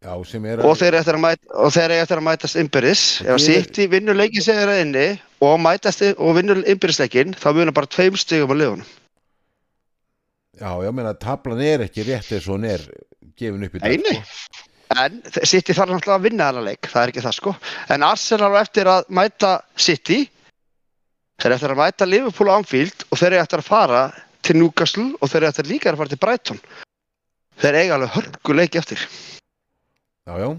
já, 0.00 0.12
sem 0.24 0.46
er 0.48 0.62
og 0.64 0.78
þeir 0.80 0.94
eru 0.94 1.00
eftir 1.02 1.18
að 1.18 1.24
mæta, 1.26 1.50
eru 1.82 1.98
eftir 2.00 2.20
að 2.22 2.24
mæta 2.30 2.48
stimpiris. 2.48 3.02
Ef 3.20 3.34
að 3.34 3.42
Ég- 3.42 3.44
sitt 3.66 3.82
í 3.84 3.88
vinnur 3.92 4.16
leikin 4.16 4.42
sem 4.46 4.56
er 4.56 4.70
að 4.72 4.80
inni 4.86 5.06
og 5.44 5.58
mætast 5.60 6.06
og 6.16 6.32
vinnur 6.38 6.62
impirisleikin, 6.64 7.34
þá 7.36 7.50
munum 7.52 7.74
bara 7.76 7.86
tveim 7.90 8.16
stigum 8.16 8.54
að 8.54 8.62
liðunum. 8.62 8.86
já, 10.60 10.70
já, 10.84 10.90
meina 10.92 11.12
tablan 11.14 11.60
er 11.60 11.80
ekki 11.88 12.04
rétt 12.06 12.32
eins 12.32 12.48
og 12.48 12.54
hún 12.56 12.64
er 12.70 12.80
gefin 13.40 13.66
upp 13.66 13.78
í 13.78 13.82
Nei, 13.84 13.96
nei. 14.04 14.18
sko. 14.20 14.66
En 15.00 15.20
City 15.46 15.74
þarf 15.76 15.92
náttúrulega 15.92 16.16
að 16.18 16.24
vinna 16.26 16.48
þennan 16.50 16.66
leik, 16.66 16.88
það 16.90 17.02
er 17.04 17.12
ekki 17.12 17.22
það 17.22 17.36
sko. 17.36 17.52
En 17.94 18.02
Arsenal 18.02 18.50
á 18.50 18.62
eftir 18.64 18.90
að 18.90 19.10
mæta 19.20 19.50
City, 19.78 20.24
þeir 21.38 21.46
eru 21.52 21.58
eftir 21.58 21.74
að 21.76 21.82
mæta 21.82 22.08
Liverpool 22.10 22.50
á 22.50 22.58
Anfield 22.58 23.04
og 23.06 23.20
þeir 23.20 23.28
eru 23.36 23.42
eftir 23.44 23.62
að 23.62 23.68
fara 23.70 24.00
til 24.42 24.56
Newcastle 24.58 25.06
og 25.20 25.30
þeir 25.30 25.44
eru 25.44 25.50
eftir 25.52 25.70
líka 25.70 25.92
að 25.92 26.00
fara 26.02 26.12
til 26.14 26.22
Brighton. 26.24 26.58
Þeir 27.60 27.78
eiga 27.84 27.96
alveg 27.98 28.14
hörgu 28.16 28.56
leiki 28.56 28.80
eftir. 28.80 29.04
Já, 30.26 30.34
já. 30.42 30.50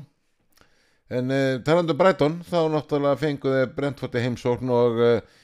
En 1.12 1.32
uh, 1.36 1.60
talandu 1.68 1.96
Brighton, 2.00 2.40
þá 2.48 2.60
náttúrulega 2.72 3.20
fenguðu 3.20 3.66
Brentford 3.76 4.16
í 4.16 4.24
heimsókn 4.24 4.72
og 4.72 5.02
uh, 5.04 5.40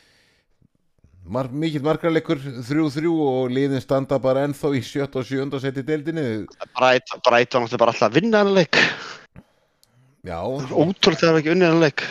mar 1.28 1.49
mikill 1.51 1.84
margarleikur 1.86 2.39
3-3 2.39 3.09
og 3.11 3.51
liðin 3.53 3.84
standa 3.84 4.19
bara 4.21 4.45
ennþá 4.47 4.71
í 4.78 4.84
7. 4.86 5.07
og 5.19 5.25
7. 5.28 5.59
seti 5.63 5.84
deildinni. 5.88 6.28
Brighton, 6.78 7.23
Brighton 7.25 7.67
átti 7.67 7.80
bara 7.82 7.93
alltaf 7.93 8.09
að 8.11 8.19
vinna 8.21 8.43
þennan 8.43 8.57
leik. 8.61 8.80
Já, 10.28 10.39
Ótrúlega 10.43 11.21
þegar 11.21 11.41
ekki 11.41 11.53
unnið 11.55 11.69
þennan 11.69 11.86
leik. 11.86 12.05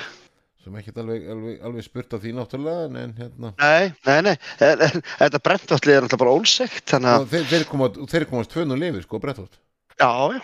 sem 0.66 0.78
ekkert 0.80 0.96
alveg, 0.98 1.26
alveg, 1.30 1.58
alveg 1.68 1.84
spurt 1.86 2.14
á 2.16 2.18
því 2.18 2.30
náttúrulega 2.34 2.86
en, 3.04 3.12
hérna 3.14 3.52
Nei, 3.60 3.92
nei, 4.08 4.16
nei, 4.26 4.32
en, 4.66 4.80
en, 4.82 5.04
þetta 5.20 5.40
brentvallið 5.46 5.94
er 5.94 6.02
náttúrulega 6.02 6.22
bara 6.24 6.32
ólsegt, 6.34 6.94
þeir, 7.30 7.44
þeir, 7.52 7.66
koma, 7.70 7.86
þeir 8.10 8.26
komast 8.26 8.50
tvönu 8.50 8.78
lifi 8.80 9.04
sko 9.04 9.20
Brettótt 9.22 9.60
já, 9.94 10.10
já. 10.34 10.40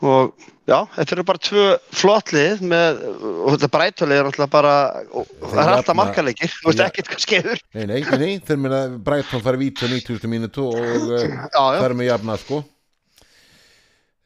Og, 0.00 0.30
já, 0.64 0.78
þetta 0.94 1.12
eru 1.12 1.22
bara 1.28 1.40
tvö 1.44 1.64
flottlið 1.92 2.60
með, 2.64 3.00
og 3.44 3.48
þetta 3.52 3.68
brætvalið 3.74 4.16
er 4.20 4.28
náttúrulega 4.30 4.52
bara, 4.54 4.74
það 5.10 5.58
er 5.60 5.72
alltaf 5.74 5.80
jafna- 5.90 5.96
markaleikir, 5.98 6.54
þú 6.56 6.68
veist 6.70 6.82
ekkert 6.86 7.10
hvað 7.10 7.24
skefur. 7.26 7.60
Nei, 7.76 7.84
nei, 7.90 7.98
nei, 8.06 8.18
nei, 8.22 8.30
þeir 8.48 8.60
meina 8.62 8.78
Brighton 9.10 9.42
fari 9.44 9.60
vítu 9.60 9.90
90. 9.92 10.24
mínútu 10.32 10.64
og 10.70 10.78
uh, 10.80 11.26
það 11.52 11.84
er 11.90 11.96
með 12.00 12.08
jafna 12.14 12.38
sko 12.40 12.62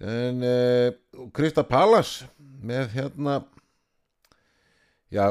en 0.05 0.43
uh, 0.47 1.27
Krista 1.35 1.63
Pallas 1.67 2.21
með 2.65 2.89
hérna 2.99 3.41
já 5.15 5.27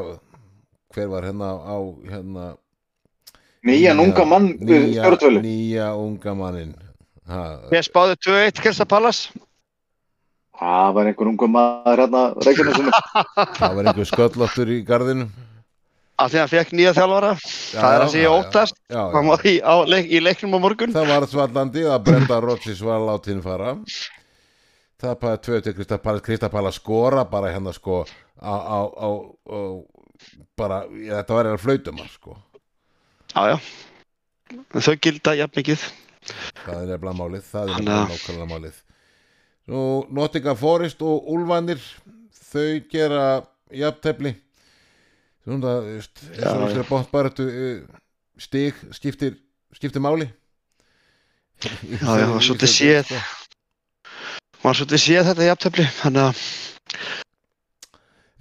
hver 0.93 1.09
var 1.11 1.25
hérna 1.27 1.49
á 1.63 1.77
hérna 2.09 2.45
nýja- 3.63 3.95
unga 3.99 4.25
mann 4.27 4.51
nýja, 4.59 5.93
unga 5.99 6.33
mannin 6.35 6.75
ha, 7.27 7.41
ég 7.71 7.87
spáði 7.87 8.17
2-1 8.27 8.59
Krista 8.63 8.83
Pallas. 8.85 9.29
Það 10.59 10.91
var 10.95 11.07
einhver 11.09 11.29
unga 11.31 11.47
maður 11.49 12.01
hérna 12.03 12.21
Reykjanesinu. 12.45 12.91
það 13.59 13.75
var 13.79 13.87
einhver 13.89 14.09
sköllóttur 14.11 14.69
í 14.75 14.79
gardinu 14.87 15.27
Af 16.21 16.29
því 16.29 16.37
að 16.37 16.43
hann 16.43 16.51
fekk 16.51 16.73
nýja 16.77 16.91
þjálfara, 16.93 17.29
það 17.73 17.93
er 17.95 18.03
að 18.05 18.11
segja 18.13 18.31
óttast, 18.37 18.75
já, 18.93 18.99
hann 19.15 19.25
já. 19.25 19.29
var 19.33 19.45
í, 19.49 19.53
á, 19.65 19.73
leik, 19.89 20.11
í 20.13 20.19
leiknum 20.21 20.53
á 20.53 20.59
morgun. 20.61 20.91
það 20.93 21.07
var 21.09 21.25
svallandi 21.31 21.85
að 21.89 22.03
Brenda 22.05 22.37
Rodgers 22.45 22.83
var 22.85 23.01
látin 23.01 23.41
fara 23.41 23.71
það 25.01 25.15
bara 25.23 25.39
tvö 25.41 25.57
til 25.65 25.73
Krista 25.75 25.97
Pallas 25.99 26.21
Krista 26.23 26.49
Pallas 26.53 26.77
skora 26.79 27.25
bara 27.27 27.49
hérna 27.51 27.73
sko 27.73 28.03
á, 28.37 28.53
á, 28.53 28.79
á, 28.93 29.07
á 29.49 29.59
bara, 30.55 30.83
já, 31.01 31.17
þetta 31.17 31.33
var 31.39 31.49
eða 31.49 31.63
flautumar 31.65 32.13
sko 32.13 32.37
Já, 33.33 33.55
já, 33.55 33.57
þau 34.77 34.95
gilda 35.01 35.33
jafn 35.41 35.57
mikið. 35.63 35.87
það 36.61 36.77
er 36.77 36.89
nefnilega 36.93 37.17
málið 37.23 37.49
það 37.49 37.73
er 37.73 37.87
nefnilega 37.89 38.45
að- 38.45 38.51
málið 38.53 38.81
Nú, 39.71 40.03
Nottingham 40.11 40.57
Forest 40.59 41.01
og 41.05 41.27
Úlfanir 41.31 41.79
þau 42.51 42.81
gera 42.91 43.25
jafntefli. 43.71 44.33
Svona, 45.43 45.77
og 45.83 46.01
Já, 46.39 46.51
þessari 46.51 46.87
bóttbaratu 46.87 47.47
stig 48.39 48.77
skiptir, 48.95 49.37
skiptir 49.75 50.03
máli. 50.03 50.27
Já, 51.63 52.19
já, 52.19 52.27
svolítið 52.43 52.71
séð. 52.71 53.15
Man 54.63 54.75
svolítið 54.75 55.01
séð 55.03 55.27
þetta 55.31 55.49
jafntöfli, 55.49 55.87
þannig 55.99 56.29
að, 56.29 56.43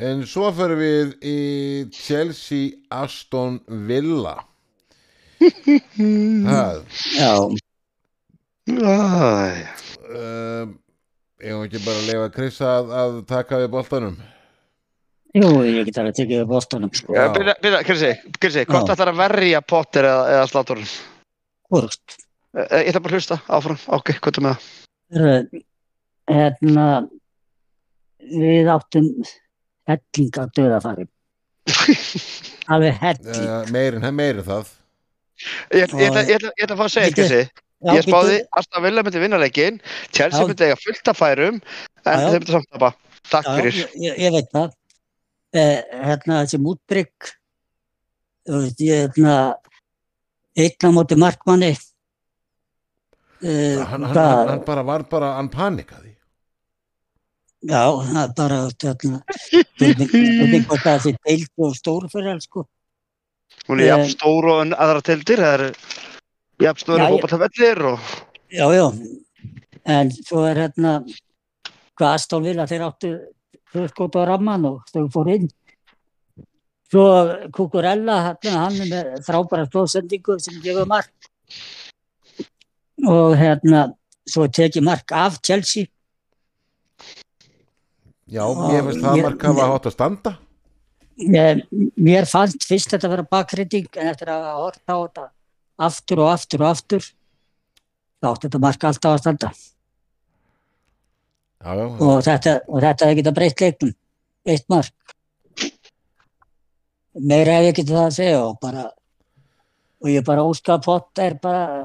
En 0.02 0.22
svo 0.26 0.48
fyrir 0.56 0.78
við 0.80 1.10
í 1.22 1.40
Chelsea 1.94 2.72
Aston 2.90 3.60
Villa. 3.86 4.34
Það 5.42 6.80
Já, 7.12 7.34
æ, 8.66 9.68
um, 10.08 10.72
Ég 11.42 11.56
var 11.58 11.66
ekki 11.66 11.80
bara 11.82 11.98
að 11.98 12.08
leifa 12.10 12.28
Chris 12.36 12.60
að, 12.62 12.92
að 13.02 13.14
taka 13.30 13.58
við 13.62 13.70
boltanum 13.72 14.16
jú, 15.32 15.48
ég 15.64 15.86
get 15.88 15.98
alveg 16.02 16.16
tekið 16.18 16.42
upp 16.44 16.50
bóstunum, 16.52 16.90
sko. 16.92 17.14
Já. 17.16 17.30
byrja, 17.32 17.54
byrja, 17.64 17.80
Krisi, 17.88 18.10
Krisi, 18.36 18.64
hvort 18.68 18.92
ætlar 18.92 19.10
að 19.14 19.20
verja 19.22 19.62
Potter 19.64 20.08
eða, 20.08 20.26
eða 20.36 20.48
Slátorn? 20.50 20.84
Hvort. 21.72 22.16
Ég 22.52 22.90
ætla 22.90 23.00
bara 23.00 23.14
að 23.14 23.16
hlusta 23.16 23.38
áfram, 23.48 23.78
ok, 23.96 24.12
hvað 24.20 24.38
er 24.40 24.44
með 24.44 24.66
það? 25.16 25.62
Hérna, 26.32 26.86
við 28.28 28.70
áttum 28.74 29.08
helling 29.88 30.38
að 30.44 30.52
döðafari. 30.60 31.08
Alveg 32.72 33.00
helling. 33.00 33.42
uh, 33.48 33.72
Meirin, 33.72 34.06
meirin 34.14 34.46
það 34.46 34.70
Ég 35.72 35.88
ætla- 35.88 36.26
ég 36.28 36.36
ætla 36.36 36.74
að 36.76 36.78
fá 36.78 36.84
að 36.86 36.92
segja, 36.92 37.14
Bíddu. 37.16 37.40
Já, 37.82 37.94
ég 37.98 38.04
spáði. 38.06 38.36
Aston 38.56 38.82
Villa 38.84 39.02
myndi 39.02 39.18
vinna 39.22 39.38
leikinn, 39.42 39.80
Chelsea 40.12 40.40
Já. 40.40 40.46
myndi 40.46 40.64
eiga 40.68 40.76
fullt 40.78 41.08
af 41.08 41.16
færum, 41.18 41.56
en 41.58 41.62
Já, 42.06 42.12
já. 42.20 42.28
þeir 42.30 42.38
myndi 42.40 42.52
samt 42.54 42.68
tapa. 42.72 42.90
Takk 43.30 43.46
Já, 43.46 43.56
fyrir. 43.58 43.72
ég, 43.96 44.18
ég- 44.18 44.32
veit 44.36 44.50
það. 44.54 44.72
Eh, 45.54 45.82
hérna, 46.06 46.42
þessi 46.44 46.58
mútbrygg, 46.62 47.32
þú 48.48 48.60
veist, 48.62 48.80
ég, 48.80 49.10
hérna, 49.16 49.34
einn 50.56 50.86
á 50.86 50.88
móti 50.94 51.16
markmanni. 51.18 51.72
Eh, 53.42 53.76
hann, 53.82 54.02
hann, 54.02 54.14
hvað- 54.14 54.36
hann, 54.36 54.48
hann 54.48 54.64
bara 54.64 54.82
var 54.86 55.02
bara, 55.10 55.32
hann 55.34 55.48
panikaði 55.50 56.14
Já, 57.62 57.82
það 57.90 58.22
er 58.22 58.32
bara, 58.36 58.58
hérna, 58.82 59.18
spurning 59.38 60.08
spurning 60.08 60.64
hvort 60.66 60.82
það 60.86 61.00
sé 61.04 61.12
deilt 61.26 61.50
og 61.58 61.74
stór 61.78 62.06
fyrir 62.10 62.30
alls, 62.32 62.44
sko. 62.48 62.64
Hún 63.68 63.80
er 63.80 63.84
Eh. 63.84 63.88
jafn 63.90 64.10
stór 64.14 64.44
og 64.50 64.60
en 64.62 64.72
aðra 64.74 65.02
tildir, 65.02 65.38
það 65.38 65.54
eru 65.58 65.72
jafn 66.60 66.80
stóri 66.82 66.98
Já, 67.00 67.08
ég- 67.08 67.14
fótballtafellir 67.16 67.82
og 67.92 67.98
Já, 68.52 68.66
já, 68.76 68.86
en 69.88 70.10
svo 70.12 70.44
er 70.44 70.56
hérna, 70.56 70.90
hvað 71.96 72.14
Aston 72.14 72.42
Villa, 72.44 72.66
þeir 72.68 72.84
áttu 72.84 73.12
skot 73.88 74.16
á 74.20 74.28
ramman 74.28 74.66
og 74.68 74.82
þau 74.92 75.06
fór 75.08 75.30
inn. 75.32 75.48
Svo 76.92 77.48
Kukurella, 77.56 78.18
hérna, 78.28 78.58
hann 78.66 78.76
er 78.84 78.90
með 78.90 79.24
frábæra 79.24 79.64
stóðsendingu 79.70 80.36
sem 80.38 80.60
gefur 80.60 80.84
mark. 80.86 81.08
Og 83.08 83.32
hérna, 83.40 83.94
svo 84.28 84.44
tekið 84.46 84.84
mark 84.84 85.10
af 85.16 85.40
Chelsea. 85.40 85.86
Já, 88.28 88.44
mér 88.52 88.84
finnst 88.84 89.00
það 89.04 89.22
mark 89.22 89.42
hafa 89.48 89.66
hátt 89.72 89.86
að 89.86 89.92
standa 89.96 90.38
Mér, 91.16 91.66
mér 92.00 92.24
fannst 92.28 92.64
fyrst 92.64 92.88
þetta 92.92 93.08
að 93.08 93.12
vera 93.16 93.24
bakreiting 93.30 93.88
en 94.00 94.08
eftir 94.12 94.30
að 94.32 94.44
hafa 94.46 94.62
hort 94.62 94.80
á 94.88 94.96
þetta 94.96 95.24
aftur 95.88 96.22
og 96.24 96.32
aftur 96.32 96.64
og 96.64 96.70
aftur. 96.72 97.10
Þá 98.22 98.28
átti 98.30 98.48
þetta 98.48 98.62
mark 98.62 98.84
alltaf 98.86 99.16
að 99.16 99.22
standa. 99.24 99.52
Já, 101.62 101.74
já, 101.78 101.84
og 101.86 102.24
þetta, 102.26 102.56
og 102.66 102.82
þetta 102.82 103.08
hefði 103.08 103.20
getað 103.20 103.36
breytt 103.38 103.62
leiknum. 103.62 103.94
Eitt 104.52 104.66
mark. 104.72 105.14
Meira 107.12 107.58
hef 107.58 107.68
ég 107.68 107.78
getið 107.78 107.96
það 107.98 108.08
að 108.08 108.16
segja 108.16 108.42
og 108.42 108.58
bara 108.62 108.88
og 110.02 110.10
ég 110.10 110.24
bara 110.26 110.44
óska 110.48 110.76
að 110.76 110.84
pott 110.86 111.22
er 111.22 111.36
bara 111.42 111.84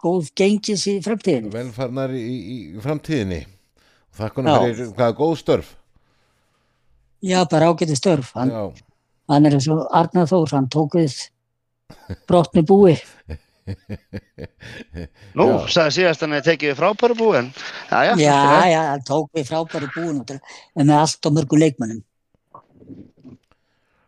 góð 0.00 0.30
gengis 0.36 0.86
í 0.90 0.98
fremtíðinu 1.04 1.52
velfarnar 1.54 2.12
í, 2.16 2.24
í, 2.24 2.56
framtíðinni. 2.82 3.40
Og 4.10 4.20
þakkunum 4.20 4.50
Já. 4.50 4.60
fyrir 4.64 4.94
hvaða 4.98 5.16
góð 5.20 5.34
störf. 5.40 5.74
Já 7.24 7.44
bara 7.48 7.70
ágæti 7.70 7.96
störf. 7.96 8.32
Hann, 8.34 8.52
hann 9.30 9.46
er 9.46 9.56
eins 9.56 9.68
og 9.72 9.84
Arnar 9.94 10.28
Þór 10.28 10.56
hann 10.56 10.68
tók 10.72 10.96
við 10.98 11.16
brotni 12.28 12.64
búi. 12.66 12.94
Nú, 15.38 15.46
sagði 15.70 15.96
síðast 15.98 16.24
hann 16.24 16.38
að 16.38 16.48
tekið 16.48 16.72
við 16.72 16.78
frábæru 16.80 17.18
búi, 17.18 17.34
en 17.38 17.52
já, 17.90 18.14
já, 18.18 18.80
hann 18.90 19.04
tók 19.06 19.28
við 19.36 19.46
frábæri 19.52 19.90
búin 19.94 20.24
en 20.24 20.40
með 20.88 20.96
allt 20.96 21.28
og 21.28 21.36
mörgu 21.36 21.60
leikmönnum. 21.60 22.02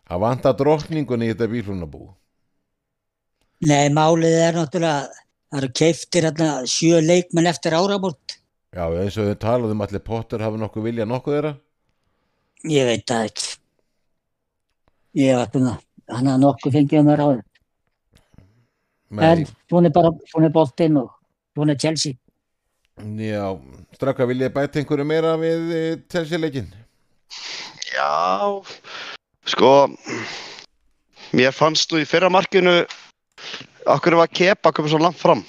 Það 0.09 0.24
vantar 0.26 0.59
drottningun 0.59 1.22
í 1.24 1.30
þetta 1.30 1.49
bílunabú 1.53 2.11
nei, 3.66 3.91
málið 3.95 4.39
er 4.43 4.59
náttúrulega 4.59 5.09
það 5.53 5.59
eru 5.61 5.70
keiftir 5.78 6.26
hérna 6.28 6.49
sjö 6.68 7.01
leikmenn 7.05 7.51
eftir 7.51 7.76
áramót. 7.76 8.39
Já, 8.72 8.87
eins 8.89 9.18
og 9.20 9.28
við 9.28 9.39
talaðum 9.43 9.85
allir 9.85 10.05
Potter 10.05 10.43
hafi 10.43 10.61
nokkuð 10.61 10.87
vilja 10.89 11.09
nokkuð 11.09 11.37
þeirra. 11.37 11.53
Ég 12.72 12.89
veit 12.89 13.05
það 13.09 13.26
ekki. 13.28 13.49
Ég 15.20 15.37
var 15.37 15.51
svona, 15.53 15.74
hann 16.09 16.30
hafði 16.30 16.45
nokkuð 16.47 16.78
fengið 16.78 17.03
um 17.03 17.11
að 17.12 17.20
ráða. 17.20 17.43
En 19.12 19.20
Nei, 19.20 19.44
svona 19.68 19.90
er 19.90 19.92
bara, 19.92 20.10
svona 20.30 20.48
er 20.48 20.54
boltinn 20.54 20.96
og 20.96 21.10
svona 21.52 21.74
er 21.74 21.80
Chelsea. 21.80 22.14
já, 22.96 23.44
straka 23.96 24.26
vilja 24.26 24.48
bæta 24.52 24.78
einhverju 24.80 25.04
meira 25.04 25.36
við 25.40 26.04
telsileikin 26.08 26.68
Já, 27.92 28.62
sko, 29.44 29.88
mér 31.32 31.52
fannst 31.52 31.92
nú 31.92 32.00
í 32.00 32.06
fyrra 32.08 32.30
markinu 32.32 32.86
okkur 33.86 34.16
var 34.16 34.28
kepa 34.32 34.72
komið 34.72 34.94
svo 34.94 35.00
langt 35.02 35.20
fram. 35.20 35.44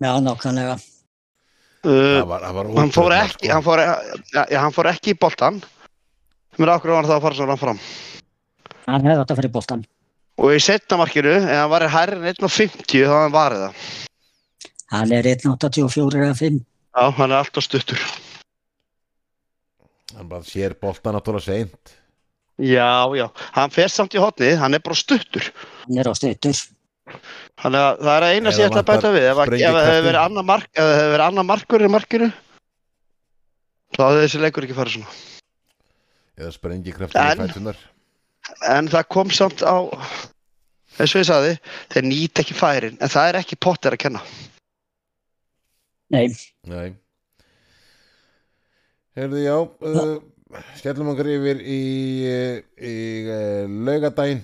Já, 0.00 0.16
nákvæmlega. 0.24 0.78
Uh, 1.84 2.20
Það 2.20 2.26
var, 2.28 2.40
það 2.44 2.54
var 2.56 2.66
hann, 2.76 2.90
fór 2.92 3.04
ótrúlega, 3.04 3.28
ekki, 3.28 3.46
sko. 3.46 3.52
hann, 3.52 3.64
fór, 3.64 3.80
ja, 3.84 4.44
já, 4.48 4.58
hann 4.60 4.76
fór 4.76 4.88
ekki 4.92 5.12
í 5.12 5.18
boltan, 5.20 5.60
mér 6.56 6.72
okkur 6.76 6.92
var 6.96 7.08
það 7.08 7.16
að 7.18 7.24
fara 7.26 7.38
svo 7.38 7.48
langt 7.48 7.64
fram. 7.64 7.80
Hann 8.86 9.08
hefði 9.08 9.24
að 9.24 9.40
fyrir 9.40 9.52
boltan. 9.54 9.84
Og 10.40 10.54
í 10.56 10.60
setna 10.64 10.96
markinu, 11.00 11.34
ef 11.36 11.44
hann 11.52 11.70
var 11.72 11.84
hærri 11.92 12.16
en 12.16 12.28
1.50 12.32 13.04
þá 13.04 13.12
hann 13.12 13.34
varið 13.34 13.64
það. 13.66 13.86
Hann 14.90 15.12
er 15.14 15.28
1.84 15.34 16.20
eða 16.24 16.36
5. 16.38 16.58
Já, 16.96 17.04
hann 17.20 17.30
er 17.34 17.38
alltaf 17.42 17.66
stuttur. 17.66 18.00
Hann 20.16 20.28
bara 20.30 20.42
sér 20.48 20.74
bolta 20.80 21.12
náttúrulega 21.14 21.46
seint 21.46 21.96
Já, 22.60 23.08
já, 23.16 23.24
hann 23.56 23.70
fer 23.72 23.88
samt 23.88 24.12
í 24.12 24.20
hotnið, 24.20 24.56
hann 24.60 24.76
er 24.76 24.82
bara 24.84 24.96
stuttur. 24.98 25.46
Hann 25.86 26.00
er 26.02 26.10
á 26.10 26.12
stuttur. 26.18 26.58
Þannig 27.60 27.80
að 27.86 28.02
það 28.04 28.10
er 28.16 28.26
að 28.26 28.34
eina 28.34 28.52
sem 28.52 28.60
ég 28.64 28.68
ætla 28.68 28.82
að 28.82 28.90
bæta 28.90 29.12
við. 29.14 29.24
Ef 29.30 29.38
að- 29.40 29.54
ef 29.54 29.72
það 29.76 29.86
hefur 29.88 30.04
verið 30.08 30.20
annar 30.24 30.44
mark, 30.50 30.66
ef 30.74 30.82
það 30.84 30.98
hefur 30.98 31.14
verið 31.14 31.24
annar 31.26 31.46
markur 31.48 31.84
í 31.86 31.88
markinu, 31.94 32.28
þá 33.96 34.02
hefði 34.04 34.26
þessi 34.26 34.42
leikur 34.44 34.66
ekki 34.66 34.76
farið 34.80 34.96
svona 34.98 35.16
eða 36.40 36.52
sprengi 36.54 36.92
kraftur 36.96 37.20
í 37.20 37.40
fætunar 37.40 37.80
en 38.68 38.88
það 38.92 39.08
kom 39.12 39.30
samt 39.34 39.62
á 39.66 39.76
eins 41.00 41.14
og 41.14 41.20
ég 41.22 41.28
sagði, 41.28 41.52
þeir 41.92 42.06
nýta 42.08 42.42
ekki 42.44 42.56
færin 42.58 42.98
en 43.00 43.08
það 43.12 43.28
er 43.30 43.38
ekki 43.40 43.56
Potter 43.60 43.96
að 43.96 44.02
kenna. 44.04 44.22
Nei, 46.10 46.26
Nei. 46.66 46.88
Herðu 49.16 49.40
já 49.42 49.54
uh, 49.58 50.16
skellum 50.78 51.12
okkur 51.12 51.28
yfir 51.36 51.60
í, 51.62 51.80
uh, 52.30 52.56
í 52.82 52.94
uh, 53.26 53.66
laugadaginn 53.86 54.42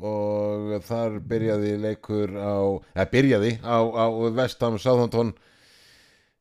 og 0.00 0.74
þar 0.86 1.18
byrjaði 1.28 1.74
leikur 1.82 2.32
á, 2.38 2.54
eða 2.94 3.08
byrjaði 3.12 3.52
á, 3.64 3.76
á 3.80 4.04
Vestham 4.38 4.78
Southampton. 4.80 5.32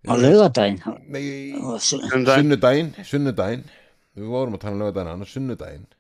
Á 0.08 0.14
laugadaginn. 0.16 0.80
Nei, 1.12 1.24
Og 1.60 1.80
svo- 1.84 2.00
sunnudaginn 2.08 2.94
sunnudaginn, 3.04 3.66
við 4.16 4.30
vorum 4.32 4.56
að 4.60 4.68
tala 4.68 4.92
um 5.16 5.26
sunnudaginn 5.28 5.88
Það 5.88 5.90
er 5.90 5.99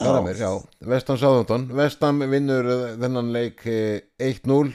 mér, 0.00 0.40
Vestam 0.80 1.18
Sáðantón 1.20 1.68
Vestam 1.76 2.24
vinnur 2.30 2.66
uh, 2.66 2.84
þennan 3.00 3.32
leik 3.34 3.66
eh, 3.66 4.02
1-0 4.18 4.72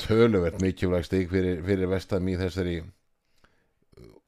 töluvert 0.00 0.60
mikilvæg 0.62 1.04
stig 1.06 1.30
fyrir, 1.30 1.62
fyrir 1.64 1.90
Vestam 1.90 2.28
í 2.28 2.36
þessari 2.40 2.78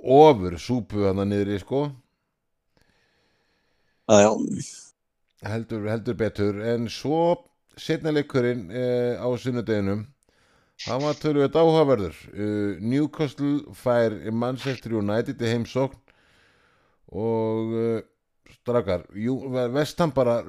ofur 0.07 0.55
súpu 0.61 1.07
hann 1.07 1.25
niðri 1.27 1.59
sko. 1.59 1.89
Já, 4.07 4.21
já, 4.23 4.31
heldur, 5.51 5.89
heldur 5.91 6.15
betur. 6.15 6.61
En 6.63 6.87
svo 6.93 7.49
setna 7.77 8.13
leikurinn 8.15 8.69
eh, 8.71 9.19
á 9.19 9.27
sunnudeginum 9.35 10.07
hann 10.87 11.03
var 11.03 11.19
töluvert 11.19 11.57
áhugaverður. 11.57 12.17
Uh, 12.37 12.77
Newcastle 12.85 13.75
fær 13.75 14.15
Manchester 14.31 14.95
United 15.01 15.41
í 15.41 15.55
heimsókn 15.55 15.99
og 17.17 17.73
uh, 17.73 18.03
strakar, 18.55 19.07
Vestam 19.75 20.13
bara 20.15 20.43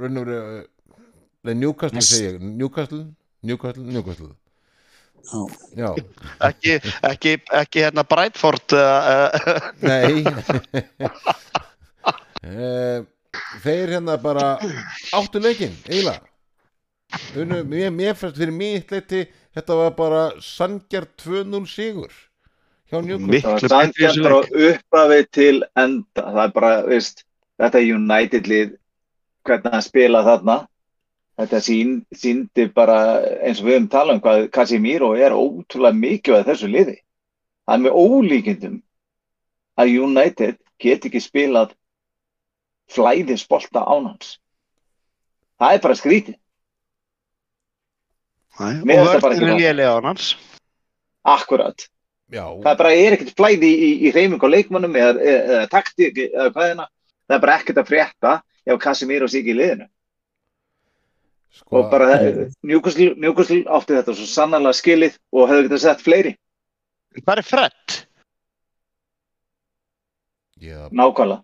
Newcastle 1.43 1.97
Yes. 1.97 2.41
Newcastle? 2.41 3.05
Newcastle, 3.43 3.83
Newcastle. 3.83 4.35
Já. 5.27 5.47
já, 5.75 5.95
ekki, 6.39 6.79
ekki, 7.03 7.31
ekki 7.51 7.79
hérna 7.83 8.03
Brightford 8.07 8.71
uh, 8.71 8.79
uh, 8.79 9.71
nei. 9.83 10.23
Eh, 12.47 13.01
þeir 13.63 13.91
hérna 13.97 14.15
bara 14.21 14.53
áttu 15.17 15.41
leikinn, 15.43 15.73
eiginlega. 15.89 16.21
Unu, 17.35 17.63
mér, 17.67 17.91
mér 17.91 18.15
fannst 18.15 18.39
fyrir 18.39 18.53
mitt 18.55 18.91
leiti 18.93 19.25
þetta 19.57 19.77
var 19.81 19.93
bara 19.97 20.23
sangjar 20.43 21.09
2-0 21.19 21.63
sigur 21.71 22.13
hjá 22.87 23.01
sannkjæmt 23.67 24.21
frá 24.23 24.37
leik. 24.39 24.51
upphafi 24.69 25.21
til 25.35 25.63
enda. 25.75 26.23
Það 26.23 26.43
er 26.45 26.53
bara, 26.55 26.71
veist, 26.87 27.26
þetta 27.61 27.81
United 27.83 28.47
lið, 28.49 28.73
hvernig 29.47 29.73
hann 29.77 29.85
spila 29.85 30.23
þarna. 30.27 30.57
Þetta 31.37 31.59
sín, 31.61 31.91
síndi 32.17 32.65
bara, 32.73 32.97
eins 33.45 33.59
og 33.61 33.67
við 33.67 33.75
höfum 33.75 33.89
talað 33.93 34.15
um 34.15 34.21
hvað 34.23 34.47
Casemiro 34.55 35.11
er 35.21 35.35
ótrúlega 35.37 35.93
mikilvæg 35.93 36.47
þessu 36.47 36.69
liði. 36.71 36.95
Er 37.69 37.83
með 37.83 37.97
ólíkindum 37.99 38.79
að 39.77 39.91
United 40.01 40.57
get 40.81 41.05
ekki 41.05 41.21
spilað 41.21 41.75
flæðisbolta 42.89 43.83
án 43.85 44.07
hans. 44.13 44.37
Það 45.61 45.75
er 45.77 45.83
bara 45.85 45.97
skrítið. 45.99 46.37
Nei, 48.57 48.97
og 48.97 49.05
finnst 49.05 49.11
það 49.13 49.21
bara 49.21 49.35
ekki 49.35 49.45
vörðin 49.45 49.53
það. 49.53 49.61
lélega 49.61 49.93
á 49.93 49.97
hans 50.07 50.27
Akkurat. 51.27 51.83
já, 52.33 52.45
Það 52.63 52.71
er 52.71 52.77
bara 52.81 52.93
er 52.97 53.15
ekkert 53.17 53.35
flæði 53.37 53.69
í, 53.69 53.89
í 54.07 54.11
reyfing 54.15 54.41
á 54.41 54.49
leikmannum 54.49 54.95
eða, 54.97 55.11
eða, 55.21 55.41
eða 55.57 55.67
taktík 55.69 56.17
eða 56.23 56.47
hvað 56.55 56.71
er 56.71 56.79
það. 57.27 57.31
Það 57.31 57.37
er 57.37 57.43
bara 57.45 57.57
ekkert 57.59 57.77
að 57.83 57.87
frétta 57.91 58.33
ef 58.67 58.79
Casemiro 58.83 59.27
sé 59.27 59.39
ekki 59.41 59.53
í 59.53 59.57
liðinu. 59.59 59.87
sko, 61.57 61.77
Og 61.81 61.91
bara 61.91 62.07
Newcastle, 62.63 63.13
Newcastle 63.17 63.63
átti 63.77 63.95
þetta 63.97 64.13
svo 64.15 64.25
sannarlega 64.29 64.77
skilið 64.79 65.17
og 65.33 65.47
hefði 65.49 65.67
getað 65.67 65.81
sett 65.85 66.01
fleiri. 66.05 66.35
hvað 67.23 67.37
er 67.37 67.43
Fred? 67.43 67.97
já, 70.61 70.87
Nákvæmlega. 70.91 71.43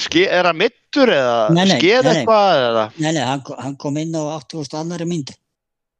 Ske, 0.00 0.22
er 0.30 0.46
hann 0.48 0.56
mittur 0.56 1.10
eða 1.12 1.50
Nei, 1.52 1.64
nei, 1.68 1.76
skeð 1.76 2.04
nei, 2.06 2.12
eitthvað 2.14 2.60
eða 2.62 2.84
Nei, 3.02 3.10
nei, 3.12 3.24
hann, 3.26 3.42
hann 3.58 3.74
kom 3.76 3.96
inn 4.00 4.14
á 4.16 4.22
80.000 4.40 4.78
annari 4.80 5.04
myndu. 5.10 5.34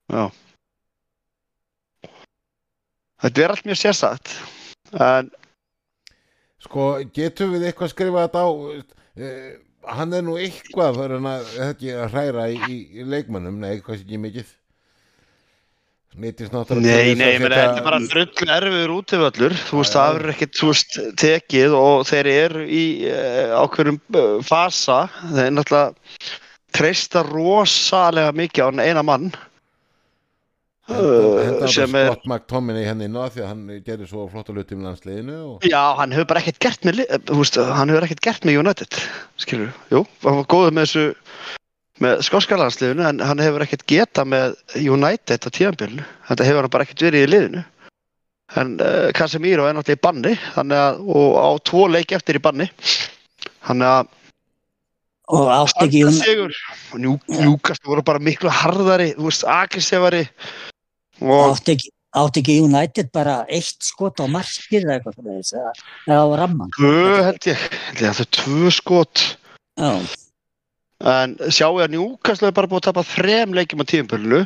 Já. 0.09 0.31
Þetta 3.25 3.43
er 3.45 3.53
allt 3.55 3.67
mjög 3.69 3.81
sérstætt. 3.81 4.33
En 4.95 5.29
sko, 6.65 6.89
getum 7.15 7.55
við 7.55 7.69
eitthvað 7.69 7.93
skrifað 7.95 8.27
þetta 8.27 8.45
á 8.45 8.51
uh, 8.51 9.55
hann 9.95 10.17
er 10.17 10.25
nú 10.25 10.37
eitthvað 10.41 11.01
er 11.05 11.17
hann 11.19 11.31
að, 11.31 11.49
ekki 11.71 11.95
að 11.95 12.13
hræra 12.13 12.51
í, 12.53 12.61
í, 12.69 13.09
leikmannum, 13.09 13.59
nei, 13.61 13.75
eitthvað 13.75 13.99
sé 13.99 14.07
ekki 14.07 14.21
mikið 14.23 14.53
nýttist 16.25 16.55
náttúrulega 16.55 16.95
nei, 16.95 17.17
nei, 17.19 17.33
þetta 17.43 17.63
er 17.65 17.83
bara 17.83 17.99
drull 18.07 18.53
erfiður 18.57 18.93
útivöllur. 19.01 19.57
Þú 19.67 19.81
veist, 19.81 19.97
það 19.97 20.13
verður 20.19 20.33
ekkert, 20.35 20.55
þú 20.61 20.69
veist, 20.71 20.99
tekið 21.19 21.75
og 21.79 22.05
þeir 22.07 22.31
eru 22.31 22.67
í 22.71 22.85
uh, 23.11 23.57
ákveðum 23.65 23.99
uh, 24.15 24.37
fasa. 24.47 25.01
Þeir 25.25 25.57
náttúrulega 25.57 26.31
treysta 26.75 27.25
rosalega 27.27 28.35
mikið 28.35 28.79
á 28.79 28.87
eina 28.87 29.03
mann. 29.07 29.33
Henda, 30.89 31.45
henda 31.47 31.69
sem 31.73 31.95
er... 31.97 32.07
er- 32.07 32.13
Scott 32.13 32.29
McTominay 32.29 32.87
henni 32.89 33.09
inn 33.09 33.17
á 33.19 33.25
því 33.33 33.43
að 33.45 33.51
hann 33.51 33.65
gerir 33.87 34.09
svo 34.11 34.27
flotta 34.33 34.55
hluti 34.55 34.77
um 34.77 34.85
landsliðinu 34.87 35.37
og... 35.41 35.67
Já, 35.69 35.81
hann 35.99 36.15
hefur 36.15 36.29
bara 36.33 36.43
ekkert 36.45 36.61
gert 36.65 36.87
með, 36.89 36.99
li- 37.01 37.11
þú 37.31 37.39
veist, 37.41 37.61
hann 37.79 37.93
hefur 37.93 38.07
ekkert 38.09 38.25
gert 38.29 38.49
með 38.49 38.59
United, 38.63 38.99
skilur 39.41 39.71
Jú, 39.95 40.03
hann 40.25 40.41
var 40.41 40.49
góður 40.55 40.75
með 40.77 40.89
þessu, 40.89 41.05
með 42.05 42.25
skórskarlandsliðinu, 42.29 43.07
en 43.11 43.23
hann 43.25 43.45
hefur 43.45 43.65
ekkert 43.67 43.87
geta 43.91 44.25
með 44.27 44.59
United 44.81 45.47
á 45.47 45.49
tíðanbjörnu. 45.49 46.09
Þetta 46.31 46.49
hefur 46.51 46.67
hann 46.67 46.75
bara 46.75 46.87
ekkert 46.89 47.07
verið 47.07 47.27
í 47.29 47.31
liðinu. 47.31 47.63
En 48.61 48.75
uh, 48.83 49.09
Casemiro 49.17 49.65
er 49.67 49.75
náttúrulega 49.79 49.99
í 49.99 50.05
banni, 50.05 50.35
þannig 50.57 50.83
að, 50.83 50.99
og 51.17 51.39
á 51.41 51.51
tvo 51.71 51.87
leiki 51.91 52.19
eftir 52.19 52.37
í 52.39 52.43
banni. 52.45 52.67
Þannig 53.65 53.89
að, 53.95 54.13
Og 55.33 55.47
átti 55.49 55.87
ekki, 55.87 56.51
njú, 57.01 57.15
njúkast 57.33 57.87
voru 57.89 58.03
bara 58.05 58.21
miklu 58.21 58.51
harðari, 58.53 59.15
þú 59.17 59.31
veist, 59.31 59.47
agressífari. 59.49 60.21
Átti 61.23 61.75
ekki, 61.77 61.91
átti 62.19 62.43
ekki 62.43 62.57
United 62.65 63.11
bara 63.15 63.37
eitt 63.53 63.87
skot 63.87 64.19
á 64.19 64.27
markið 64.31 64.83
eða 64.87 64.97
eitthvað 64.99 65.17
fyrir 65.21 65.39
þess 65.41 65.55
eða 65.61 65.73
eða 66.09 66.21
á 66.25 66.29
ramman. 66.43 66.71
tvö 66.79 67.23
held 67.29 67.49
ég, 67.51 67.65
held 67.89 68.03
ég 68.03 68.09
að 68.11 68.19
það 68.19 68.25
er 68.27 68.31
tvö 68.41 68.71
skot. 68.81 69.25
Já, 69.79 69.93
En 71.05 71.35
sjáu 71.53 71.83
að 71.83 71.91
Newcastle 71.93 72.49
er 72.49 72.55
bara 72.57 72.71
búið 72.71 72.81
að 72.81 72.87
tapa 72.87 73.03
þrem 73.05 73.53
leikjum 73.59 73.83
á 73.83 73.91
tíumbölinu, 73.91 74.39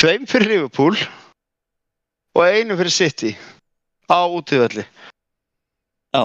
tveim 0.00 0.22
fyrir 0.30 0.48
Liverpool 0.54 0.96
og 2.38 2.42
einu 2.46 2.76
fyrir 2.78 2.94
City 2.94 3.32
á 4.08 4.24
útíðvelli. 4.30 4.86
já, 6.14 6.24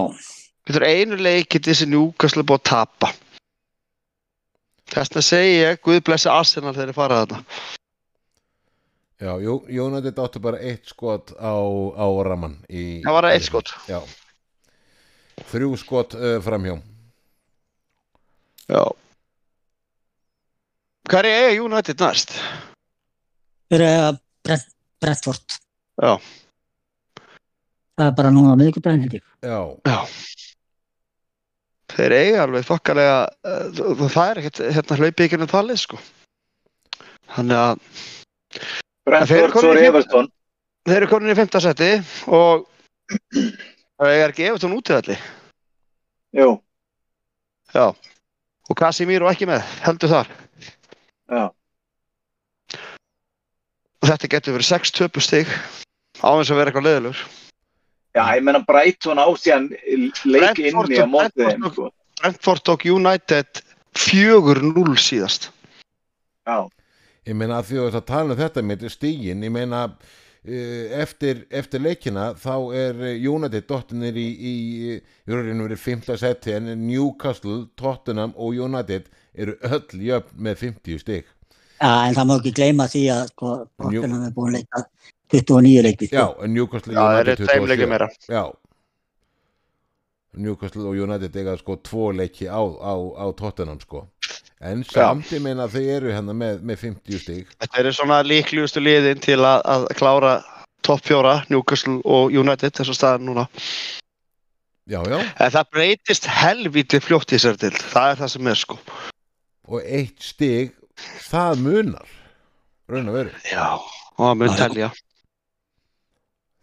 Þetta 0.65 0.79
er 0.79 0.85
einu 0.87 1.17
leikið 1.19 1.67
þessi 1.67 1.85
Newcastle 1.91 2.45
búið 2.45 2.61
að 2.61 2.69
tapa. 2.71 3.09
Þess 4.89 5.11
vegna 5.11 5.21
segi 5.27 5.57
ég, 5.59 5.81
Guð 5.83 5.99
blessi 6.07 6.29
Arsenal 6.29 6.73
þegar 6.73 6.93
þið 6.93 6.97
fara 7.01 7.19
þarna. 7.25 7.43
Já, 9.21 9.31
United 9.39 10.19
áttu 10.19 10.41
bara 10.43 10.59
eitt 10.59 10.89
skot 10.91 11.31
á, 11.39 11.55
á 11.95 12.07
raman 12.27 12.57
í, 12.67 12.99
Það 13.05 13.15
var 13.15 13.27
eitt 13.31 13.47
skot. 13.47 13.71
Já 13.87 14.01
Þrjú 15.51 15.75
skot 15.79 16.15
uh, 16.19 16.37
framhjá 16.43 16.75
Já. 18.67 18.81
Hvað 21.05 21.19
er 21.21 21.29
eiga 21.31 21.63
United 21.63 22.01
næst? 22.01 22.33
fyrir 23.69 23.87
að 23.87 24.17
Brent, 24.45 24.67
Brentford. 25.01 25.55
Já. 26.01 26.11
Það 27.95 28.07
er 28.09 28.15
bara 28.17 28.31
núna 28.33 28.55
miðvikudaginn 28.59 29.05
held 29.05 29.15
ég. 29.17 29.23
Já, 29.45 29.59
Já. 29.87 29.99
Þeir 31.95 32.15
eiga 32.17 32.43
alveg 32.43 32.65
þokkalega, 32.67 33.17
uh, 33.47 34.05
það 34.11 34.29
er 34.29 34.41
ekkert 34.41 34.61
hérna 34.75 34.97
hlaupið 34.99 35.25
ekki 35.25 35.39
um 35.39 35.47
talið 35.49 35.81
sko. 35.85 36.01
Þannig 37.35 37.61
að 37.61 37.85
Brentford, 39.05 39.53
í 39.53 39.61
fimm- 39.61 39.85
Everton. 39.89 40.27
þeir 40.87 40.97
eru 41.01 41.07
komin 41.11 41.31
í 41.33 41.35
fymta 41.37 41.61
seti 41.61 41.89
og 42.27 42.65
það 43.99 44.11
er 44.11 44.31
ekki 44.33 44.47
Evertón 44.49 44.73
útiðalli. 44.79 45.17
Jú, 46.35 46.59
Já. 47.75 47.91
Og 48.69 48.75
Casimiro 48.79 49.27
ekki 49.29 49.45
með, 49.45 49.61
heldur 49.85 50.09
þar. 50.09 50.27
já. 51.29 51.43
Og 54.01 54.09
þetta 54.09 54.29
getur 54.31 54.55
verið 54.55 54.69
6 54.69 54.91
töpu 54.95 55.21
stig 55.23 55.49
á 56.21 56.29
þess 56.37 56.51
að 56.53 56.59
vera 56.59 56.71
eitthvað 56.71 56.87
leiðilegur. 56.87 57.21
Já, 58.15 58.23
ég 58.37 58.43
menna 58.47 58.61
Brighton 58.63 59.19
á 59.19 59.27
síðan 59.35 59.69
leik 60.25 60.55
Brentford 60.55 60.89
inni 60.89 61.01
á 61.01 61.03
og- 61.03 61.11
mótið 61.13 61.35
Brentford 61.35 61.61
þeim. 61.61 61.71
sko. 61.73 61.91
Brentford 62.21 62.69
og 62.73 62.85
United 62.85 63.61
4-0 63.93 64.95
síðast. 64.97 65.49
Já, 66.47 66.69
ég 67.25 67.37
meina 67.37 67.59
að 67.59 67.71
því 67.71 67.81
að 67.83 67.91
það 67.97 68.05
tala 68.11 68.35
um 68.35 68.39
þetta 68.39 68.63
með 68.65 68.87
stígin, 68.93 69.43
ég 69.45 69.53
meina 69.53 69.81
eh, 70.45 70.95
eftir, 71.01 71.45
eftir 71.49 71.83
leikina 71.83 72.31
þá 72.39 72.55
er 72.77 73.03
United 73.17 73.67
dottinir 73.69 74.17
í, 74.17 74.27
í, 74.31 74.55
í 74.95 75.31
rauninu 75.31 75.67
verið 75.69 75.83
5. 75.85 76.11
seti 76.21 76.53
en 76.57 76.69
Newcastle, 76.87 77.65
Tottenham 77.79 78.35
og 78.37 78.57
United 78.67 79.09
eru 79.35 79.57
öll 79.67 80.03
jöfn 80.09 80.45
með 80.47 80.61
50 80.67 81.01
stig 81.01 81.31
Já, 81.75 82.07
en 82.07 82.15
það 82.15 82.27
má 82.29 82.35
ekki 82.39 82.51
gleyma 82.55 82.85
því 82.87 83.01
að 83.11 83.25
sko, 83.33 83.55
Tottenham 83.81 84.21
er 84.23 84.35
búin 84.35 84.53
að 84.53 84.61
leika 84.61 84.85
29 85.33 85.81
leiki. 85.83 86.07
Já, 86.13 86.27
Sko. 86.29 86.43
en 86.45 86.53
Newcastle 86.53 86.93
Já, 86.93 86.99
það 87.01 87.17
eru 87.19 87.33
United 87.33 87.49
tveim 87.49 87.65
leikir 87.65 87.87
27. 87.87 87.89
meira. 87.91 88.07
Já 88.29 88.43
Newcastle 90.35 90.83
og 90.89 90.97
United 90.99 91.35
eiga 91.39 91.55
sko 91.59 91.77
tvo 91.83 92.09
leiki 92.15 92.47
á, 92.51 92.59
á, 92.59 92.93
á 92.95 93.25
Tottenham 93.39 93.79
sko 93.79 94.05
en 94.65 94.83
samt 94.87 95.31
ég 95.35 95.43
meina 95.43 95.67
þau 95.71 95.81
eru 95.97 96.11
hérna 96.13 96.33
með, 96.37 96.61
með 96.65 96.81
50 96.87 97.21
stig 97.21 97.51
Þetta 97.61 97.81
eru 97.83 97.93
svona 97.95 98.19
líklugustu 98.25 98.81
liðin 98.83 99.21
til 99.23 99.39
að, 99.41 99.61
að 99.69 99.85
klára 99.99 100.33
topp 100.85 101.05
fjóra, 101.07 101.35
Newcastle 101.49 101.99
og 102.05 102.33
United, 102.37 102.75
þessu 102.77 102.93
staðan 102.93 103.25
núna. 103.25 103.47
Já, 104.85 104.99
já, 105.09 105.17
En 105.41 105.49
það 105.55 105.69
breytist 105.73 106.27
helvítið 106.29 107.01
fljótt 107.07 107.33
í 107.33 107.39
sér 107.41 107.57
til, 107.57 107.71
það 107.73 108.11
er 108.11 108.19
það 108.19 108.31
sem 108.35 108.49
er 108.51 108.59
sko. 108.61 108.77
og 109.65 109.81
eitt 109.81 110.21
stig 110.21 110.75
það 111.25 111.63
munar 111.65 112.11
raun 112.91 113.09
og 113.09 113.15
veru 113.17 113.31
Já. 113.49 113.65
Og 114.15 114.21
það 114.27 114.35
mun 114.43 114.53
telja. 114.59 114.91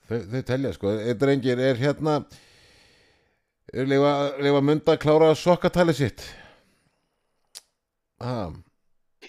þau, 0.06 0.20
þau 0.30 0.42
telja 0.52 0.72
sko, 0.76 0.92
eitt 1.02 1.26
reyngir 1.26 1.58
er 1.66 1.80
hérna 1.82 2.20
er 3.74 3.90
leifa, 3.90 4.12
leifa 4.38 4.62
munda 4.62 4.94
að 4.94 5.02
klára 5.02 5.32
sokkatali 5.34 5.94
sitt 5.98 6.22
ha, 8.22 8.38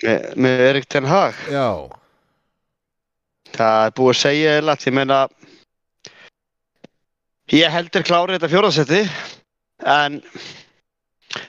Með, 0.03 0.23
með 0.41 0.63
Erik 0.69 0.87
Ten 0.89 1.05
Hag. 1.07 1.37
já 1.53 1.67
Það 3.53 3.85
er 3.85 3.93
búið 3.97 4.09
að 4.15 4.17
segja 4.17 4.53
eða, 4.57 4.75
ég 4.81 4.95
meina, 4.97 5.17
ég 7.53 7.73
heldur 7.75 8.05
klára 8.07 8.33
þetta 8.33 8.49
fjóraðsetti, 8.49 9.01
en 9.93 10.17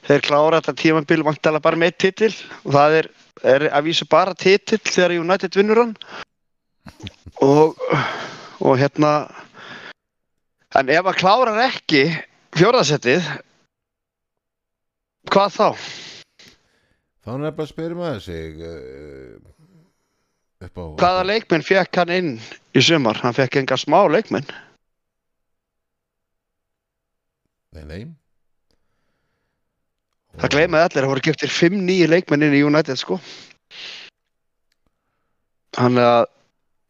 þeir 0.05 0.25
klára 0.27 0.61
þetta 0.61 0.77
tímabil 0.83 1.25
vantala 1.25 1.63
bara 1.65 1.81
með 1.81 1.97
titil 2.05 2.33
og 2.65 2.77
það 2.77 2.99
er, 3.01 3.09
er 3.55 3.67
að 3.71 3.89
vísu 3.89 4.09
bara 4.11 4.37
titil 4.37 4.81
þegar 4.85 5.17
United 5.23 5.57
vinnur 5.57 5.81
hann 5.81 5.97
og, 7.41 7.81
og 8.61 8.77
hérna, 8.81 9.15
en 10.77 10.93
ef 10.93 11.09
að 11.09 11.21
hann 11.25 11.57
ekki 11.65 12.05
fjóraðsettið, 12.55 13.31
hvað 15.33 15.57
þá? 15.57 15.69
Þá 17.25 17.31
er 17.33 17.41
nefnilega 17.43 17.65
að 17.65 17.71
spyrja 17.71 17.99
maður 17.99 18.23
sig 18.25 18.61
uh, 18.61 19.39
upp 20.67 20.77
á 20.81 20.85
Hvaða 21.01 21.25
leikmenn 21.31 21.65
fekk 21.65 22.03
hann 22.03 22.13
inn 22.13 22.35
í 22.77 22.85
sumar? 22.85 23.21
Hann 23.25 23.37
fekk 23.37 23.63
enga 23.63 23.81
smá 23.81 24.03
leikmenn. 24.13 24.47
nei, 27.75 27.85
nei 27.89 28.03
Það 30.35 30.51
gleymaði 30.51 30.87
allir 30.89 31.05
að 31.07 31.13
voru 31.13 31.23
giftir 31.23 31.51
5 31.55 31.83
nýju 31.87 32.07
leikmenn 32.11 32.43
inn 32.43 32.55
í 32.59 32.63
United 32.67 32.99
sko. 32.99 33.21
Þannig 35.79 36.07
að 36.07 36.25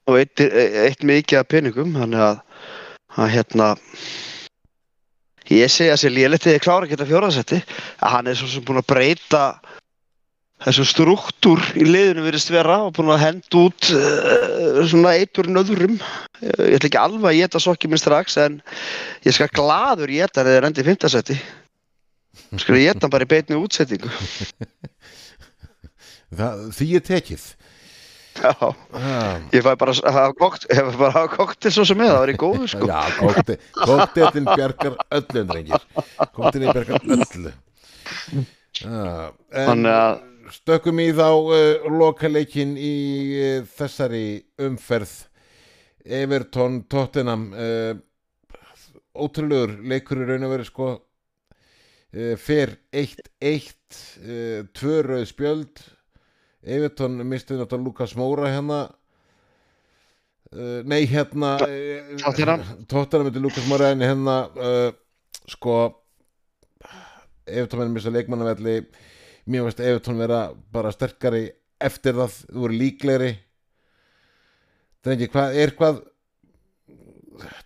og 0.08 0.20
eitt, 0.20 0.40
eitt 0.40 1.04
mikið 1.06 1.40
af 1.40 1.48
peningum 1.48 1.94
þannig 1.96 2.20
að, 2.20 2.40
að 3.16 3.30
hérna 3.32 3.68
ég 5.52 5.72
segi 5.72 5.92
að 5.92 6.00
sér 6.02 6.14
léletti 6.16 6.52
ég 6.52 6.64
klára 6.64 6.84
ekki 6.84 6.96
þetta 6.96 7.08
fjóraðsetti 7.08 7.60
að 8.04 8.12
hann 8.16 8.28
er 8.28 8.38
svo 8.38 8.50
sem 8.52 8.64
búin 8.66 8.82
að 8.82 8.90
breyta 8.92 9.44
þessu 10.64 10.86
struktúr 10.88 11.62
í 11.76 11.84
liðinu 11.86 12.24
virðist 12.24 12.52
vera 12.52 12.80
og 12.86 12.94
búin 12.96 13.12
að 13.14 13.24
henda 13.24 13.60
út 13.60 13.90
uh, 13.94 14.80
svona 14.88 15.16
eiturinn 15.18 15.60
öðrum 15.60 15.98
ég 16.42 16.78
ætla 16.78 16.90
ekki 16.90 17.02
alveg 17.02 17.30
að 17.30 17.40
geta 17.42 17.62
sokki 17.62 17.90
minn 17.90 18.00
strax 18.00 18.38
en 18.40 18.60
ég 19.26 19.36
skal 19.36 19.52
gladur 19.52 20.12
geta 20.12 20.42
hann 20.42 20.52
eða 20.52 20.64
rendi 20.66 20.84
í 20.84 20.88
fimmtasetti 20.88 21.38
skal 22.60 22.80
ég 22.80 22.92
geta 22.92 23.12
bara 23.12 23.26
í 23.26 23.30
beitni 23.30 23.60
útsettingu 23.60 24.10
það, 26.38 26.64
því 26.78 26.88
er 26.98 27.04
tekið. 27.08 27.44
Já. 28.34 28.50
Ah. 28.98 29.38
Ég 29.54 29.62
fæ 29.62 29.70
bara 29.78 29.94
að 29.94 30.16
hafa 30.16 30.34
kokt, 30.38 30.66
ég 30.72 30.80
fæ 30.80 30.96
bara 30.98 31.10
að 31.10 31.16
hafa 31.20 31.32
koktel 31.36 31.72
svo 31.74 31.84
sem 31.86 32.00
er, 32.02 32.10
það 32.10 32.20
var 32.22 32.32
í 32.32 32.36
góðu 32.42 32.70
sko. 32.72 32.88
Já, 32.90 33.02
kokteillin 33.78 34.48
bjargar 34.50 34.96
öllum 35.18 35.50
drengir. 35.52 35.86
Kokteillin 36.34 36.74
bjargar 36.74 37.06
öllu. 37.14 37.54
En 38.82 39.28
Þannig 39.54 39.94
að, 39.94 40.24
stökkum 40.52 41.00
í 41.02 41.10
þá 41.16 41.28
uh, 41.30 41.86
lokaleikin 41.92 42.74
í 42.80 42.96
uh, 43.38 43.68
þessari 43.76 44.26
umferð. 44.64 45.12
Everton 46.04 46.82
Tottenham 46.90 47.46
uh, 47.56 47.94
ótrúlegur 49.16 49.78
leikur 49.88 50.20
í 50.20 50.28
raun 50.28 50.46
og 50.48 50.54
veru 50.56 50.68
sko. 50.68 50.88
Fer 52.14 52.76
1-1 52.94 53.16
uh, 53.50 54.60
tvö 54.76 54.98
rauð 55.06 55.24
spjöld. 55.30 55.80
Everton 56.64 57.18
misti 57.26 57.56
náttúrulega 57.58 57.88
Lukas 57.88 58.14
Móra 58.16 58.52
hérna. 58.52 58.84
Nei 60.86 61.02
hérna 61.10 61.56
Tottenham. 62.22 62.62
Tottenham 62.86 63.26
myndi 63.26 63.42
Lukas 63.42 63.66
Móra 63.66 63.90
hérna 63.90 64.36
sko 65.50 65.74
Everton 67.44 67.82
menn 67.82 67.96
missa 67.96 68.12
leikmannavelli 68.14 68.78
mér 69.46 69.66
veist 69.66 69.80
Everton 69.84 70.18
vera 70.18 70.38
bara 70.72 70.92
sterkari 70.94 71.46
eftir 71.84 72.14
það, 72.16 72.36
þú 72.52 72.62
voru 72.64 72.78
líklegri 72.80 73.32
Drengi, 75.04 75.26
hvað 75.28 75.56
er 75.60 75.72
hvað 75.76 75.98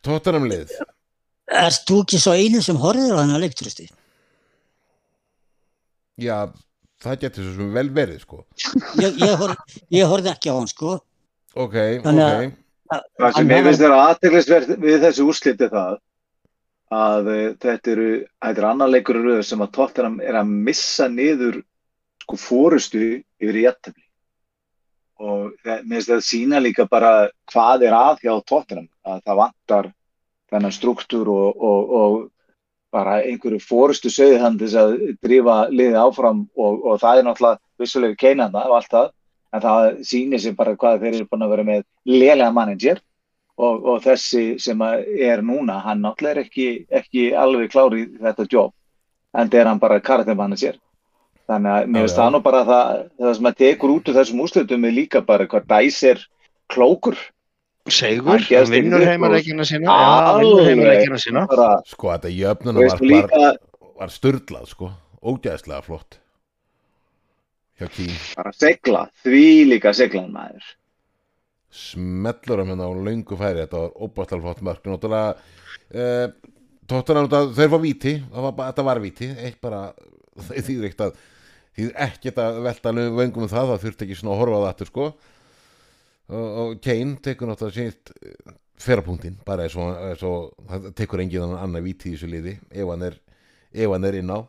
Tottenham 0.02 0.48
lið 0.50 0.72
Erst 1.48 1.86
þú 1.88 2.00
ekki 2.04 2.18
svo 2.20 2.34
einu 2.36 2.60
sem 2.64 2.76
horfður 2.80 3.14
á 3.14 3.20
þennan 3.22 3.42
leiktrösti? 3.44 3.86
já, 6.18 6.48
það 7.04 7.20
getur 7.22 7.44
svo 7.46 7.54
sem 7.60 7.68
vel 7.76 7.90
verið 7.94 8.22
sko 8.24 8.40
Ég, 8.98 9.14
ég, 9.22 9.34
horf, 9.38 9.76
ég 9.94 10.08
horfði 10.10 10.32
ekki 10.34 10.50
á 10.50 10.54
hann 10.58 10.66
sko. 10.70 10.96
ok, 11.54 11.76
Þannig 12.04 12.24
að- 12.24 12.40
ok 12.48 12.64
Það 13.20 13.34
sem 13.36 13.50
ég 13.52 13.64
finnst 13.66 13.82
þeirra 13.84 13.96
aðteglisverð 14.10 14.70
við 14.80 15.02
þessu 15.04 15.24
úrsliti 15.28 15.66
er 15.66 15.72
það 15.74 15.96
að 16.94 17.30
uh, 17.32 17.46
þetta 17.60 17.92
eru, 17.94 18.10
þetta 18.44 18.62
er 18.62 18.68
annar 18.70 18.92
leikur 18.92 19.20
í 19.20 19.24
röðu 19.24 19.46
sem 19.46 19.64
að 19.64 19.74
Tottenham 19.76 20.20
er 20.24 20.38
að 20.40 20.52
missa 20.68 21.08
niður 21.12 21.60
sko 22.24 22.38
fórustu 22.40 23.02
yfir 23.40 23.60
í 23.60 23.64
jættefli 23.66 24.04
og 25.18 25.54
finnst 25.64 26.10
það 26.12 26.24
sína 26.24 26.60
líka 26.62 26.86
bara 26.86 27.28
hvað 27.50 27.88
er 27.88 27.94
að 27.96 28.20
hjá 28.22 28.34
Tottenham 28.46 28.88
að 29.02 29.22
það 29.26 29.40
vantar 29.42 29.88
þennan 30.48 30.74
struktúr 30.74 31.30
og, 31.32 31.62
og, 31.70 31.94
og 32.00 32.18
bara 32.94 33.18
einhverju 33.26 33.60
fórustu 33.60 34.12
þess 34.12 34.76
að 34.78 34.94
drífa 35.20 35.56
liðið 35.72 35.98
áfram 36.00 36.46
og, 36.56 36.84
og 36.86 37.00
það 37.02 37.18
er 37.18 37.26
náttúrulega 37.26 37.60
vissulega 37.82 38.20
keinanda 38.20 38.64
og 38.68 38.78
allt 38.78 38.92
það 38.94 39.10
en 39.52 39.64
það 39.64 39.88
sýnir 40.08 40.42
sér 40.42 40.56
bara 40.56 40.76
hvað 40.76 41.02
þeir 41.02 41.14
eru 41.14 41.28
búin 41.28 41.44
að 41.44 41.52
vera 41.54 41.66
með 41.68 41.84
lélega 42.08 42.54
manager 42.54 43.02
og, 43.58 43.86
og 43.90 44.02
þessi 44.04 44.44
sem 44.62 44.82
að 44.84 45.06
er 45.28 45.42
núna, 45.42 45.80
hann 45.84 46.02
náttúrulega 46.04 46.36
er 46.36 46.42
ekki, 46.44 46.68
ekki 47.00 47.30
alveg 47.34 47.72
klári 47.74 48.04
í 48.04 48.10
þetta 48.22 48.46
jobb 48.52 48.74
en 49.38 49.50
það 49.50 49.60
er 49.60 49.70
hann 49.72 49.82
bara 49.82 50.00
karaktermanager 50.04 50.78
þannig 51.48 51.72
að 51.74 51.88
mér 51.88 52.04
finnst 52.04 52.20
það 52.20 52.30
nú 52.34 52.42
bara 52.44 52.62
það, 52.68 52.92
það 53.18 53.34
sem 53.38 53.50
að 53.50 53.58
tekur 53.64 53.94
út 53.96 54.08
úr 54.12 54.18
þessum 54.20 54.44
úrslitum 54.44 54.86
er 54.88 54.94
líka 54.96 55.24
bara 55.24 55.48
hvað 55.48 55.66
dæs 55.72 55.98
er 56.10 56.22
klókur. 56.68 57.18
Segur, 57.88 58.42
Hann 58.44 58.68
vinnur 58.68 59.00
heimaleikina 59.00 59.64
sína, 59.64 59.88
já, 59.88 60.08
hann 60.28 60.42
vinnur 60.42 60.58
Alveg. 60.60 60.66
heimaleikina 60.68 61.20
sína. 61.22 61.46
bara, 61.48 61.68
sko 61.88 62.10
þetta 62.12 62.32
jöfnuna 62.36 62.84
var, 62.84 63.00
líka 63.00 63.38
var, 63.40 63.60
var 64.02 64.12
styrlað 64.12 64.66
sko. 64.74 64.90
Ógæðslega 65.24 65.80
flott. 65.86 66.18
Bara 68.36 68.52
segla, 68.52 69.06
því 69.24 69.46
líka 69.70 69.94
seglan 69.96 70.28
maður 70.34 70.68
smellur 71.74 72.62
hann 72.62 72.72
hérna 72.72 72.88
á 72.88 72.92
löngu 72.92 73.38
færi. 73.38 73.64
Þetta 73.64 73.82
var 73.82 73.96
óbæðslega 73.96 74.44
flott 74.44 74.62
mörg 74.66 74.86
náttúrulega 74.88 76.28
tóttan 76.88 77.20
að 77.24 77.50
þeir 77.56 77.72
var 77.72 77.82
það 78.32 78.46
var, 78.46 78.54
þetta 78.62 78.86
var 78.88 79.02
víti. 79.04 79.32
Eitt 79.36 79.58
bara 79.60 79.82
þeir 80.48 80.64
þýður 80.68 80.86
ekkert 80.88 81.04
að 81.08 81.18
þýður 81.78 81.98
ekkert 82.08 82.40
að 82.44 82.62
velta 82.68 82.94
vöngum 82.98 83.44
um 83.44 83.52
það. 83.52 83.72
Það 83.72 83.84
þurfti 83.84 84.06
ekki 84.06 84.20
svona 84.20 84.34
að 84.34 84.40
horfa 84.42 84.56
á 84.56 84.62
það 84.62 84.70
aftur 84.72 84.92
sko. 84.92 85.08
Og, 86.28 86.48
og 86.62 86.72
Kane 86.84 87.20
tekur 87.24 87.48
náttúrulega 87.48 87.76
sínt 87.76 88.12
ferrapunktinn 88.78 89.38
bara 89.46 89.64
eins 89.66 89.76
og, 89.78 89.88
eins 90.10 90.22
og 90.26 90.52
það 90.68 90.92
tekur 90.98 91.22
enginn 91.24 91.56
annar 91.58 91.82
víti 91.82 92.12
í 92.12 92.14
þessu 92.14 92.28
liði 92.30 92.52
ef 92.70 92.90
hann 92.92 93.04
er, 93.08 93.16
ef 93.74 93.94
hann 93.94 94.06
er 94.06 94.18
inn 94.20 94.32
á. 94.32 94.40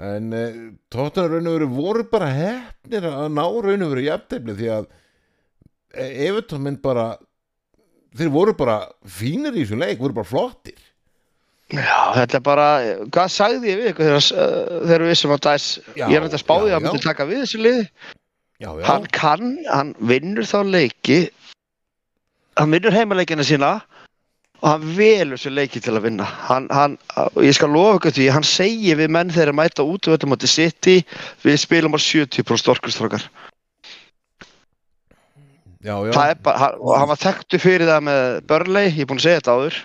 En 0.00 0.32
uh, 0.32 0.60
tóttan 0.92 1.28
raun 1.28 1.50
og 1.50 1.58
veru 1.58 1.68
voru 1.70 2.06
bara 2.08 2.30
hefnir 2.32 3.06
að 3.10 3.28
ná 3.36 3.44
raun 3.44 3.84
og 3.84 3.92
veru 3.92 4.06
jafntefni 4.06 4.56
því 4.56 4.70
að 4.78 4.88
Everton 5.94 6.62
minn 6.64 6.78
bara 6.82 7.16
þeir 8.16 8.30
voru 8.34 8.54
bara 8.58 8.78
fínir 9.06 9.54
í 9.54 9.64
þessum 9.64 9.82
leik 9.82 10.00
voru 10.02 10.16
bara 10.20 10.28
flottir. 10.28 10.78
Já, 11.70 12.14
þetta 12.16 12.38
er 12.40 12.42
bara, 12.42 12.68
hvað 13.14 13.28
sagði 13.30 13.68
ég 13.70 13.76
við 13.78 13.90
ykkur 13.92 14.08
þegar, 14.08 14.24
þegar 14.88 15.04
við 15.04 15.12
vissum 15.12 15.34
að 15.36 15.44
Dæs, 15.44 15.66
ég 16.00 16.16
er 16.16 16.24
þetta 16.24 16.40
spáði 16.42 16.72
að 16.74 16.82
myndi 16.86 17.02
taka 17.04 17.26
við 17.28 17.44
þessu 17.44 17.60
liði. 17.62 17.84
já, 18.58 18.70
já, 18.74 18.84
Hann 18.88 19.06
kann, 19.14 19.52
hann 19.70 19.92
vinnur 20.02 20.48
þá 20.50 20.58
leiki 20.66 21.20
hann 22.58 22.74
vinnur 22.74 22.92
heimaleikina 22.92 23.46
sína 23.46 23.70
og 24.60 24.66
hann 24.68 24.88
velur 24.96 25.38
sér 25.40 25.54
leiki 25.56 25.80
til 25.80 25.94
að 25.96 26.08
vinna. 26.08 26.26
Hann, 26.26 26.66
hann, 26.74 26.98
ég 27.40 27.54
skal 27.56 27.70
lofa 27.72 28.00
ykkur 28.00 28.16
því 28.18 28.26
hann 28.34 28.44
segir 28.44 28.98
við 28.98 29.14
menn 29.14 29.30
þegar 29.32 29.56
mæta 29.56 29.86
út 29.86 30.04
og 30.08 30.16
þetta 30.16 30.28
mátti 30.28 30.50
sitt 30.50 30.90
í 30.90 30.98
við 31.46 31.56
spilum 31.62 31.96
á 31.96 32.00
70% 32.02 32.74
orkustrákar 32.74 33.24
Já, 35.80 35.94
já, 36.04 36.12
það 36.12 36.30
er 36.30 36.40
bara, 36.44 36.60
hann, 36.60 36.78
og 36.84 36.92
hann 36.98 37.08
var 37.08 37.20
þekktu 37.22 37.60
fyrir 37.60 37.88
það 37.88 38.06
með 38.10 38.24
Burnley, 38.50 38.88
ég 38.92 39.02
er 39.02 39.08
búinn 39.08 39.20
að 39.22 39.26
segja 39.26 39.40
þetta 39.40 39.54
áður. 39.56 39.78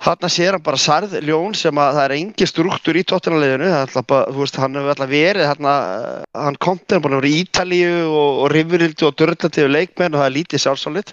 Hann 0.00 0.30
sér 0.32 0.56
hann 0.56 0.62
bara 0.64 0.80
sarð 0.80 1.16
ljón 1.26 1.56
sem 1.58 1.80
að 1.82 1.96
það 1.96 2.04
er 2.06 2.14
engi 2.16 2.46
struktúr 2.48 2.96
í 2.96 3.02
tóttunarleginu, 3.10 3.66
það 3.66 3.74
er 3.74 3.88
alltaf 3.88 4.06
bara, 4.12 4.30
þú 4.30 4.44
veist, 4.44 4.60
hann 4.62 4.78
hefur 4.78 4.94
alltaf 4.94 5.10
verið, 5.10 5.48
hann, 5.50 5.68
hann 6.46 6.60
kom 6.64 6.78
til 6.80 6.96
hann 6.96 7.04
búinn 7.04 7.16
að 7.18 7.20
vera 7.20 7.32
í 7.32 7.42
Ítalíu 7.42 7.98
og, 8.06 8.38
og 8.44 8.48
Rifurildi 8.54 9.08
og 9.08 9.18
Dörrlandi 9.18 9.66
og 9.66 9.74
leikmenn 9.74 10.14
og 10.14 10.22
það 10.22 10.30
er 10.30 10.36
lítið 10.38 10.64
sjálfsálit 10.64 11.12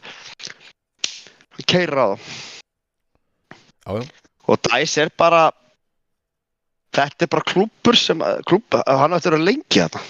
hann 1.58 1.68
keirir 1.74 1.99
á 1.99 2.08
það 3.88 4.08
og 4.47 4.62
Dæs 4.70 4.97
er 5.01 5.12
bara 5.18 5.47
þetta 6.95 7.26
er 7.26 7.32
bara 7.34 7.49
klúpur 7.51 7.97
sem 7.99 8.22
klúb, 8.47 8.78
hann 8.88 9.18
ætti 9.18 9.28
að 9.28 9.34
vera 9.34 9.47
lengi 9.49 9.82
þetta 9.82 10.03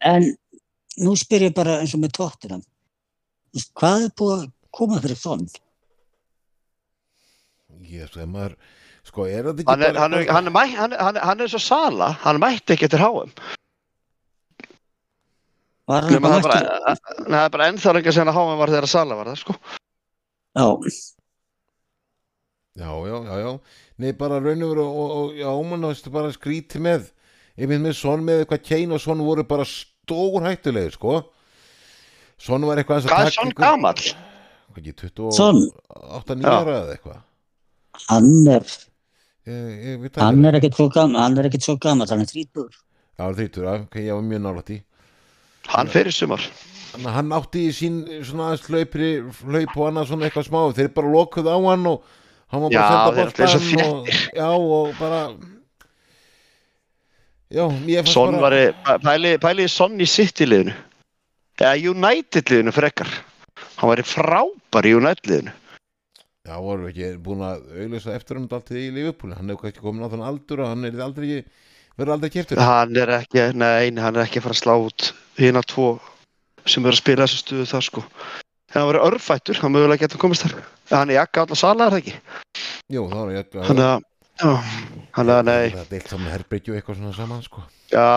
En 0.00 0.30
nú 1.04 1.14
spyr 1.18 1.48
ég 1.48 1.56
bara 1.56 1.80
eins 1.80 1.94
og 1.96 2.02
með 2.02 2.14
tóttinam. 2.18 2.64
Hvað 3.78 4.06
er 4.06 4.12
búið 4.20 4.34
að 4.36 4.48
koma 4.76 5.00
fyrir 5.02 5.20
þonn? 5.20 5.46
Ég 7.90 8.04
ef 8.06 8.28
maður, 8.30 8.56
sko, 9.06 9.26
er 9.26 9.48
þetta 9.48 9.64
ekki 9.64 9.70
hann 9.72 9.86
er, 9.86 9.96
hann, 9.98 10.14
er, 10.14 10.28
hann, 10.30 10.50
er, 10.50 10.52
hann, 10.52 10.92
er, 10.92 11.00
hann, 11.00 11.16
er, 11.16 11.24
hann 11.26 11.42
er 11.42 11.50
svo 11.50 11.58
sala 11.62 12.10
hann 12.22 12.38
mætti 12.42 12.76
ekki 12.76 12.86
eftir 12.86 13.02
háum 13.02 13.32
Var 15.90 16.06
hann 16.06 16.18
er 16.18 16.22
bara 16.22 16.42
bara, 16.44 16.60
mættur? 16.60 17.24
Nei, 17.24 17.38
það 17.38 17.46
er 17.46 17.54
bara 17.56 17.70
ennþá 17.72 17.94
lengi 17.96 18.14
að 18.14 18.34
háum 18.36 18.60
var 18.60 18.74
þegar 18.74 18.92
sala 18.92 19.18
var 19.18 19.32
það 19.32 19.40
sko 19.40 19.56
Já, 20.60 20.66
Já, 22.80 22.90
já, 23.06 23.16
já, 23.26 23.38
já. 23.40 23.58
Nei, 23.98 24.12
bara 24.12 24.38
raun 24.40 24.62
og 24.62 24.70
veru 24.70 24.84
og, 24.84 24.96
og, 24.96 25.10
og 25.16 25.34
já, 25.36 25.50
mann 25.68 25.88
ástu 25.90 26.10
bara 26.14 26.30
skríti 26.32 26.80
með. 26.80 27.10
Ég 27.58 27.68
mynd 27.68 27.84
með 27.84 27.96
svon 27.98 28.22
með 28.24 28.44
eitthvað 28.44 28.62
Kane 28.68 28.96
og 28.96 29.02
svon 29.02 29.24
voru 29.26 29.44
bara 29.44 29.66
stór 30.10 30.42
hættulegi, 30.48 30.92
sko. 30.98 31.16
Svon 32.40 32.64
var 32.66 32.80
eitthvað 32.80 33.04
Hvað 33.06 33.10
er 33.10 33.30
taka 33.30 33.30
svona 33.36 33.52
ykkur- 33.52 33.64
gamall? 33.66 34.04
Hvað 34.70 34.78
ekki, 34.80 34.94
28, 34.96 35.32
Son. 35.36 35.58
9 36.26 36.42
Já. 36.42 36.54
ára 36.60 36.76
eða 36.84 36.94
eitthvað. 36.96 37.20
hann 38.08 38.48
er, 38.48 38.64
Ég, 39.46 40.00
ég 40.04 40.16
hann 40.20 40.44
er 40.44 40.52
ekkert 40.60 40.76
svo 40.76 40.88
gammal, 40.92 41.20
hann 41.22 41.38
er 41.38 41.48
ekkert 41.48 41.64
svo 41.64 41.76
gammal, 41.80 42.06
hann 42.06 42.20
er 42.20 42.26
þrítur. 42.28 42.68
Já, 43.18 43.24
þrítur, 43.34 43.66
ok, 43.82 43.94
ég 43.96 44.14
var 44.14 44.22
mjög 44.22 44.42
nálægt 44.44 44.70
í. 44.70 44.82
Hann 45.68 45.86
fyrir 45.88 46.12
sumar 46.12 46.40
Þannig 46.90 47.06
að 47.06 47.12
hann 47.14 47.30
átti 47.36 47.60
í 47.68 47.70
sín 47.70 47.96
svona 48.26 48.56
hlaupri, 48.58 49.08
hlaup 49.46 49.76
og 49.76 49.84
annað 49.90 50.08
svona 50.10 50.26
eitthvað 50.26 50.46
smá. 50.48 50.60
Þeir 50.74 50.88
bara 50.94 51.06
lokuðu 51.14 51.50
á 51.54 51.58
hann 51.70 51.86
og 51.86 52.02
hann 52.50 52.62
var 52.62 52.70
bara 52.70 53.10
að 53.10 53.14
senda 53.14 53.46
svo 53.46 53.60
boltan 53.60 53.92
og, 53.94 54.08
já, 54.34 54.48
og 54.50 54.94
bara, 54.98 55.20
já, 57.50 57.64
ég 57.90 58.04
fannst 58.04 58.16
Son 58.16 58.38
bara... 58.40 58.62
var 58.86 59.02
pæli, 59.04 59.34
pæli 59.42 59.68
Son 59.70 59.98
í 60.00 60.08
sitt 60.08 60.42
í 60.42 60.48
liðinu 60.48 60.76
eða 61.60 61.74
United 61.92 62.48
liðinu 62.48 62.72
frekar. 62.72 63.10
Hann 63.80 63.90
var 63.90 64.00
í 64.00 64.06
frábær 64.06 64.88
í 64.88 64.94
United 64.96 65.28
liðinu 65.28 65.56
Já, 66.48 66.56
voru 66.56 66.88
ekki 66.88 67.10
búin 67.20 67.42
að 67.44 67.66
auðvitað 67.76 68.14
eftir 68.16 68.38
hann 68.38 68.46
alltaf 68.48 68.78
í 68.80 68.86
Liverpool. 68.94 69.34
Hann 69.36 69.52
hefur 69.52 69.66
kannski 69.66 69.82
komin 69.84 70.06
á 70.08 70.10
þann 70.10 70.24
aldur 70.24 70.62
og 70.64 70.70
hann 70.72 70.88
er 70.88 71.02
aldrei 71.04 71.42
verður 72.00 72.14
aldrei 72.16 72.32
keftur 72.32 72.62
hann 72.64 72.96
er 72.96 73.12
ekki, 73.20 73.44
nei, 73.60 73.90
hann 74.00 74.16
er 74.16 74.24
ekki 74.24 74.40
að 74.40 74.46
fara 74.46 74.56
að 74.56 74.62
slá 74.62 74.72
út 74.80 75.10
hérna 75.36 75.62
tvo 75.68 75.90
sem 76.64 76.84
eru 76.84 76.96
að 76.96 77.02
spila 77.02 77.26
þessu 77.26 77.42
stuðu 77.44 77.66
það 77.68 77.84
sko. 77.86 78.04
Hann 78.74 78.88
var 78.88 79.00
örfættur, 79.02 79.60
hann 79.60 79.74
mögulega 79.74 80.06
getur 80.06 80.22
komist 80.22 80.46
þar. 80.46 80.56
Hann 80.90 81.12
er 81.12 81.20
jakka 81.20 81.44
allar 81.44 81.60
sala 81.60 81.86
er 81.86 81.94
það 81.94 82.02
ekki? 82.02 82.16
Jú, 82.96 83.06
er 83.10 83.32
ég 83.36 83.60
hann 83.66 83.82
er 83.82 83.88
að, 83.90 84.04
já, 84.40 84.50
hann 85.16 85.32
að, 85.34 85.44
nei. 85.48 85.70
Það 85.74 85.82
er 85.84 85.92
deilt 85.94 86.10
saman 86.12 86.32
herbyggju 86.34 86.76
eitthvað 86.76 87.00
svona 87.00 87.14
saman 87.16 87.44
sko. 87.46 87.62
já, 87.92 88.08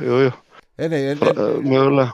jú, 0.00 0.20
jú, 0.26 0.34
Nei, 0.76 0.88
nei, 0.92 1.02
en, 1.08 1.22
en 1.24 1.38
uh, 1.40 1.54
mögulega. 1.64 2.12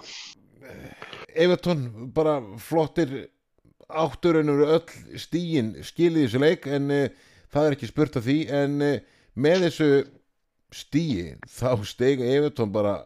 Everton 1.34 1.80
bara 2.14 2.36
flottir 2.62 3.14
átturinn 3.88 4.52
eru 4.52 4.68
öll 4.76 5.18
stíin 5.18 5.72
skilið 5.82 6.20
í 6.20 6.26
þessu 6.28 6.42
leik 6.42 6.68
en 6.70 6.90
uh, 6.94 7.08
það 7.52 7.66
er 7.66 7.76
ekki 7.76 7.88
spurt 7.90 8.18
af 8.20 8.26
því 8.28 8.36
en 8.60 8.76
uh, 8.86 8.92
með 9.34 9.66
þessu 9.66 9.88
stíi 10.72 11.32
þá 11.50 11.82
steiga 11.88 12.28
Everton 12.36 12.70
bara 12.72 13.00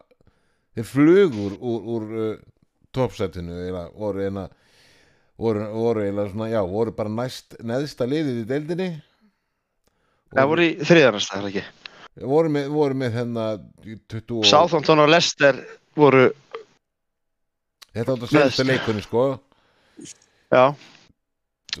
þeir 0.77 0.89
flugur 0.91 1.57
úr, 1.57 1.89
úr 1.95 2.07
uh, 2.13 2.29
toppsætinu 2.93 3.57
eða 3.65 3.87
voru 3.97 4.27
eina 4.27 4.45
voru, 5.41 5.65
voru 5.73 6.05
eina 6.05 6.29
svona, 6.29 6.51
já, 6.53 6.61
voru 6.69 6.93
bara 6.95 7.13
næst 7.17 7.57
neðsta 7.65 8.05
liðið 8.05 8.43
í 8.43 8.47
deildinni 8.53 8.91
það 10.35 10.49
voru 10.51 10.65
í 10.67 10.75
þriðarnast, 10.81 11.31
það 11.31 11.43
er 11.43 11.49
ekki 11.51 11.65
voru 12.27 12.49
með, 12.49 12.67
voru 12.73 12.97
með 12.97 13.17
hennar 13.19 13.59
20 13.85 14.39
og- 14.39 14.45
Southampton 14.49 14.99
og 15.03 15.09
Leicester 15.11 15.59
voru, 15.97 16.27
þetta 17.93 18.15
átt 18.15 18.25
að 18.27 18.31
segja 18.33 18.65
leikunni 18.67 19.03
sko. 19.05 19.25
Já, 20.51 20.73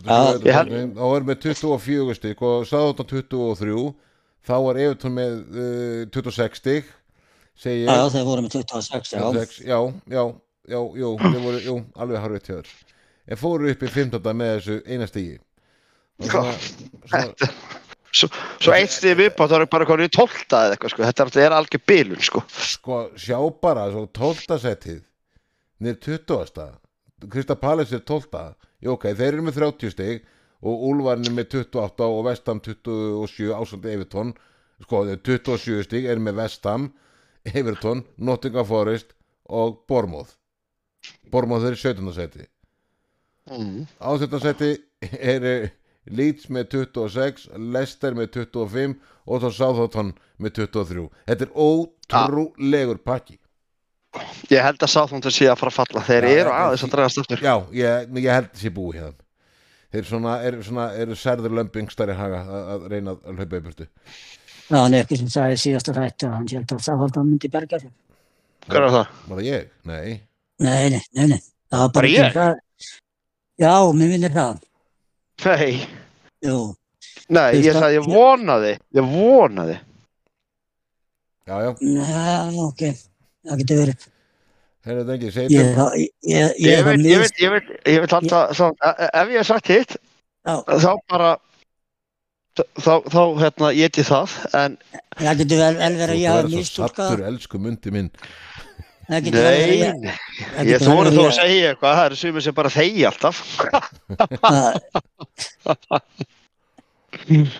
Já, 0.05 0.17
ég 0.45 0.53
held- 0.53 0.93
þá 0.93 1.05
var 1.09 1.23
með 1.25 1.39
24 1.41 2.15
stík 2.19 2.41
og 2.45 2.65
Sáðan 2.69 3.07
23 3.07 3.95
þá 4.45 4.53
var 4.65 4.79
Evertón 4.83 5.15
með 5.17 5.37
uh, 5.57 6.05
26 6.13 6.59
stík 6.61 6.91
segi 7.57 7.87
Já, 7.87 7.95
já, 7.97 8.03
þeir 8.13 8.27
voru 8.27 8.43
með 8.45 8.57
26, 8.59 9.13
já. 9.15 9.21
26, 9.23 9.57
já, 9.65 9.79
já, 10.13 10.23
já, 10.69 10.79
þeir 11.23 11.41
voru, 11.41 11.61
jú, 11.65 11.77
alveg 11.97 12.21
harfið 12.21 12.45
tjóður 12.45 12.73
en 13.27 13.41
fóru 13.41 13.71
upp 13.73 13.81
í 13.83 13.89
15. 13.89 14.29
með 14.37 14.53
þessu 14.59 14.77
eina 14.85 15.07
svona, 16.21 16.53
svona, 17.09 17.49
svo, 18.11 18.29
eitt 18.75 18.93
stíð 18.93 19.17
viðbátt 19.21 19.51
það 19.51 19.63
er 19.63 19.71
bara 19.71 19.87
konið 19.89 20.09
í 20.09 20.15
tólta 20.15 20.63
eða 20.65 20.77
eitthvað 20.77 20.93
sko. 20.93 21.05
þetta 21.07 21.43
er, 21.43 21.55
algjör 21.57 21.83
bilun 21.91 22.23
sko. 22.23 22.43
sko, 22.47 23.01
sjá 23.19 23.37
bara 23.61 23.87
svo 23.91 24.05
12. 24.15 24.59
setið 24.63 25.03
niður 25.83 26.23
20. 26.27 26.71
Krista 27.31 27.57
Pallis 27.57 27.93
er 27.93 28.03
12. 28.05 28.41
Jú, 28.83 28.93
ok, 28.93 29.09
þeir 29.17 29.31
eru 29.31 29.45
með 29.47 29.59
30 29.61 29.93
stig 29.93 30.25
og 30.61 30.83
Úlfarinn 30.89 31.29
er 31.29 31.35
með 31.37 31.59
28 31.63 32.09
og 32.13 32.23
Vestam 32.27 32.61
27 32.65 33.53
ásandi 33.53 33.93
Evertón 33.93 34.33
sko, 34.83 35.03
þeir 35.09 35.21
27 35.25 35.85
stig 35.87 36.09
er 36.09 36.21
með 36.21 36.41
Vestam 36.41 36.91
Evertón, 37.47 38.03
Nottingham 38.17 38.67
Forest 38.67 39.13
og 39.45 39.81
Bormóð 39.89 40.35
Bormóð 41.31 41.69
er 41.69 41.77
í 41.77 41.81
17. 41.81 42.13
seti 42.15 42.45
mm. 43.49 43.85
á 44.01 44.09
17. 44.17 44.39
seti 44.45 44.71
er 45.33 45.49
Leeds 46.11 46.47
með 46.53 46.69
26 46.75 47.47
Leicester 47.75 48.15
með 48.17 48.31
25 48.37 48.95
og 49.27 49.43
þá 49.43 49.47
Southampton 49.57 50.13
með 50.39 50.55
23 50.61 51.05
þetta 51.27 51.47
er 51.47 51.53
ótrúlegur 51.67 53.01
pakki 53.03 53.37
ég 54.51 54.63
held 54.63 54.81
að 54.81 54.91
Southampton 54.93 55.33
sé 55.35 55.49
að 55.51 55.59
fara 55.61 55.73
að 55.73 55.79
falla 55.81 56.03
þeir 56.07 56.27
Já, 56.27 56.31
eru 56.31 56.49
þetta 56.49 56.57
er 56.57 56.65
aðeins 56.65 56.85
að 56.87 56.93
dragast 56.95 57.21
aftur 57.23 57.43
Já, 57.45 57.55
ég, 57.81 58.11
ég 58.23 58.31
held 58.37 58.51
þessi 58.53 58.73
búi 58.77 58.97
hérna 58.97 59.23
Þeir 59.87 60.03
svona, 60.09 60.31
eru 60.43 60.63
svona, 60.67 60.85
eru 60.99 61.15
særður 61.15 61.53
lömbingstari 61.61 62.15
haga 62.17 62.41
að, 62.43 62.65
að 62.73 62.87
reyna 62.91 63.13
að 63.15 63.37
hlaupa 63.39 63.59
í 63.59 63.63
burtu 63.67 63.85
Já, 63.87 64.77
hann 64.81 64.95
er 64.97 65.05
ekki 65.05 65.19
sem 65.21 65.29
sagði 65.31 65.59
síðasta 65.61 65.93
rætt 65.95 66.25
að 66.27 66.33
hann 66.35 66.49
held 66.51 66.73
að 66.75 66.81
Sáhaldan 66.83 67.29
myndi 67.29 67.51
berga 67.53 67.79
sér. 67.79 67.93
hvað 68.67 68.81
er 68.81 68.95
það? 68.97 69.13
Var 69.29 69.39
það 69.39 69.47
ég? 69.47 69.69
Nei 69.87 70.17
Nei, 70.57 70.89
nei, 70.89 71.01
nei, 71.13 71.27
nei. 71.31 71.39
Það 71.69 71.83
var 71.83 71.91
Bara 71.93 72.09
ég? 72.09 72.33
Það. 72.33 72.55
Já, 73.61 73.73
mér 73.93 74.11
minnir 74.11 74.33
það. 74.33 74.59
Nei, 75.45 75.87
Jú, 76.45 76.57
nei, 77.29 77.51
Þú 77.57 77.63
ég 77.65 77.77
sagði 77.77 77.97
ég 77.99 78.07
vonaði 78.11 78.73
ég 78.97 79.09
vonaði. 79.11 79.79
Já, 81.47 81.55
já, 81.63 81.71
já, 81.79 82.61
ok. 82.65 82.81
Það 83.47 83.61
getur 83.61 83.77
verið. 83.81 84.05
þeir 84.87 84.97
eru 85.01 85.13
ekki, 85.13 85.29
segir 85.31 85.51
ég, 85.53 85.67
ég, 85.97 86.07
ég, 86.27 86.55
ég 86.63 86.85
vil, 86.87 87.01
ég 87.07 87.53
vil, 87.53 87.61
ég 87.87 88.01
vil 88.03 88.11
halda 88.11 88.41
svo, 88.55 88.69
e- 88.79 89.09
ef 89.13 89.31
ég 89.33 89.37
hef 89.41 89.47
sagt 89.49 89.71
hitt 89.71 89.95
Já, 90.47 90.53
þá 90.63 90.91
bara 91.11 91.31
þá, 92.57 92.93
þá 93.11 93.21
hérna, 93.41 93.71
ég 93.75 93.99
ég 93.99 94.07
það 94.07 94.35
en 94.57 94.77
það 95.19 95.41
getur 95.43 95.61
vel, 95.63 95.73
verið 96.01 96.13
að 96.13 96.21
ég 96.21 96.31
hafa 96.31 96.45
svo 96.47 96.61
mistúlkað. 96.61 97.09
sattur, 97.11 97.25
elsku 97.31 97.59
mundi 97.61 97.93
minn 97.95 98.11
nei, 99.07 99.79
ég... 99.79 100.09
ég 100.67 100.83
þóru 100.83 101.13
þó 101.15 101.23
að 101.27 101.37
segja. 101.37 101.71
eitthvað 101.71 101.97
það 101.99 102.05
eru 102.09 102.19
sumir 102.19 102.43
sem 102.45 102.57
bara 102.57 102.73
þegi 102.73 103.07
alltaf. 103.07 103.41
Ég- 107.31 107.57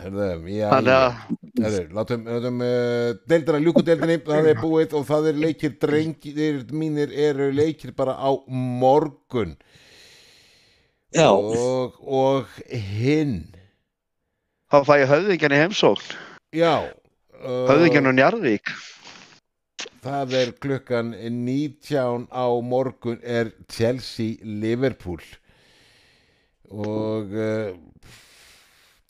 Herðu, 0.00 0.26
já, 0.48 0.68
þannig 0.70 0.94
að 0.94 1.16
herðu, 1.60 1.80
látum, 1.92 2.22
látum 2.24 2.62
uh, 2.64 3.08
deildina, 3.28 3.58
ljúkudeildinni, 3.60 4.16
það 4.24 4.46
er 4.48 4.60
búið 4.62 4.94
og 4.96 5.02
það 5.10 5.26
er 5.28 5.40
leikir 5.42 5.74
drengir 5.82 6.62
mínir 6.72 7.12
eru 7.12 7.50
leikir 7.52 7.92
bara 7.96 8.14
á 8.16 8.30
morgun. 8.48 9.58
Já, 11.12 11.28
og, 11.28 11.98
og 12.00 12.48
hinn. 12.70 13.42
Þá 14.72 14.78
fæ 14.88 14.94
ég 15.02 15.12
höfðingjan 15.12 15.56
í 15.56 15.60
heimsókn. 15.66 16.16
Já 16.56 16.72
uh, 16.80 17.66
höfðingjan 17.68 18.08
og 18.10 18.16
Njarðvík 18.16 18.72
það 20.04 20.34
er 20.40 20.52
klukkan 20.62 21.12
19 21.16 22.26
á 22.32 22.46
morgun 22.64 23.20
er 23.22 23.52
Chelsea 23.72 24.38
Liverpool 24.44 25.20
og 26.70 27.32
uh, 27.34 27.72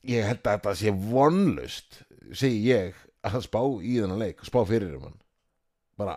ég 0.09 0.25
held 0.25 0.41
að 0.41 0.57
þetta 0.57 0.75
sé 0.81 0.95
vonlust 1.11 2.01
segi 2.33 2.63
ég 2.71 2.97
að 3.27 3.43
spá 3.45 3.61
í 3.85 3.99
þennan 4.01 4.23
leik 4.23 4.41
spá 4.47 4.63
fyrir 4.69 4.95
um 4.97 5.09
hann 5.11 5.17
bara, 6.01 6.17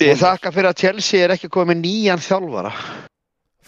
Ég 0.00 0.16
þakka 0.18 0.50
fyrir 0.54 0.70
að 0.72 0.80
Chelsea 0.82 1.22
er 1.22 1.34
ekki 1.36 1.50
komið 1.52 1.74
með 1.74 1.82
nýjan 1.84 2.22
þjálfara. 2.24 2.72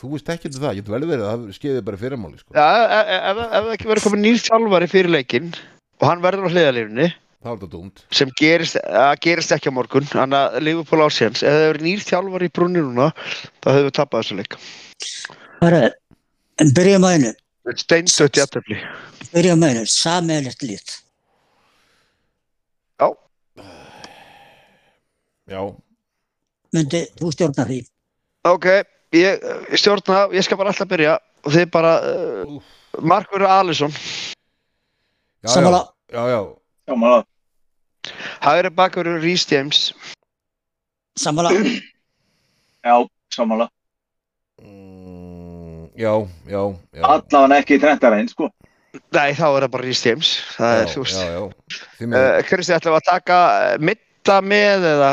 þú 0.01 0.11
veist 0.15 0.31
ekki 0.35 0.51
um 0.51 0.57
það, 0.59 0.79
getur 0.81 0.95
vel 0.97 1.07
verið 1.09 1.27
að 1.29 1.35
það 1.35 1.59
skeiði 1.59 1.83
bara 1.87 2.01
fyrirmáli 2.01 2.41
sko. 2.41 2.55
Já, 2.57 2.69
ef, 3.15 3.43
það 3.53 3.69
ekki 3.77 3.91
verið 3.93 4.07
komið 4.09 4.23
nýr 4.25 4.41
þjálfari 4.49 4.89
fyrir 4.91 5.13
leikinn 5.15 5.53
og 6.01 6.09
hann 6.09 6.25
verður 6.25 6.49
á 6.49 6.53
hliðalífni 6.55 7.07
þá 7.45 7.49
er 7.53 7.57
þetta 7.61 7.69
dúmt 7.75 8.03
sem 8.17 8.31
gerist, 8.41 8.79
að 8.89 9.15
gerist 9.27 9.53
ekki 9.53 9.69
á 9.69 9.77
morgun 9.77 10.07
þannig 10.09 10.39
að 10.41 10.63
Liverpool 10.65 11.05
ásins 11.05 11.43
ef 11.45 11.53
það 11.53 11.67
verið 11.69 11.85
nýr 11.91 12.05
þjálfari 12.09 12.49
í 12.49 12.53
brunni 12.57 12.83
núna 12.85 13.11
þá 13.61 13.69
hefur 13.75 13.85
við 13.91 13.95
tapað 13.99 14.23
þessu 14.25 14.39
leik. 14.41 14.57
Bara, 15.61 15.81
en 16.65 16.73
byrjum 16.77 17.05
að 17.09 17.17
einu, 17.19 17.33
Steindött 17.81 18.37
í 18.37 18.43
aðtöfli. 18.45 18.79
byrjum 19.33 19.63
að 19.65 19.75
einu, 19.75 19.85
sammeðlegt 19.89 20.65
lít. 20.69 20.97
Já, 23.01 23.09
já, 25.53 25.61
Myndi 26.75 27.05
þú 27.21 27.31
stjórna 27.37 27.65
því? 27.69 27.79
ok, 28.49 28.67
ég, 29.15 29.45
stjórna, 29.79 30.25
ég 30.35 30.45
skal 30.47 30.59
bara 30.61 30.73
alltaf 30.73 30.89
byrja 30.91 31.19
og 31.45 31.53
þið 31.55 31.69
bara, 31.77 31.93
uh. 32.09 32.59
Markur 33.03 33.43
Alisson, 33.43 33.91
já, 35.45 35.49
Sammála. 35.51 35.85
já, 36.13 36.23
já, 36.33 36.41
Já, 36.85 36.93
maður. 37.01 37.25
Hægri 38.45 38.71
bakverður 38.75 39.21
Rhys 39.23 39.47
James, 39.51 39.93
Sammála, 41.19 41.51
Já, 42.85 42.95
samanlega. 43.33 43.71
Mm, 44.61 45.89
já, 45.97 46.13
já, 46.51 46.63
já. 46.93 47.03
Allavega 47.07 47.59
ekki 47.63 47.79
trendar 47.81 48.17
einn, 48.19 48.29
sko. 48.29 48.49
nei 49.15 49.31
þá 49.35 49.47
er 49.57 49.65
það 49.65 49.71
bara 49.75 49.85
Rhys 49.87 50.03
James, 50.07 50.33
það 50.57 50.81
er 50.81 50.91
þú 50.93 51.05
veist. 51.05 52.49
Kristi, 52.51 52.75
ætlum 52.77 52.95
við 52.95 53.01
að 53.01 53.07
taka 53.09 53.39
eh, 53.69 53.79
midda 53.91 54.41
með 54.45 54.89
eða, 54.91 55.13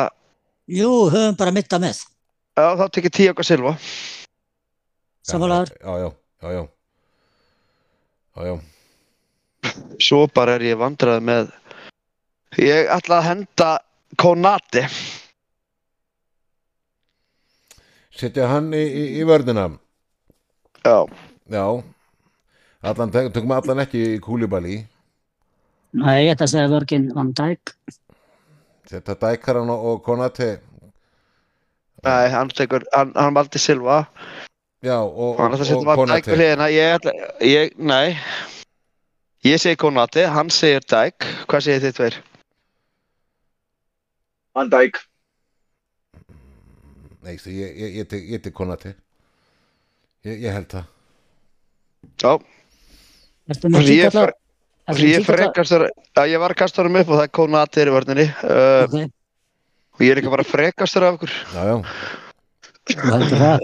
jú, 0.80 0.92
höfum 1.14 1.38
bara 1.40 1.54
mitta 1.56 1.80
með. 1.82 2.02
já 2.58 2.68
þá 2.82 2.86
tekið 2.98 3.16
Tíago 3.18 3.46
Silva. 3.46 3.76
Sammálaður, 5.32 5.72
já, 5.78 5.92
já, 6.02 6.10
já, 6.42 6.52
já, 6.58 6.64
já, 8.36 8.46
já. 8.52 8.56
Svo 10.02 10.26
bara 10.34 10.58
er 10.58 10.64
ég 10.72 10.80
vandrað 10.82 11.22
með 11.22 11.52
Ég 12.60 12.90
ætla 12.92 13.22
að 13.22 13.28
henda 13.30 13.70
Konati 14.20 14.84
Setja 18.12 18.50
hann 18.52 18.74
í, 18.76 18.82
í, 18.82 19.04
í 19.22 19.24
vörðina. 19.24 19.70
Já, 20.84 21.08
Já. 21.52 21.64
Allan, 22.82 23.12
tökum 23.14 23.54
allan 23.56 23.84
ekki 23.84 24.02
í 24.16 24.20
kúlibali 24.24 24.82
nei, 25.94 26.26
ég 26.26 26.34
ætla 26.34 26.48
að 26.48 26.54
segja 26.54 26.70
vörgin 26.72 27.10
Van 27.14 27.30
Dijk. 27.38 27.74
Setja 28.90 29.16
Dækaran 29.22 29.70
og, 29.70 29.84
og 29.86 30.02
Konati 30.06 30.50
nei, 32.02 32.30
hann 32.34 32.50
tekur 32.50 32.84
hann, 32.96 33.12
hann 33.16 33.36
valdi 33.38 33.62
Silva. 33.62 34.02
Já, 34.82 34.98
og, 34.98 35.38
Hann 35.38 35.54
ætla 35.54 35.68
að 35.68 35.70
setja 35.70 35.86
Van 35.92 36.16
Dijk 36.16 36.32
við 36.32 36.40
hliðina. 36.40 36.70
Ég 36.74 36.98
ætla, 36.98 37.14
ég, 37.46 37.78
nei. 37.78 38.18
Ég 39.46 39.62
segi 39.62 39.78
Konati, 39.80 40.26
hann 40.26 40.50
segir 40.52 40.84
Dijk. 40.90 41.30
Hvað 41.48 41.68
segir 41.68 41.86
þið 41.86 41.98
tveir? 42.00 42.20
Van 44.56 44.70
Dijk. 44.72 44.96
Nei, 47.22 47.36
stu, 47.38 47.52
ég, 47.54 47.76
ég, 47.78 47.96
ég, 48.02 48.14
ég 48.36 48.40
tek 48.42 48.54
Konati 48.58 48.90
ég, 50.26 50.40
ég 50.42 50.50
held 50.56 50.66
það. 50.74 50.86
Já, 52.18 52.32
Ég 53.52 53.58
tíkalla? 53.62 54.32
fer- 54.90 55.06
ég 55.06 55.22
frekastur 55.28 55.84
Já, 56.18 56.24
ég 56.28 56.40
var 56.42 56.52
að 56.56 56.60
kasta 56.64 56.82
honum 56.82 56.98
upp 57.02 57.10
og 57.14 57.18
það 57.20 57.28
er 57.28 57.32
Konati 57.38 57.78
er 57.84 57.90
í 57.92 57.94
vörninni. 57.94 58.26
Uh, 58.42 58.84
Ok, 58.88 58.96
og 59.94 60.00
ég 60.08 60.12
er 60.16 60.20
ekki 60.24 60.34
bara 60.34 60.48
frekastur 60.48 61.06
af 61.06 61.14
ykkur 61.20 61.34
Já, 61.54 61.62
já, 61.70 61.76
þú 62.90 62.98
uh, 62.98 63.14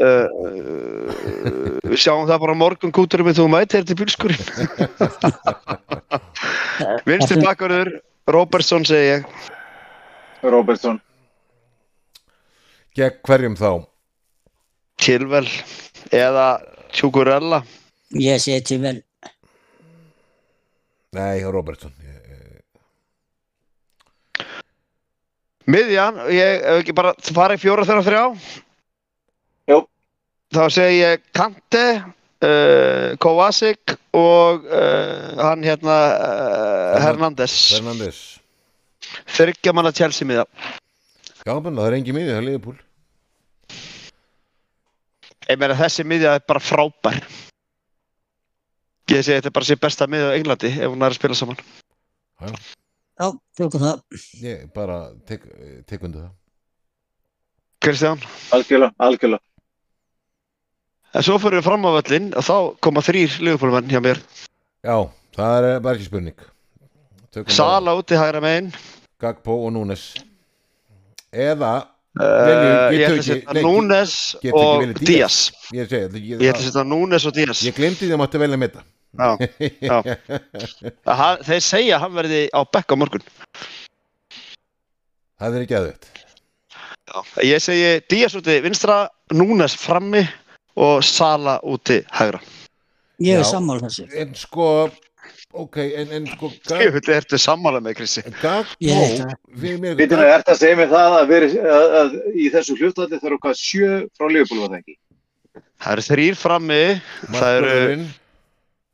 uh, 0.05 1.89
Við 1.89 1.97
sjáum 2.03 2.29
það 2.29 2.43
bara 2.45 2.59
morgun 2.61 2.93
kúturum 2.93 3.25
með 3.31 3.39
þú 3.41 3.45
mæti 3.49 3.79
er 3.81 3.85
til 3.89 3.97
bílskurinn 3.97 4.37
Vinstri 7.09 7.39
Ertu- 7.39 7.47
bakverður 7.47 7.89
Robertson 8.29 8.85
segi 8.85 9.09
ég 9.15 9.21
Robertson. 10.43 11.01
gegn 12.97 13.19
hverjum 13.25 13.57
þá? 13.57 13.71
Chilwell 14.97 15.49
eða 16.13 16.47
Tjúkurella 16.93 17.61
Ég 18.17 18.39
seti 18.39 18.77
vel, 18.79 19.01
Nei, 21.17 21.43
Robertson. 21.43 21.91
Ég, 22.03 22.17
ég, 26.31 26.61
hef 26.63 26.81
ekki 26.81 26.95
bara 26.95 27.13
farið 27.19 27.63
fjóra 27.63 27.85
þeirra 27.87 28.05
þrjá? 28.05 28.21
Jú. 29.71 29.79
Þá 30.55 30.63
segi 30.71 30.99
ég 31.01 31.25
Kante 31.35 31.85
uh, 31.97 33.15
Kovacic 33.23 33.97
og 34.15 34.67
uh, 34.67 35.35
hann 35.41 35.65
hérna 35.67 35.97
uh, 36.15 36.99
Hernandez. 37.03 37.55
Fernandes 37.73 38.21
Þryggja 39.37 39.73
manna 39.75 39.93
Chelsea 39.95 40.27
miða. 40.27 40.45
Já, 41.45 41.53
menn, 41.61 41.77
það 41.77 41.87
er 41.87 41.97
engin 41.99 42.17
miði, 42.17 42.33
það 42.33 42.41
er 42.41 42.47
liðbúl 42.49 42.77
Ég 45.47 45.59
meina 45.61 45.77
þessi 45.79 46.03
miðja 46.03 46.33
er 46.35 46.41
bara 46.43 46.59
frábær. 46.59 47.21
Ég 49.07 49.21
segi 49.23 49.37
þetta 49.37 49.47
er 49.47 49.55
bara 49.55 49.67
sér 49.69 49.79
besta 49.79 50.07
miðja 50.11 50.33
á 50.33 50.35
Englandi 50.35 50.71
ef 50.73 50.89
hún 50.91 51.05
er 51.05 51.13
að 51.13 51.19
spila 51.21 51.37
saman. 51.39 51.61
Já, 52.43 53.27
tökum 53.55 53.83
það. 53.85 54.01
Ég 54.43 54.65
bara 54.75 54.97
tek, 55.29 55.45
tek 55.87 56.03
undir 56.03 56.25
það. 56.25 56.33
Kristján? 57.87 58.19
Algjörlega, 58.57 58.91
algjörlega. 59.07 59.43
En 61.15 61.23
svo 61.23 61.37
fyrir 61.39 61.61
við 61.61 61.69
fram 61.69 61.87
á 61.87 61.95
völlin 61.95 62.27
og 62.35 62.43
þá 62.43 62.57
koma 62.83 63.05
þrýr 63.05 63.39
liðupólmenn 63.47 63.87
hjá 63.93 64.01
mér. 64.03 64.19
Já, 64.83 64.97
það 65.37 65.69
er 65.71 65.79
bara 65.79 65.95
ekki 65.95 66.09
spurning. 66.09 66.45
Tökum 67.31 67.55
Sala 67.55 67.95
úti 67.95 68.19
hægra 68.19 68.43
megin. 68.43 68.73
bara 68.75 68.86
Gagpo 69.21 69.55
og 69.65 69.71
Núnes. 69.73 70.03
Eða, 71.33 71.71
uh, 72.19 72.91
ég 72.93 73.01
ætla 73.07 73.15
að 73.17 73.25
setja 73.25 73.63
Núnes 73.65 74.13
og 74.53 74.93
Díaz? 75.01 75.37
Ég 75.73 75.87
ætla 75.87 76.51
að 76.53 76.61
setja 76.67 76.83
Núnes 76.87 77.25
og 77.27 77.33
Díaz. 77.35 77.63
Ég 77.65 77.75
glemdi 77.77 78.05
því 78.05 78.13
að 78.15 78.21
mátti 78.23 78.41
velja 78.43 78.59
með 78.61 78.77
þetta 78.77 78.85
Já, 79.17 79.29
já. 79.81 79.97
Að 81.09 81.15
hann- 81.17 81.43
Þeir 81.47 81.61
segja 81.65 81.95
að 81.97 82.01
hann 82.03 82.15
verði 82.19 82.41
á 82.53 82.59
bekk 82.75 82.93
á 82.93 82.95
morgun. 83.01 83.23
Það 85.41 85.55
er 85.57 85.63
ekki 85.65 85.77
aðveitt 85.79 86.07
já. 87.07 87.21
Ég 87.47 87.63
segi 87.63 87.89
Díaz 88.11 88.35
úti 88.37 88.59
vinstra 88.65 88.97
Núnes 89.33 89.73
frammi 89.79 90.21
og 90.77 91.01
Sala 91.07 91.57
úti 91.65 92.01
hægra. 92.13 92.41
Ég 93.23 93.39
er 93.41 93.47
sammála 93.47 93.87
þessu. 93.87 94.05
En 94.13 94.35
sko, 94.37 94.67
ok, 95.63 95.77
en, 96.01 96.13
en 96.17 96.29
sko 96.33 96.51
Ég 96.83 96.93
veit, 96.95 97.09
ertu 97.17 97.39
sammála 97.41 97.81
með 97.83 97.97
Krissi? 98.01 98.23
Gagpo 98.41 98.77
Ég 98.83 99.01
veit 99.01 99.19
það. 99.23 99.33
fyrir 99.63 99.81
mér 99.83 99.97
Vitinu, 99.99 100.23
er 100.23 100.41
þetta 100.43 100.55
að 100.55 100.61
segja 100.61 100.79
mér 100.79 100.93
það 100.93 101.17
að, 101.17 101.27
veri, 101.33 101.51
að, 101.77 101.97
að 102.01 102.15
í 102.33 102.47
þessu 102.55 102.77
hlutvalli 102.79 103.21
þarf 103.23 103.43
hvað 103.45 103.59
sjö 103.61 103.91
frá 104.17 104.25
var 104.27 104.47
það 104.47 104.79
ekki? 104.79 104.97
Það 105.77 105.91
eru 105.93 106.07
þrýr 106.07 106.39
frammi 106.39 106.81
Það 107.27 107.59
eru 107.59 108.07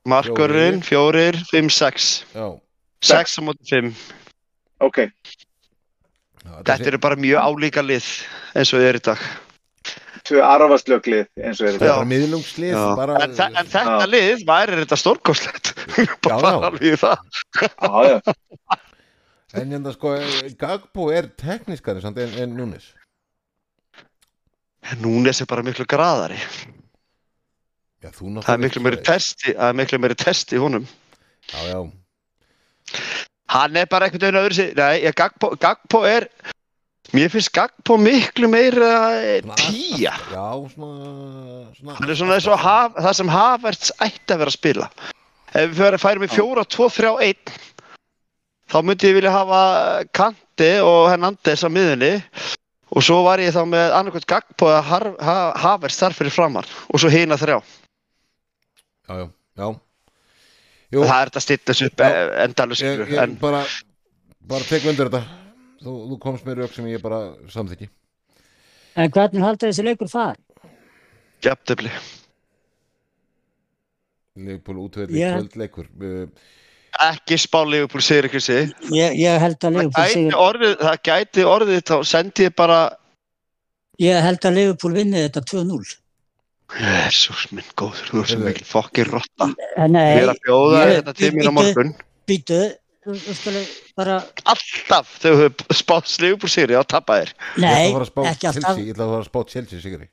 markurinn, 0.03 0.81
fjórir, 0.83 1.37
fimm, 1.47 1.71
sex. 1.71 2.25
Já, 2.35 2.59
Sex 3.03 3.39
á 3.39 3.41
móti 3.43 3.67
fimm. 3.67 3.93
Ok, 4.83 5.05
Þetta 6.43 6.89
eru 6.91 6.99
bara 6.99 7.15
mjög 7.19 7.39
álíka 7.39 7.83
lið 7.83 8.05
eins 8.53 8.71
og 8.75 8.81
þið 8.81 8.89
er 8.89 8.99
í 8.99 9.03
dag 9.07 9.21
tvö 10.27 10.39
arfaslöglið 10.47 11.25
eins 11.43 11.59
og 11.61 11.67
er 11.67 11.75
Það 11.75 11.75
er 11.75 11.79
þetta. 11.79 11.93
bara 11.97 12.09
miðlungslið 12.13 12.79
bara, 12.99 13.17
en, 13.25 13.35
þe 13.37 13.47
en 13.49 13.69
þetta 13.73 13.95
Já. 14.05 14.09
lið 14.13 14.43
væri 14.47 14.79
þetta 14.81 14.99
stórkostlegt 15.01 15.71
bara 16.25 16.39
Já, 16.39 16.53
já. 16.53 16.67
alveg 16.69 16.87
í 16.87 16.95
það 17.03 17.17
Já, 17.61 17.93
já. 18.09 18.77
En 19.53 19.69
hérna 19.75 19.91
sko, 19.93 20.15
Gagpo 20.57 21.09
er 21.13 21.27
teknískari 21.37 22.01
samt 22.01 22.17
en, 22.23 22.31
en 22.41 22.55
Núnes 22.57 22.87
Núnes 25.03 25.39
er 25.43 25.47
bara 25.49 25.63
miklu 25.65 25.85
graðari 25.87 26.39
Já, 28.03 28.09
þú 28.11 28.33
það 28.43 28.53
er 28.57 28.63
miklu 28.65 28.81
meiri 28.83 28.99
testi 29.07 29.53
það 29.55 29.69
er 29.69 29.77
miklu 29.79 29.99
meiri 30.03 30.17
testi 30.19 30.59
honum 30.59 30.87
Já, 31.51 31.59
já, 31.69 31.77
hann 33.53 33.77
er 33.79 33.87
bara 33.91 34.07
einhvern 34.07 34.23
veginn 34.25 34.39
öðru 34.41 34.55
sig 34.57 34.73
nei, 34.79 35.03
ég, 35.03 35.15
Gagpo, 35.19 35.53
Gagpo 35.59 36.01
er 36.07 36.25
mér 37.13 37.29
finnst 37.33 37.51
Gagpo 37.53 37.97
miklu 38.01 38.49
meira 38.49 38.89
eh, 39.21 39.41
tíja 39.59 40.13
já, 40.31 40.45
svona, 40.73 41.67
svona 41.77 41.97
hann 41.99 42.09
er 42.09 42.17
svona 42.19 42.37
eins 42.39 42.47
og 42.49 42.57
haf, 42.61 42.95
það 42.97 43.17
sem 43.19 43.31
Havertz 43.33 43.91
ætti 44.01 44.33
að 44.33 44.41
vera 44.43 44.53
að 44.53 44.57
spila. 44.57 44.89
Ef 45.53 45.75
við 45.77 45.99
færum 46.01 46.25
í 46.25 46.31
fjóra, 46.33 46.63
tvo, 46.65 46.87
þrjá, 46.89 47.11
einn 47.27 47.55
þá 48.73 48.77
myndi 48.81 49.09
ég 49.11 49.17
vilja 49.19 49.33
hafa 49.35 49.61
Kanti 50.17 50.71
og 50.81 51.11
Hernandez 51.11 51.61
á 51.61 51.69
miðunni 51.69 52.15
og 52.93 53.05
svo 53.05 53.19
var 53.25 53.41
ég 53.41 53.53
þá 53.53 53.61
með 53.69 53.93
annarkvæmt 53.99 54.27
gagpó 54.29 54.69
að 54.73 54.83
Har- 54.89 55.13
Ha- 55.21 55.53
Havers 55.61 55.97
þar 56.01 56.15
fyrir 56.17 56.33
framar 56.33 56.65
og 56.89 56.99
svo 57.01 57.09
hina 57.13 57.37
þrjá. 57.37 57.59
Já, 59.09 59.13
já, 59.19 59.27
já. 59.61 59.67
Jú, 60.93 61.01
það 61.09 61.19
er 61.21 61.29
þetta 61.29 61.39
að 61.41 61.45
stilla 61.47 61.69
þessu 61.69 61.87
upp 61.89 62.01
Já. 62.03 62.09
endalus 62.43 62.81
ég, 62.85 62.99
ég 63.09 63.21
en 63.23 63.31
bara 63.41 63.63
bara 64.45 64.65
tek 64.69 64.83
undir 64.89 65.09
þetta 65.09 65.23
þú, 65.83 65.93
þú 66.11 66.17
komst 66.23 66.45
með 66.47 66.61
rauk 66.63 66.73
sem 66.75 66.87
ég 66.91 67.01
bara 67.03 67.21
samþykki. 67.53 67.89
En 68.95 69.09
hvernig 69.11 69.41
haldur 69.43 69.69
þessi 69.71 69.85
leikur 69.87 70.09
far? 70.11 70.35
jafntöfli 71.43 71.89
Leifbúl 74.39 74.77
útvelli 74.87 75.19
Ég- 75.19 75.33
kvöldleikur. 75.35 75.87
Uh, 76.01 76.27
ekki 77.03 77.35
spá 77.41 77.59
Liverpool 77.67 78.01
sigri 78.01 78.29
Krissi 78.29 78.55
Ég, 78.93 79.17
ég 79.19 79.39
held 79.41 79.57
að 79.65 79.77
gæti 79.89 80.13
sigur, 80.13 80.37
orðið, 80.39 80.73
það 80.79 80.97
gæti 81.09 81.45
orðið 81.49 81.81
þá 81.89 81.95
sendi 82.05 82.47
ég 82.47 82.55
bara 82.55 82.79
ég 84.01 84.21
held 84.25 84.39
að 84.45 84.55
Liverpool 84.57 84.93
vinni 84.97 85.21
þetta 85.27 85.43
2-0. 85.51 85.93
Jésús 86.73 87.43
minn 87.53 87.67
góður, 87.77 88.07
þú 88.09 88.21
er 88.23 88.29
svo 88.31 88.39
mikil 88.41 88.65
fokkin 88.65 89.05
rotta. 89.11 89.49
En 89.77 89.93
Ég 89.93 90.21
er 90.23 90.25
Nei, 90.25 90.31
að 90.31 90.39
bjóða 90.47 90.85
þetta 90.89 91.13
til 91.19 91.31
mín 91.35 91.49
á 91.49 91.53
morgun. 91.53 91.91
býtu, 92.25 92.61
þú 92.63 92.63
þú 92.63 92.71
skulle 92.71 92.82
bara, 93.97 94.17
Alltaf 94.47 95.13
þegar 95.19 95.37
þú 95.37 95.41
hefur 95.43 95.77
spáð 95.77 96.11
Liverpool 96.23 96.51
sigri 96.51 96.77
á 96.77 96.83
tappa 96.83 97.19
þér. 97.21 97.31
Ég 97.59 97.65
ætla 97.69 98.23
nei, 98.23 98.29
ekki 98.31 98.49
alltaf. 98.49 98.67
Chelsea 98.67 98.83
Ég 98.83 98.93
ætla 98.93 99.07
að 99.07 99.13
fara 99.13 99.23
að 99.23 99.29
spá 99.29 99.39
Chelsea 99.53 99.83
sigri. 99.83 100.07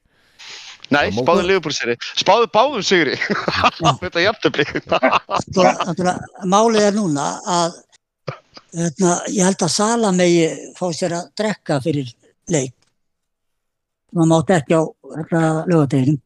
Nei, 0.91 1.05
spáðu 1.15 1.45
Liverpool 1.47 1.77
sigri. 1.77 1.95
Spáðu 2.19 2.49
báðum 2.55 2.83
sigri. 2.87 3.15
Þetta 4.03 4.25
jafntöfli 4.25 4.67
Sko, 5.45 5.69
náttúrulega, 5.69 6.17
málið 6.51 6.89
er 6.89 6.97
núna 6.97 7.29
að 7.59 7.79
hérna, 8.75 9.15
ég 9.31 9.47
held 9.47 9.65
að 9.67 9.75
Sala 9.77 10.11
megi 10.17 10.49
fá 10.79 10.89
sér 10.97 11.15
að 11.21 11.31
drekka 11.39 11.79
fyrir 11.85 12.11
leik. 12.51 12.75
Það 14.11 14.31
mátti 14.33 14.57
ekki 14.57 14.75
á 14.75 14.83
lögadeginum. 15.71 16.19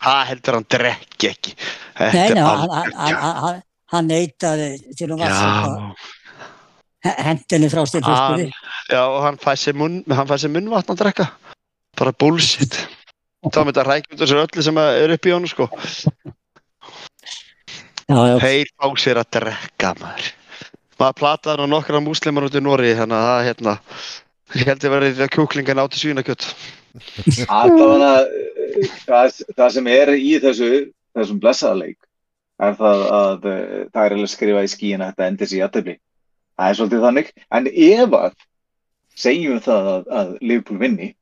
Það 0.00 0.22
heldur 0.30 0.56
hann 0.56 0.68
drekki 0.72 1.28
ekki? 1.28 1.56
Þetta 1.96 2.12
Nei, 2.16 2.22
er 2.26 2.36
nei, 2.36 2.44
hann, 2.44 2.94
hann, 2.96 3.34
hann, 3.44 3.64
hann, 3.92 4.10
neitaði 4.10 4.70
til 4.98 5.10
að 5.10 5.22
Já, 5.22 5.28
vassa 5.28 7.14
hendinni 7.24 7.70
frá 7.72 7.84
styrfjöskunni. 7.88 8.50
já, 8.92 9.02
og 9.02 9.22
hann 9.24 9.38
fæ 9.40 9.54
sér 9.56 9.78
munn, 9.78 10.02
hann 10.08 10.28
fæ 10.28 10.36
sér 10.42 10.52
munnvatn 10.52 10.94
að 10.94 11.04
drekka. 11.04 11.30
Bara 11.98 12.12
bullshit. 12.12 12.76
Þá 13.40 13.62
myndi 13.64 13.80
að 13.80 13.88
rækja 13.88 14.12
út 14.14 14.20
þessu 14.20 14.42
öllu 14.42 14.66
sem 14.66 14.80
er 14.82 15.14
upp 15.14 15.26
í 15.26 15.32
honum 15.32 15.48
sko. 15.48 15.68
Þeir 18.10 18.68
fá 18.76 18.86
sér 19.00 19.22
að 19.22 19.30
drekka 19.38 19.94
maður. 20.00 20.32
Maður 21.00 21.16
plataði 21.22 21.62
nú 21.62 21.70
nokkra 21.72 22.02
múslimar 22.04 22.44
út 22.44 22.56
í 22.58 22.60
Nóri 22.60 22.90
Þannig 22.98 23.16
að 23.16 23.28
það 23.30 23.46
hérna 23.46 23.72
Ég 24.50 24.66
held 24.68 24.84
að 24.84 24.92
verði 24.92 25.10
þetta 25.14 25.34
kjúklingan 25.36 25.80
átti 25.80 26.00
svínakjött 26.00 26.46
Allavega, 27.46 28.10
eh, 28.26 28.94
það, 29.06 29.38
það 29.56 29.74
sem 29.76 29.90
er 29.94 30.12
í 30.18 30.32
þessu, 30.42 30.70
þessum 31.16 31.38
blessaðarleik 31.40 31.96
er 32.68 32.78
það 32.78 33.04
að 33.16 33.48
eh, 33.50 33.82
það 33.90 34.04
er 34.04 34.16
alveg 34.16 34.32
skrifað 34.32 34.68
í 34.68 34.72
skíin 34.74 35.04
að 35.04 35.12
þetta 35.12 35.28
endis 35.32 35.54
í 35.54 35.60
jættefli. 35.60 35.96
Það 36.60 36.70
er 36.72 36.78
svolítið 36.78 37.04
þannig. 37.06 37.30
En 37.56 37.70
ef 37.70 38.16
að 38.20 38.38
segjum 39.20 39.62
það 39.64 39.92
að, 39.94 40.10
að 40.20 40.34
Liverpool 40.40 40.80
vinni 40.80 41.12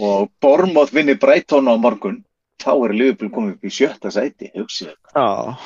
og 0.00 0.30
Bournemouth 0.42 0.94
vinni 0.94 1.16
Brighton 1.18 1.70
á 1.70 1.74
morgun, 1.80 2.20
þá 2.62 2.72
er 2.76 2.96
Liverpool 2.96 3.32
komið 3.34 3.56
upp 3.56 3.66
í 3.66 3.72
sjötta 3.74 4.12
sæti, 4.14 4.52
hugsið. 4.54 4.94
Já 5.16 5.56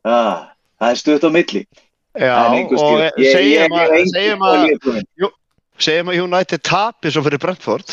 Ah, 0.00 0.54
það 0.80 0.90
er 0.90 0.96
stutt 0.96 1.24
á 1.28 1.30
milli. 1.30 1.66
Já, 2.18 2.34
og 2.74 3.02
segjum 3.22 3.74
að, 3.78 3.92
að, 4.90 5.26
að 5.78 6.16
United 6.18 6.62
tapi 6.66 7.12
svo 7.12 7.22
fyrir 7.22 7.38
Brentford 7.38 7.92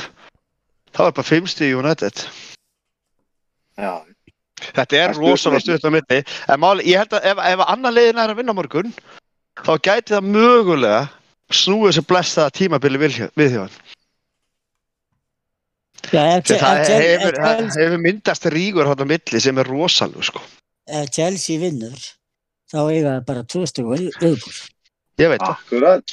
þá 0.89 1.03
er 1.05 1.13
bara 1.19 1.27
fimmsti 1.27 1.69
United 1.77 2.23
Já, 3.77 4.01
þetta 4.58 4.97
er 4.97 4.97
Það 4.97 5.08
er 5.08 5.14
stutt 5.14 5.24
á 5.24 5.28
rosalega 5.28 5.58
milli. 5.58 5.78
stutt 5.78 5.86
á 5.88 5.91
milli 5.95 6.20
en 6.53 6.60
máli, 6.64 6.86
ég 6.89 6.97
held 7.03 7.14
að 7.18 7.28
ef, 7.32 7.41
ef 7.53 7.64
annar 7.68 7.93
leiðin 7.97 8.22
er 8.24 8.34
að 8.34 8.39
vinna 8.41 8.55
á 8.55 8.60
morgun 8.60 8.93
þá 9.64 9.72
gæti 9.88 10.16
það 10.16 10.30
mögulega 10.38 11.01
snúið 11.53 11.91
þessu 11.91 12.05
blessaða 12.10 12.55
tímabili 12.58 12.99
við, 13.01 13.20
ef, 16.38 16.45
það 16.47 16.82
ef, 16.82 16.89
hefur, 16.93 17.36
ef, 17.36 17.41
það 17.43 17.82
hefur 17.82 18.01
myndast 18.03 18.45
rígur 18.53 18.88
hann 18.89 19.01
á 19.03 19.08
milli 19.12 19.41
sem 19.43 19.58
er 19.62 19.68
rosalega 19.72 20.24
sko. 20.30 20.41
ef 20.88 21.10
Chelsea 21.16 21.60
vinnur, 21.60 21.97
þá 22.72 22.78
eiga 22.91 23.10
það 23.18 23.26
bara 23.28 23.43
stug 23.68 23.89
viðbúl. 23.93 24.38
ég 25.20 25.34
veit 25.34 25.41
það 25.41 26.03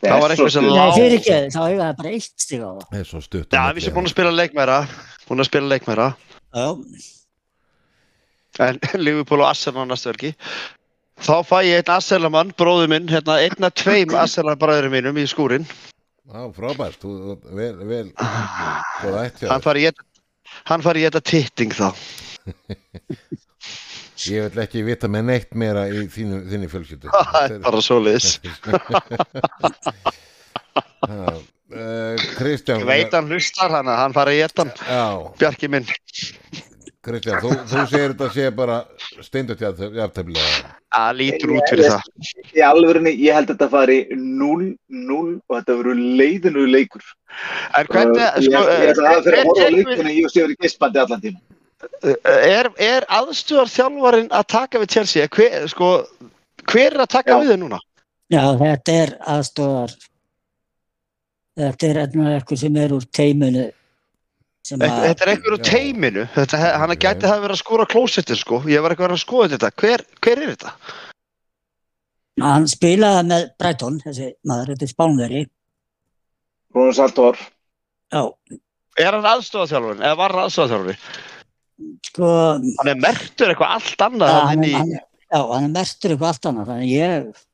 Það 0.00 0.12
er 0.12 0.20
var 0.20 0.32
svo 0.36 0.44
eitthvað 0.44 0.52
sem 0.52 0.64
stutt. 0.64 0.76
lá- 0.76 0.80
Nei, 0.80 0.92
fyrir 1.00 1.14
ekki, 1.18 1.36
þá 1.56 1.60
eiga 1.66 1.84
það 1.88 1.96
bara 2.00 2.10
eitt 2.14 2.42
stig 2.44 2.60
á 2.60 2.70
það. 2.70 2.84
Það 2.90 3.00
er 3.00 3.06
svo 3.10 3.20
stutt 3.24 3.48
á 3.50 3.54
Já, 3.56 3.62
milli, 3.64 3.74
við 3.80 3.84
sem 3.84 3.94
búin 3.96 4.06
að 4.06 4.12
spila 4.14 4.30
leikmæra 4.36 4.76
búin 5.26 5.40
að 5.40 5.48
spila 5.50 5.70
leikmæra 5.72 6.06
Já, 6.10 6.29
en 8.60 8.78
Liverpool 8.98 9.40
og 9.44 9.48
Arsenal 9.52 9.86
næstu 9.88 10.10
verki. 10.10 10.30
Þá 11.20 11.34
fæ 11.44 11.58
ég 11.68 11.76
einn 11.82 11.92
Arsenalmann, 11.94 12.50
bróður 12.56 12.88
minn 12.90 13.08
hérna, 13.12 13.34
einn 13.44 13.66
af 13.68 13.74
tveim 13.76 14.14
Arsenal 14.16 14.56
bræðurum 14.60 14.94
mínum 14.96 15.18
í 15.20 15.26
skúrin 15.28 15.66
Já, 16.30 16.44
frábært, 16.54 16.94
þú, 17.02 17.10
þú- 17.26 17.54
vel, 17.58 17.76
vel. 17.90 18.08
Góð 18.14 19.16
ætt 19.24 19.40
hjá 19.42 19.48
hann 19.50 19.60
þér. 19.60 19.66
fari 19.66 19.80
í 19.82 19.84
þetta 19.88 20.02
hann 20.70 20.82
þetta 20.86 21.20
titting 21.26 21.72
þá. 21.74 21.88
Ég 24.30 24.40
vil 24.52 24.60
ekki 24.62 24.82
vita 24.84 25.08
með 25.08 25.22
neitt 25.30 25.54
meira 25.56 25.86
í 25.88 26.02
þínu, 26.12 26.42
þínu 26.50 26.66
fjölskyldu. 26.72 27.08
Það 27.32 27.44
er 27.54 27.60
bara 27.64 27.80
svo 27.84 27.96
liðs 28.04 28.28
uh, 31.08 32.16
Kristján 32.36 32.82
ég 32.82 32.88
veit 32.88 33.14
hann 33.16 33.30
hlustar 33.30 33.72
hann 33.72 33.88
hann 33.90 34.14
fari 34.16 34.36
í 34.38 34.42
þetta 34.44 34.66
Já, 34.84 35.04
Bjarki 35.40 35.70
minn 35.72 35.86
Kristján, 37.10 37.40
þú, 37.42 37.50
þú 37.70 37.86
segir 37.90 38.12
þetta 38.14 38.28
sé 38.34 38.50
bara 38.54 38.76
steindut 39.24 39.60
jafntefnilega 39.64 40.70
það 40.90 41.16
lítur 41.20 41.52
út 41.56 41.70
fyrir 41.70 41.92
það 41.94 42.02
Í 42.56 42.62
alvörinni, 42.66 43.12
ég 43.22 43.36
held 43.36 43.50
að 43.50 43.54
þetta 43.54 43.68
fari 43.72 43.98
0-0 44.14 45.18
og 45.18 45.54
þetta 45.54 45.76
verður 45.80 46.00
leiðinu 46.20 46.66
leikur. 46.70 47.04
en 47.78 47.90
hvernig 47.90 48.20
Uh, 48.20 48.42
sko, 48.42 48.62
ég, 48.74 48.90
ætla 48.90 49.14
að 49.14 49.24
fyrir 49.26 49.38
að 49.38 49.48
horfa 49.48 49.62
á 49.62 49.66
er, 49.66 49.76
leikuna, 49.76 50.14
ég 50.16 50.32
sé 50.32 50.42
verið 50.44 50.64
geispandi 50.64 51.02
allan 51.02 51.22
tíma. 51.22 51.40
er, 52.50 52.70
er 52.76 53.06
aðstúðar 53.08 53.70
þjálfarin 53.72 54.30
að 54.34 54.46
taka 54.52 54.82
við 54.82 54.94
Chelsea 54.96 55.28
hver, 55.36 55.68
sko, 55.70 55.90
hver 56.68 56.94
er 56.94 57.04
að 57.06 57.12
taka 57.14 57.36
Já. 57.36 57.40
við 57.40 57.52
þau 57.54 57.60
núna 57.64 57.78
já, 58.30 58.42
þetta 58.60 58.96
er 59.04 59.14
aðstofar, 59.34 59.94
þetta 61.58 61.88
er 61.88 62.02
eitthvað 62.04 62.60
sem 62.60 62.76
er 62.82 62.96
úr 62.98 63.06
teiminu 63.14 63.64
að, 63.64 63.72
Þetta 64.68 65.24
er 65.24 65.30
einhver 65.32 65.54
úr 65.56 65.62
Já. 65.62 65.70
teiminu 65.72 66.26
þetta, 66.34 66.58
hann 66.78 66.92
gæti 67.00 67.26
hafa 67.26 67.40
verið 67.42 67.56
að 67.56 67.62
skóra 67.62 67.86
klósettin 67.88 68.36
sko. 68.38 68.60
ég 68.68 68.82
var 68.84 68.92
eitthvað 68.92 69.14
að 69.16 69.22
skoða 69.22 69.48
þetta 69.54 69.70
hver, 69.80 70.04
hver 70.20 70.42
er 70.44 70.52
þetta? 70.52 70.72
hann 72.40 72.66
spilaði 72.70 73.24
með 73.28 73.46
Brighton, 73.60 73.96
þessi 74.04 74.28
maður, 74.48 74.70
þetta 74.74 74.86
er 74.86 74.92
Spánveri, 74.92 75.40
Bruno 76.72 76.92
Sartor, 76.96 77.40
já, 78.12 78.22
Er 79.00 79.14
hann 79.16 79.26
aðstofaþjálfurinn 79.32 80.02
eða 80.04 80.16
var 80.20 80.34
hann 80.36 80.46
aðstofaþjálfurinn? 80.46 81.04
sko, 82.10 82.30
Hann 82.80 82.90
er 82.92 82.98
mertur 83.00 83.52
eitthvað 83.52 83.74
allt 83.78 84.02
annað 84.06 84.34
hann, 84.36 84.52
inn 84.58 84.68
í, 84.68 84.72
hann, 84.76 84.90
já, 85.24 85.40
hann 85.40 85.66
er 85.70 85.74
mertur 85.74 86.14
eitthvað 86.14 86.32
allt 86.34 86.48
annað, 86.52 86.70
þannig 86.70 86.90
ég, 86.94 87.44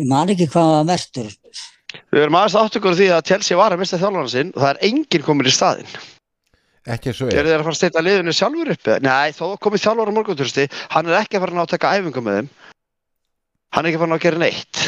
ég 0.00 0.08
man 0.10 0.32
ekki 0.32 0.48
hvað 0.52 0.66
hann 0.70 0.76
var 0.80 0.88
mertur. 0.94 1.30
Við 2.12 2.22
erum 2.24 2.38
aðeins 2.38 2.56
átt 2.60 2.78
ykkur 2.78 2.94
á 2.94 2.98
því 2.98 3.08
að 3.16 3.24
Chelsea 3.30 3.58
var 3.58 3.74
að 3.74 3.82
mista 3.82 4.00
þjálfurinn 4.00 4.32
sinn 4.32 4.52
og 4.54 4.62
það 4.62 4.70
er 4.72 4.80
enginn 4.88 5.26
komin 5.26 5.50
í 5.50 5.54
staðinn. 5.54 5.98
Ekki 6.96 7.12
svo 7.16 7.28
Eru 7.32 7.50
þeir 7.50 7.58
að 7.58 7.66
fara 7.66 7.74
að 7.74 7.80
stilla 7.80 8.04
liðinu 8.06 8.34
sjálfur 8.36 8.72
uppi? 8.76 8.96
Nei, 9.02 9.34
þó 9.34 9.44
komið 9.62 9.84
þjálfur 9.84 10.12
á 10.14 10.16
morguntursti 10.18 10.66
hann 10.94 11.10
er 11.10 11.18
ekki 11.20 11.38
að 11.38 11.44
fara 11.44 11.54
að 11.54 11.58
ná 11.58 11.64
að 11.64 11.72
taka 11.74 11.92
æfingu 11.96 12.22
með 12.22 12.40
þeim. 12.40 12.50
Hann 13.74 13.84
er 13.84 13.90
ekki 13.90 13.98
að 13.98 14.04
fara 14.04 14.08
að 14.08 14.14
ná 14.14 14.18
að 14.18 14.26
gera 14.26 14.42
neitt. 14.44 14.82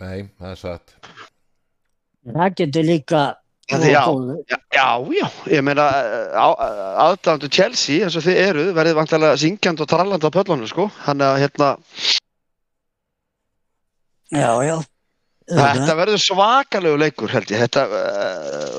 Nei, 0.00 0.18
það 0.40 0.50
er 0.50 0.60
satt. 0.60 0.96
Það 2.30 2.58
getur 2.60 2.84
líka, 2.84 3.22
Já, 3.70 4.02
já. 4.42 4.58
Já, 4.74 5.28
ég 5.46 5.62
meina 5.62 5.84
aðdæmdu 7.04 7.50
Chelsea 7.54 8.02
eins 8.02 8.16
og 8.18 8.24
þið 8.24 8.40
eruð 8.42 8.70
verðið 8.74 8.96
vantilega 8.98 9.38
syngjand 9.38 9.82
og 9.84 9.90
trallandi 9.90 10.26
á 10.26 10.34
pöllunum 10.34 10.70
sko, 10.70 10.88
hann 11.06 11.22
að 11.22 11.38
hérna 11.44 11.68
Já, 14.30 14.50
já. 14.62 14.76
Þetta 15.50 15.94
verður 15.98 16.22
svakalegu 16.22 16.98
leikur 17.00 17.32
held 17.32 17.50
ég. 17.50 17.64
Þetta, 17.64 17.82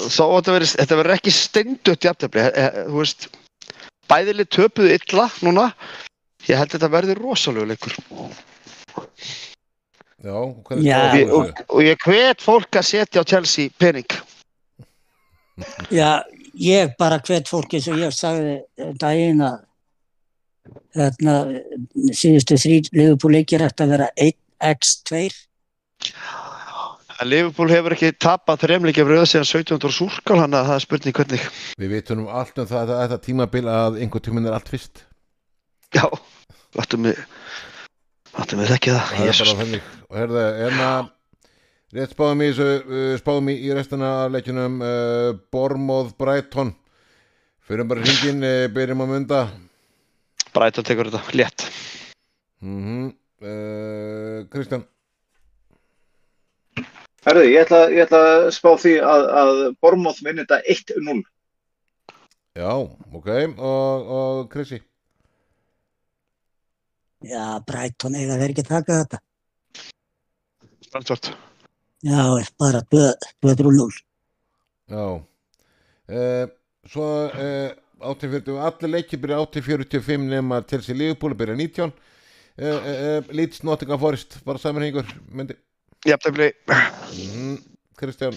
uh, 0.08 0.70
þetta 0.72 1.00
verður 1.00 1.16
ekki 1.18 1.34
steindutt 1.36 2.08
jafntöfli 2.08 2.46
eh, 2.48 2.78
eh, 2.86 3.26
bæðileg 4.12 4.50
töpuðu 4.52 4.96
illa 4.96 5.28
núna. 5.44 5.68
Ég 6.48 6.58
held 6.58 6.72
þetta 6.74 6.92
verður 6.92 7.22
rosalegu 7.26 7.68
leikur. 7.70 7.98
Já, 10.22 10.38
Já. 10.80 11.00
Ég, 11.18 11.32
og, 11.34 11.64
og 11.68 11.82
ég 11.84 12.04
hvet 12.06 12.44
fólk 12.44 12.78
að 12.78 12.88
setja 12.88 13.24
á 13.26 13.28
Chelsea 13.28 13.74
pening. 13.82 14.08
Já, 15.92 16.22
ég 16.56 16.94
bara 17.00 17.20
hvet 17.26 17.50
fólk 17.50 17.74
eins 17.76 17.90
og 17.92 18.00
ég 18.00 18.16
sagði 18.16 18.62
daginn 19.02 19.44
að 19.46 19.60
þarna 20.96 21.36
síðustu 22.14 22.58
þrý 22.60 22.78
leifupúleikir 22.94 23.66
ætti 23.66 23.86
að 23.86 23.94
vera 23.96 24.10
einn 24.16 24.38
x2 24.62 25.28
Liverpool 27.22 27.70
hefur 27.70 27.94
ekki 27.94 28.16
tapat 28.18 28.64
þremleikja 28.64 29.06
fröða 29.06 29.28
síðan 29.30 29.50
17. 29.50 29.94
súrkál 29.94 30.40
hann 30.42 30.58
að 30.58 30.72
það 30.72 30.78
er 30.78 30.84
spurning 30.86 31.18
hvernig. 31.18 31.44
Við 31.78 31.94
veitum 31.94 32.24
um 32.24 32.32
allt 32.34 32.58
um 32.58 32.70
það 32.70 32.94
að 32.96 33.02
þetta 33.04 33.20
tímabil 33.28 33.64
að 33.70 34.00
einhver 34.02 34.24
tímin 34.26 34.48
er 34.50 34.58
allt 34.58 34.72
fyrst. 34.74 35.04
Já, 35.94 36.08
vartum 36.74 37.06
við 37.06 37.22
vartum 38.32 38.64
við 38.64 38.74
ekki 38.78 38.96
það. 38.96 39.14
Það 39.14 39.30
er 39.30 39.42
bara 39.44 39.58
þennig 39.62 39.92
og 40.08 40.18
herða, 40.18 40.46
en 40.66 40.84
að 40.88 41.12
rétt 42.00 42.16
spáðum 42.16 42.42
í 42.42 42.50
þessu 42.50 42.68
uh, 42.82 43.14
spáðum 43.22 43.54
í 43.54 43.58
í 43.60 43.72
restina 43.78 44.12
leikjunum 44.32 44.82
uh, 44.82 45.30
Bormóð 45.54 46.14
Bræton 46.18 46.74
fyrir 47.68 47.88
bara 47.88 48.02
hringin, 48.02 48.42
uh, 48.42 48.64
eh, 48.66 48.70
byrjum 48.74 49.06
að 49.06 49.14
mynda 49.14 49.46
Bræton 50.56 50.88
tekur 50.88 51.12
þetta, 51.12 51.38
létt. 51.38 51.70
Mhm. 52.66 52.82
mm 52.82 53.10
uh, 53.42 54.42
Kristján 54.54 54.86
Herðu, 57.22 57.44
ég 57.52 57.62
ætla, 57.62 57.84
ég 57.94 58.08
ætla 58.08 58.22
að 58.28 58.48
spá 58.56 58.72
því 58.82 58.96
að, 59.06 59.28
að 59.42 59.52
Bormóð 59.78 60.24
vinni 60.26 60.42
þetta 60.42 60.58
1-0. 60.74 61.20
Já, 62.58 62.72
ok, 63.14 63.30
og, 63.62 64.10
og 64.18 64.40
Krissi 64.52 64.82
Já, 67.22 67.62
Brighton 67.68 68.18
eiga 68.18 68.40
þeir 68.42 68.54
ekki 68.56 68.66
taka 68.66 68.96
þetta. 69.04 69.20
Brandvort. 70.92 71.30
Já, 72.02 72.24
bara 72.60 72.82
2-3-0. 72.90 74.00
Já 74.92 75.06
uh, 75.06 76.48
Svo 76.90 77.06
uh, 77.30 77.70
840, 78.02 78.58
allir 78.58 78.90
leikir 78.96 79.22
byrja 79.22 79.44
845 79.46 80.26
nema 80.26 80.64
til 80.66 80.82
sig 80.82 80.98
Liverpool 80.98 81.38
byrja 81.38 81.56
19 81.56 81.84
uh, 81.86 81.94
uh, 81.94 82.11
Leeds 82.58 83.64
Nottingham 83.64 84.00
Forest 84.00 84.40
bara 84.46 84.60
samanhengur 84.60 85.08
myndi 85.32 85.56
Jafntefli, 86.06 86.52
mm 86.68 87.58
Kristján 87.98 88.36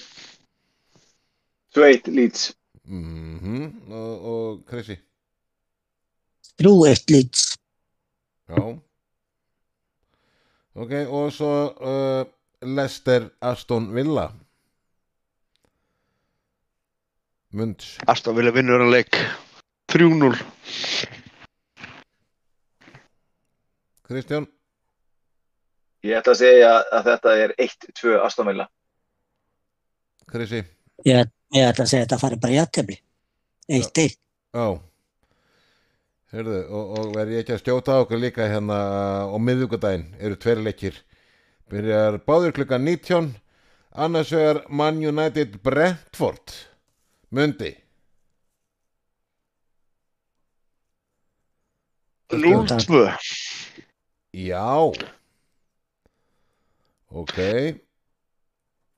2-1 1.75 2.11
Leeds. 2.15 2.53
mm 2.85 3.91
og, 3.91 4.25
og 4.33 4.65
Krissi 4.71 4.99
3-1 6.62 7.05
Leeds. 7.11 7.57
Já 8.49 8.79
Ok, 10.75 10.91
og 11.07 11.33
svo 11.33 11.51
uh, 11.71 12.27
Leicester 12.67 13.29
Aston 13.41 13.95
Villa 13.95 14.29
Munds 17.55 17.93
Aston 18.11 18.35
vilja 18.35 18.51
vinnur 18.57 18.83
að 18.83 18.91
leik. 18.97 19.19
3-0. 19.95 20.35
Kristján? 24.05 24.47
Ég 26.05 26.19
ætla 26.19 26.35
að 26.35 26.41
segja 26.43 26.73
að 26.93 27.07
þetta 27.09 27.37
er 27.41 27.53
1-2 27.65 28.17
Aston 28.21 28.51
Villa. 28.51 28.67
Krissi? 30.29 30.61
Ég, 31.09 31.31
ég 31.57 31.69
ætla 31.71 31.87
að 31.87 31.93
segja 31.93 32.03
að 32.03 32.09
þetta 32.09 32.19
fari 32.21 32.41
bara 32.43 32.57
í 32.57 32.59
aðtefli. 32.61 32.99
1-1. 33.73 34.19
Já. 34.53 34.67
Heyrðu, 36.35 36.59
og, 36.67 36.93
og 36.99 37.15
verð 37.15 37.33
ég 37.33 37.45
ekki 37.45 37.55
að 37.55 37.63
stjóta 37.63 37.97
okkur 38.03 38.21
líka 38.21 38.49
hérna 38.51 38.77
á 39.31 39.37
miðvíkudaginn 39.41 40.05
eru 40.21 40.37
tveir 40.43 40.61
leikir. 40.67 40.99
Byrjar 41.73 42.19
báður 42.27 42.53
klukkan 42.59 42.85
19 42.85 43.31
annars 43.95 44.35
vegar 44.35 44.61
Man 44.69 45.01
United 45.01 45.57
Brentford. 45.65 46.59
Mundi. 47.33 47.73
0-2. 52.35 53.09
Já. 54.35 54.91
Ok. 57.14 57.39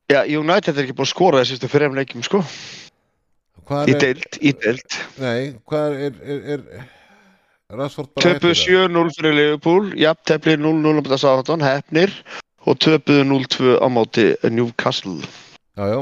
Já, 0.08 0.22
United 0.24 0.78
er 0.78 0.86
ekki 0.86 0.94
búin 0.96 1.04
að 1.08 1.12
skora 1.12 1.40
þessu 1.42 1.68
fyrir 1.68 1.90
þeim 1.90 1.96
leikjum, 1.98 2.22
sko. 2.24 2.40
Hvað 3.66 3.90
Í 3.90 3.94
er, 3.96 4.00
deild, 4.04 4.36
í 4.40 4.52
deild. 4.62 4.96
nei, 5.18 5.40
hvað 5.66 5.96
er, 6.06 6.18
er, 6.22 6.42
er, 6.54 6.60
er 7.66 7.80
Rassford 7.80 8.12
bara 8.14 8.22
Töpuðu 8.28 8.54
hættur 8.54 8.92
7-0 8.94 9.14
fyrir 9.16 9.34
Liverpool, 9.34 9.88
jafntefli 9.98 10.54
0-0 10.62 10.86
á 10.86 10.94
móti 11.00 11.18
Southampton, 11.18 11.64
hefnir 11.66 12.14
og 12.62 12.78
töpuðu 12.86 13.24
0-2 13.32 13.74
á 13.82 13.86
móti 13.90 14.26
Newcastle. 14.46 15.18
Já, 15.74 15.84
já. 15.90 15.98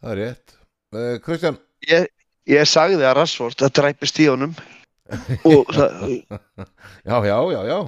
Það 0.00 0.14
er 0.14 0.20
rétt. 0.22 0.56
Uh, 0.96 1.12
Kristján 1.20 1.60
Ég, 1.86 2.08
ég 2.48 2.64
sagði 2.70 3.04
að 3.04 3.18
Rashford 3.20 3.60
að 3.66 3.74
dræpist 3.76 4.18
í 4.24 4.30
honum 4.32 4.56
Já, 7.06 7.16
já, 7.24 7.38
já, 7.52 7.60
já 7.70 7.78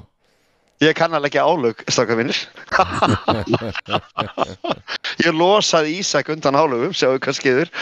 ég 0.78 0.94
kann 0.94 1.10
alveg 1.16 1.32
ekki 1.34 1.40
álög, 1.42 1.80
stakka 1.90 2.14
minnir. 2.14 2.38
ég 5.26 5.32
losaði 5.34 5.96
Ísak 5.98 6.28
undan 6.30 6.54
álögum, 6.54 6.92
sjáu 6.94 7.18
hvað 7.18 7.34
skeiður. 7.34 7.72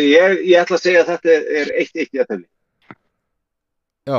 Ég, 0.00 0.40
ég 0.48 0.56
ætla 0.62 0.78
að 0.78 0.84
segja 0.86 1.02
að 1.04 1.10
þetta 1.12 1.28
er 1.60 1.68
1-1 1.84 2.08
í 2.08 2.22
aðtefni. 2.22 2.48
Já 4.08 4.18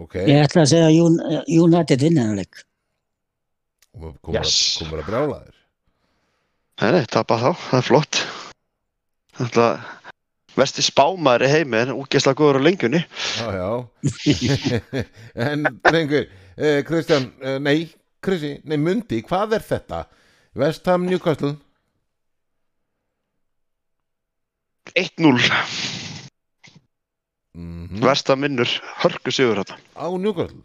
Ok 0.00 0.14
Ég 0.24 0.40
ætla 0.44 0.64
að 0.64 0.70
segja 0.72 0.88
að 0.90 0.98
Un- 1.04 1.22
United 1.64 2.00
vinnanleik. 2.04 2.54
Komur 3.94 4.14
kom 4.24 4.34
Yes. 4.34 4.54
yes. 4.80 4.90
að 4.90 5.04
brjála 5.06 5.36
þér 5.44 5.56
Nei, 6.82 6.90
nei, 6.96 7.04
tapa 7.06 7.36
þá, 7.38 7.50
það 7.68 7.78
er 7.78 7.84
flott. 7.86 8.14
Þetta 9.38 9.66
vesti 10.58 10.84
spámaður 10.84 11.46
í 11.46 11.50
heimi 11.50 11.80
en 11.82 11.92
úgesla 11.96 12.34
góður 12.38 12.60
á 12.62 12.66
lengjunni. 12.66 13.02
Já, 13.38 13.46
já 13.58 13.70
En, 15.50 15.66
drengur 15.82 16.26
eh, 16.56 16.80
Kristján, 16.86 17.30
eh, 17.42 17.58
nei 17.58 17.90
Kristi, 18.24 18.54
nei, 18.64 18.78
Mundi, 18.80 19.20
hvað 19.26 19.58
er 19.58 19.64
þetta? 19.66 20.04
West 20.56 20.86
Ham 20.88 21.04
Newcastle 21.08 21.56
1-0, 24.94 25.50
mm 27.58 28.00
versta 28.04 28.34
minnur, 28.36 28.68
hörku 29.02 29.32
sigur 29.34 29.60
þetta. 29.62 29.76
Á 29.98 30.06
Newcastle 30.18 30.62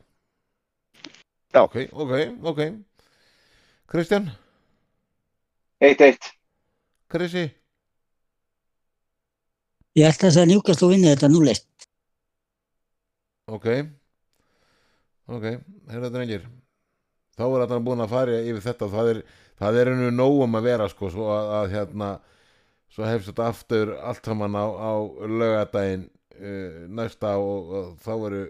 Já. 1.50 1.64
Ok, 1.66 1.76
ok, 1.92 2.12
ok 2.46 2.60
Kristján, 3.90 4.30
1-1. 5.82 6.30
Kristi 7.10 7.48
Ég 10.00 10.08
ætla 10.08 10.30
að 10.30 10.36
segja 10.36 10.46
að 10.46 10.52
Newcastle 10.54 10.90
vinni 10.94 11.10
þetta 11.12 11.30
0-1. 11.34 11.66
Ok 13.50 13.68
Ok, 15.30 15.46
herra 15.90 16.10
drengir 16.14 16.46
Þá 17.40 17.44
er 17.48 17.64
þetta 17.64 17.80
búin 17.86 18.04
að 18.04 18.14
fara 18.14 18.38
yfir 18.44 18.64
þetta 18.64 18.90
það 18.94 19.10
er, 19.14 19.20
það 19.60 19.80
er 19.82 19.92
einu 19.94 20.12
nógum 20.14 20.58
að 20.60 20.68
vera 20.70 20.88
sko, 20.92 21.10
svo 21.14 21.28
að, 21.34 21.52
að 21.58 21.74
hérna 21.74 22.10
svo 22.94 23.06
hefst 23.08 23.30
þetta 23.32 23.50
aftur 23.54 23.92
allt 23.98 24.30
saman 24.30 24.58
á, 24.60 24.66
á 24.66 24.92
lögadaginn 25.30 26.08
uh, 26.10 26.80
næsta 27.00 27.36
og, 27.40 27.72
og 27.80 27.92
þá 28.04 28.12
eru 28.30 28.42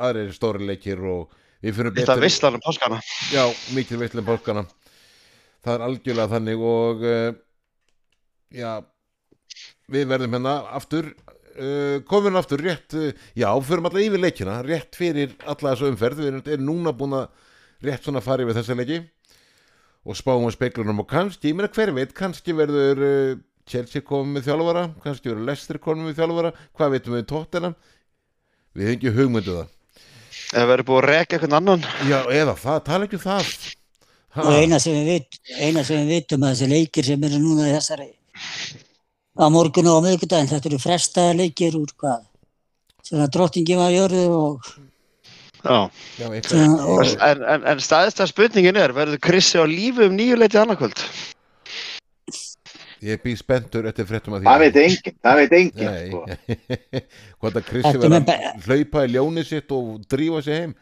aðrir 0.00 0.32
stóri 0.34 0.66
leikir 0.66 1.02
og 1.02 1.34
við 1.62 1.78
fyrir 1.78 1.96
Þetta 2.00 2.16
er 2.16 2.24
veistlan 2.24 2.58
um 2.58 2.64
páskana. 2.64 3.00
Já, 3.34 3.44
mikil 3.76 4.00
veitlum 4.00 4.26
páskana 4.28 4.66
Það 5.60 5.74
er 5.74 5.86
algjörlega 5.88 6.32
þannig 6.34 6.66
og 6.70 7.06
uh, 7.06 7.30
já 8.56 8.72
við 9.90 10.08
verðum 10.10 10.36
hérna 10.38 10.56
aftur 10.78 11.10
uh, 11.10 12.00
komin 12.08 12.38
aftur 12.38 12.62
rétt 12.64 12.96
uh, 12.96 13.10
já, 13.34 13.48
förum 13.66 13.88
alltaf 13.88 14.04
yfir 14.04 14.22
leikina 14.22 14.60
rétt 14.66 14.98
fyrir 14.98 15.34
alla 15.44 15.74
þessu 15.74 15.90
umferð. 15.90 16.22
Við 16.24 16.52
erum, 16.54 16.66
núna 16.66 16.94
búin 16.96 17.18
að 17.20 17.28
rétt 17.86 18.06
svona 18.06 18.22
fara 18.24 18.46
yfir 18.46 18.60
þessa 18.60 18.78
leiki. 18.78 19.00
Og 20.08 20.16
spáum 20.16 20.46
á 20.48 20.50
speiklunum 20.54 21.02
og 21.02 21.10
kannski, 21.10 21.50
ég 21.50 21.56
meina 21.58 21.68
hver 21.72 21.92
veit 21.96 22.14
kannski 22.16 22.54
verður 22.56 23.02
uh, 23.04 23.34
Chelsea 23.68 24.02
komið 24.02 24.38
með 24.38 24.46
þjálfara 24.48 24.86
kannski 25.04 25.30
verður 25.30 25.48
Leicester 25.50 25.78
komið 25.82 26.08
með 26.08 26.22
þjálfara 26.22 26.54
hvað 26.78 26.94
veitum 26.94 27.16
við 27.18 27.26
tóttina 27.30 27.74
við 28.74 28.86
hefum 28.86 28.96
ekki 28.96 29.12
hugmyndu 29.18 29.58
það. 29.58 29.76
Ef 30.50 30.64
við 30.64 30.72
erum 30.74 30.88
búin 30.88 31.02
að 31.02 31.10
reka 31.10 31.36
einhvern 31.36 31.58
annan, 31.58 31.84
já, 32.08 32.18
eða 32.34 32.56
það, 32.58 32.80
tala 32.86 33.06
ekki 33.06 33.18
um 33.18 33.22
það. 33.22 33.50
Ha. 34.30 34.46
Og 34.46 34.56
eina 34.62 34.78
sem 34.82 34.94
við, 34.94 35.08
vit, 35.10 35.38
eina 35.58 35.82
sem 35.86 36.00
við 36.00 36.16
vitum 36.16 36.46
að 36.46 36.54
þessi 36.54 36.70
leikir 36.70 37.06
sem 37.06 37.28
eru 37.28 37.38
núna 37.42 37.66
í 37.66 37.74
þessari 37.74 38.08
á 39.38 39.46
morgun 39.52 39.90
og 39.90 40.00
á 40.00 40.04
miðvikudaginn, 40.06 40.50
þetta 40.50 40.70
eru 40.70 40.80
frestaða 40.82 41.36
leikir 41.38 41.76
úr 41.78 41.90
hvað? 42.00 42.22
Sem 43.06 43.20
að 43.22 43.32
drottingi 43.36 43.78
var 43.78 43.92
jörðu 43.94 44.24
og 44.36 44.70
já. 45.60 45.90
Já, 46.20 46.26
og, 46.26 47.04
En, 47.20 47.44
en, 47.44 47.66
en 47.72 47.82
staðist 47.84 48.22
að 48.22 48.32
spurningin 48.32 48.80
er, 48.80 48.94
verður 48.96 49.20
Krissi 49.22 49.60
á 49.60 49.64
lífi 49.68 50.06
um 50.08 50.16
nýju 50.16 50.40
leiti 50.40 50.60
annarkvöld? 50.60 51.04
Ég 53.00 53.20
býð 53.24 53.38
spenntur 53.40 53.86
eftir 53.88 54.04
fréttum 54.04 54.34
að 54.36 54.42
því 54.42 54.50
Það 54.50 54.62
veit 54.62 54.78
enginn, 54.82 55.14
það 55.24 55.38
veit 55.38 55.54
enginn. 55.56 55.94
Sko. 56.10 56.20
hvað 57.40 57.54
það 57.56 57.66
Krissi 57.70 58.00
með 58.02 58.32
að 58.34 58.66
hlaupa 58.66 59.04
í 59.06 59.12
ljónið 59.14 59.46
sitt 59.48 59.72
og 59.76 59.94
drífa 60.10 60.42
sig 60.44 60.58
heim 60.60 60.74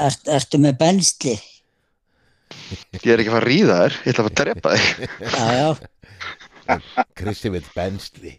ert, 0.00 0.28
ertu 0.28 0.60
með 0.60 0.76
bensli? 0.80 1.38
Ég 2.92 3.06
er 3.14 3.22
ekki 3.22 3.30
að 3.30 3.36
fara 3.36 3.44
að 3.44 3.48
ríða 3.48 3.78
þér, 3.80 3.96
ég 3.96 4.12
ætla 4.12 4.24
að 4.24 4.28
fara 4.28 4.34
að 4.34 4.38
drepa 4.40 4.74
þig. 4.74 5.16
Já, 5.30 5.46
já, 5.54 5.68
Kristi 7.18 7.50
vill 7.52 7.64
bensli 7.74 8.32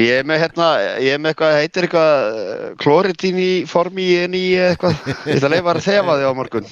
Ég 0.00 0.10
er 0.20 0.26
með 0.28 0.40
hérna, 0.44 0.68
ég 1.02 1.16
er 1.16 1.20
með 1.22 1.34
eitthvað, 1.34 1.56
heitir 1.60 1.86
eitthvað 1.86 2.12
uh, 2.28 2.66
kloridín 2.80 3.38
í 3.40 3.50
formi 3.70 4.04
í 4.06 4.16
enn 4.24 4.36
í 4.38 4.42
eitthvað. 4.60 4.94
Ég 5.28 5.38
ætla 5.38 5.50
að 5.50 5.54
leifa 5.56 5.74
að 5.74 5.84
þefa 5.88 6.16
þig 6.20 6.26
á 6.26 6.32
morgun. 6.40 6.66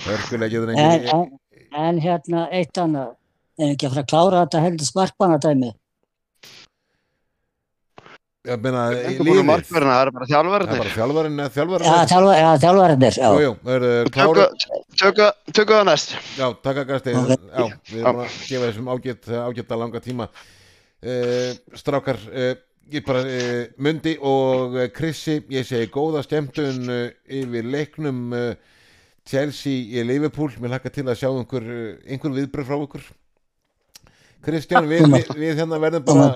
En, 0.00 1.08
en, 1.12 1.26
en 1.76 1.98
hérna 2.00 2.46
eitt 2.56 2.78
annað, 2.80 3.10
er 3.60 3.74
ekki 3.74 3.88
að 3.88 3.92
fara 3.94 4.04
að 4.04 4.10
klára 4.12 4.44
þetta 4.44 4.64
heldur 4.64 4.88
sparkbanadæmi. 4.88 5.70
Ég 8.48 8.56
meina, 8.64 8.86
Það 8.88 9.18
er 9.20 9.28
í 9.36 9.42
markverðina, 9.44 9.94
það 9.98 10.06
er 10.06 10.10
bara 10.14 10.26
er 10.86 10.92
þjálfverðinir. 10.94 11.98
er, 13.74 13.82
Tökum 15.52 15.74
það 15.74 15.82
næst. 15.90 16.14
Já, 16.38 16.46
takk 16.64 16.78
að 16.80 16.92
gæsti 16.94 17.12
við 17.90 17.98
erum 18.00 18.20
að 18.22 18.30
gefa 18.48 18.62
þessum 18.64 18.88
ágætt 19.44 19.74
að 19.76 19.82
langa 19.82 20.00
tíma. 20.06 20.26
Uh, 21.04 21.50
Strákar 21.82 22.20
uh, 22.32 22.54
ég 22.96 23.04
bara 23.04 23.20
uh, 23.28 23.60
Mundi 23.76 24.14
og 24.24 24.78
uh, 24.78 24.86
Krissi 24.96 25.36
ég 25.52 25.68
segi 25.68 25.90
góða 25.92 26.22
skemmtun 26.24 26.80
uh, 26.88 27.02
yfir 27.28 27.68
leiknum 27.76 28.22
uh, 28.32 28.54
Chelsea 29.28 30.00
í 30.00 30.06
Liverpool. 30.08 30.48
Mér 30.64 30.78
hlakka 30.78 30.94
til 30.96 31.04
að 31.04 31.20
sjá 31.20 31.28
einhver, 31.28 31.68
einhver 32.08 32.32
viðbröð 32.40 32.72
frá 32.72 32.80
ykkur. 32.86 33.04
Kristján, 34.48 34.88
við, 34.88 35.04
við, 35.12 35.28
við 35.36 35.60
hérna 35.60 35.82
verðum 35.84 36.08
bara 36.08 36.32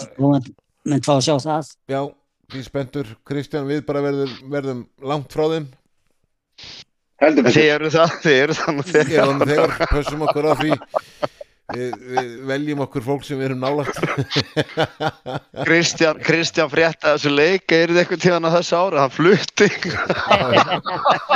mynd- 0.84 1.04
fá 1.06 1.14
að 1.18 1.24
sjá 1.28 1.36
það. 1.44 1.70
já, 1.94 2.00
við 2.54 2.66
spenntur 2.68 3.06
Kristján, 3.26 3.66
við 3.70 3.84
bara 3.88 4.02
verðum, 4.04 4.34
verðum 4.52 4.84
langt 5.02 5.32
frá 5.32 5.46
þeim 5.54 5.70
Þið 7.24 7.56
eru 7.70 7.88
það, 7.94 8.10
þið 8.24 8.34
eru 8.42 8.54
það 8.58 8.74
nú 8.76 8.82
Ég 8.84 8.92
þegar. 8.92 9.30
er 9.30 9.48
þegar, 9.48 9.70
pössum 9.94 10.24
okkur 10.26 10.44
á 10.50 10.52
því 10.60 10.74
við, 11.74 11.92
við 12.10 12.26
veljum 12.50 12.82
okkur 12.84 13.04
fólk 13.06 13.22
sem 13.24 13.38
við 13.40 13.46
erum 13.48 13.62
nálægt 13.64 13.96
Kristján, 15.64 16.18
Kristján 16.26 16.68
frétta 16.68 17.14
þessu 17.14 17.32
leik, 17.32 17.64
er 17.72 17.88
þið 17.94 18.00
eitthvað 18.02 18.22
tíðan 18.26 18.44
á 18.44 18.50
þessu 18.58 18.76
ára? 18.76 19.06
Hann 19.06 19.14
flutti. 19.14 19.70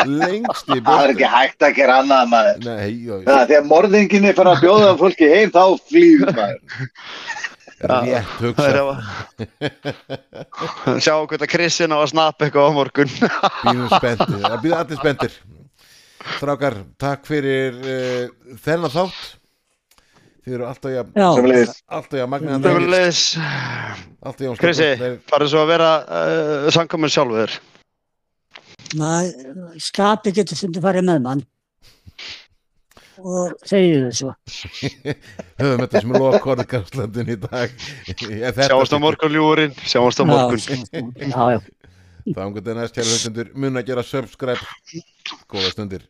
lengst 0.08 0.68
í 0.74 0.78
Það 0.84 1.02
er 1.06 1.14
ekki 1.14 1.30
hægt 1.32 1.64
að 1.70 1.74
gera 1.78 1.96
annað 2.02 2.28
maður. 2.34 2.60
Nei, 2.68 2.92
já, 3.08 3.14
Það, 3.24 3.42
þegar 3.52 3.66
morðinginni 3.72 4.34
fyrir 4.36 4.52
að 4.52 4.62
bjóða 4.66 4.90
fólki 5.00 5.30
heim, 5.32 5.52
þá 5.54 5.64
flýður 5.88 6.34
maður. 6.36 6.60
Rétt 7.80 8.32
hugsa 8.42 8.82
að... 8.82 9.00
Sjá 10.98 11.14
hvort 11.14 11.42
að 11.44 11.50
Kristján 11.52 11.94
á 11.94 11.98
að 12.00 12.10
snappa 12.12 12.46
eitthvað 12.46 12.68
á 12.68 12.72
morgun. 12.74 13.12
býðum 13.64 13.88
spenntir, 13.92 14.38
það 14.44 14.60
býða 14.64 14.80
allir 14.82 15.00
spenntir. 15.00 15.36
Strákar, 16.36 16.78
takk 17.00 17.26
fyrir 17.28 17.76
uh, 17.78 18.54
þennan 18.64 18.94
þátt. 18.94 19.20
Þið 20.48 20.56
eru 20.56 20.64
alltaf 20.64 20.92
jafn 20.94 21.12
Já, 21.12 21.26
alltaf 21.28 22.16
alltaf 24.24 24.44
jafn 24.46 24.60
Krissi, 24.62 24.88
farið 25.28 25.52
svo 25.52 25.60
að 25.60 25.72
vera 25.74 25.90
uh, 26.04 26.68
samkomin 26.72 27.12
sjálfur. 27.12 27.58
maður, 28.96 29.76
skapi 29.84 30.32
getur 30.38 30.56
stundum 30.56 30.84
farið 30.86 31.04
með 31.10 31.20
mann. 31.26 31.44
Og 33.18 33.54
þau 33.66 34.10
svo. 34.14 34.34
höfum 35.58 35.82
þetta 35.82 36.02
sem 36.02 36.12
er 36.14 36.22
lokorð 36.22 36.66
Karlslandin 36.70 37.32
í 37.34 37.38
dag. 37.42 37.74
Þetta 38.06 38.68
Sjáumst 38.70 38.94
á 38.94 38.98
morgun 39.02 39.34
ljúurinn, 39.34 39.74
sjáumst 39.82 40.22
á 40.22 40.24
morgun. 40.28 40.86
Þá 42.28 42.44
um 42.44 42.54
hvernig 42.54 42.76
næst 42.76 42.94
kæru 42.94 43.08
hlustundur 43.08 43.50
mun 43.56 43.80
að 43.80 43.90
gera 43.90 44.06
subscribe. 44.06 44.60
Góða 45.50 45.72
stundir 45.72 46.06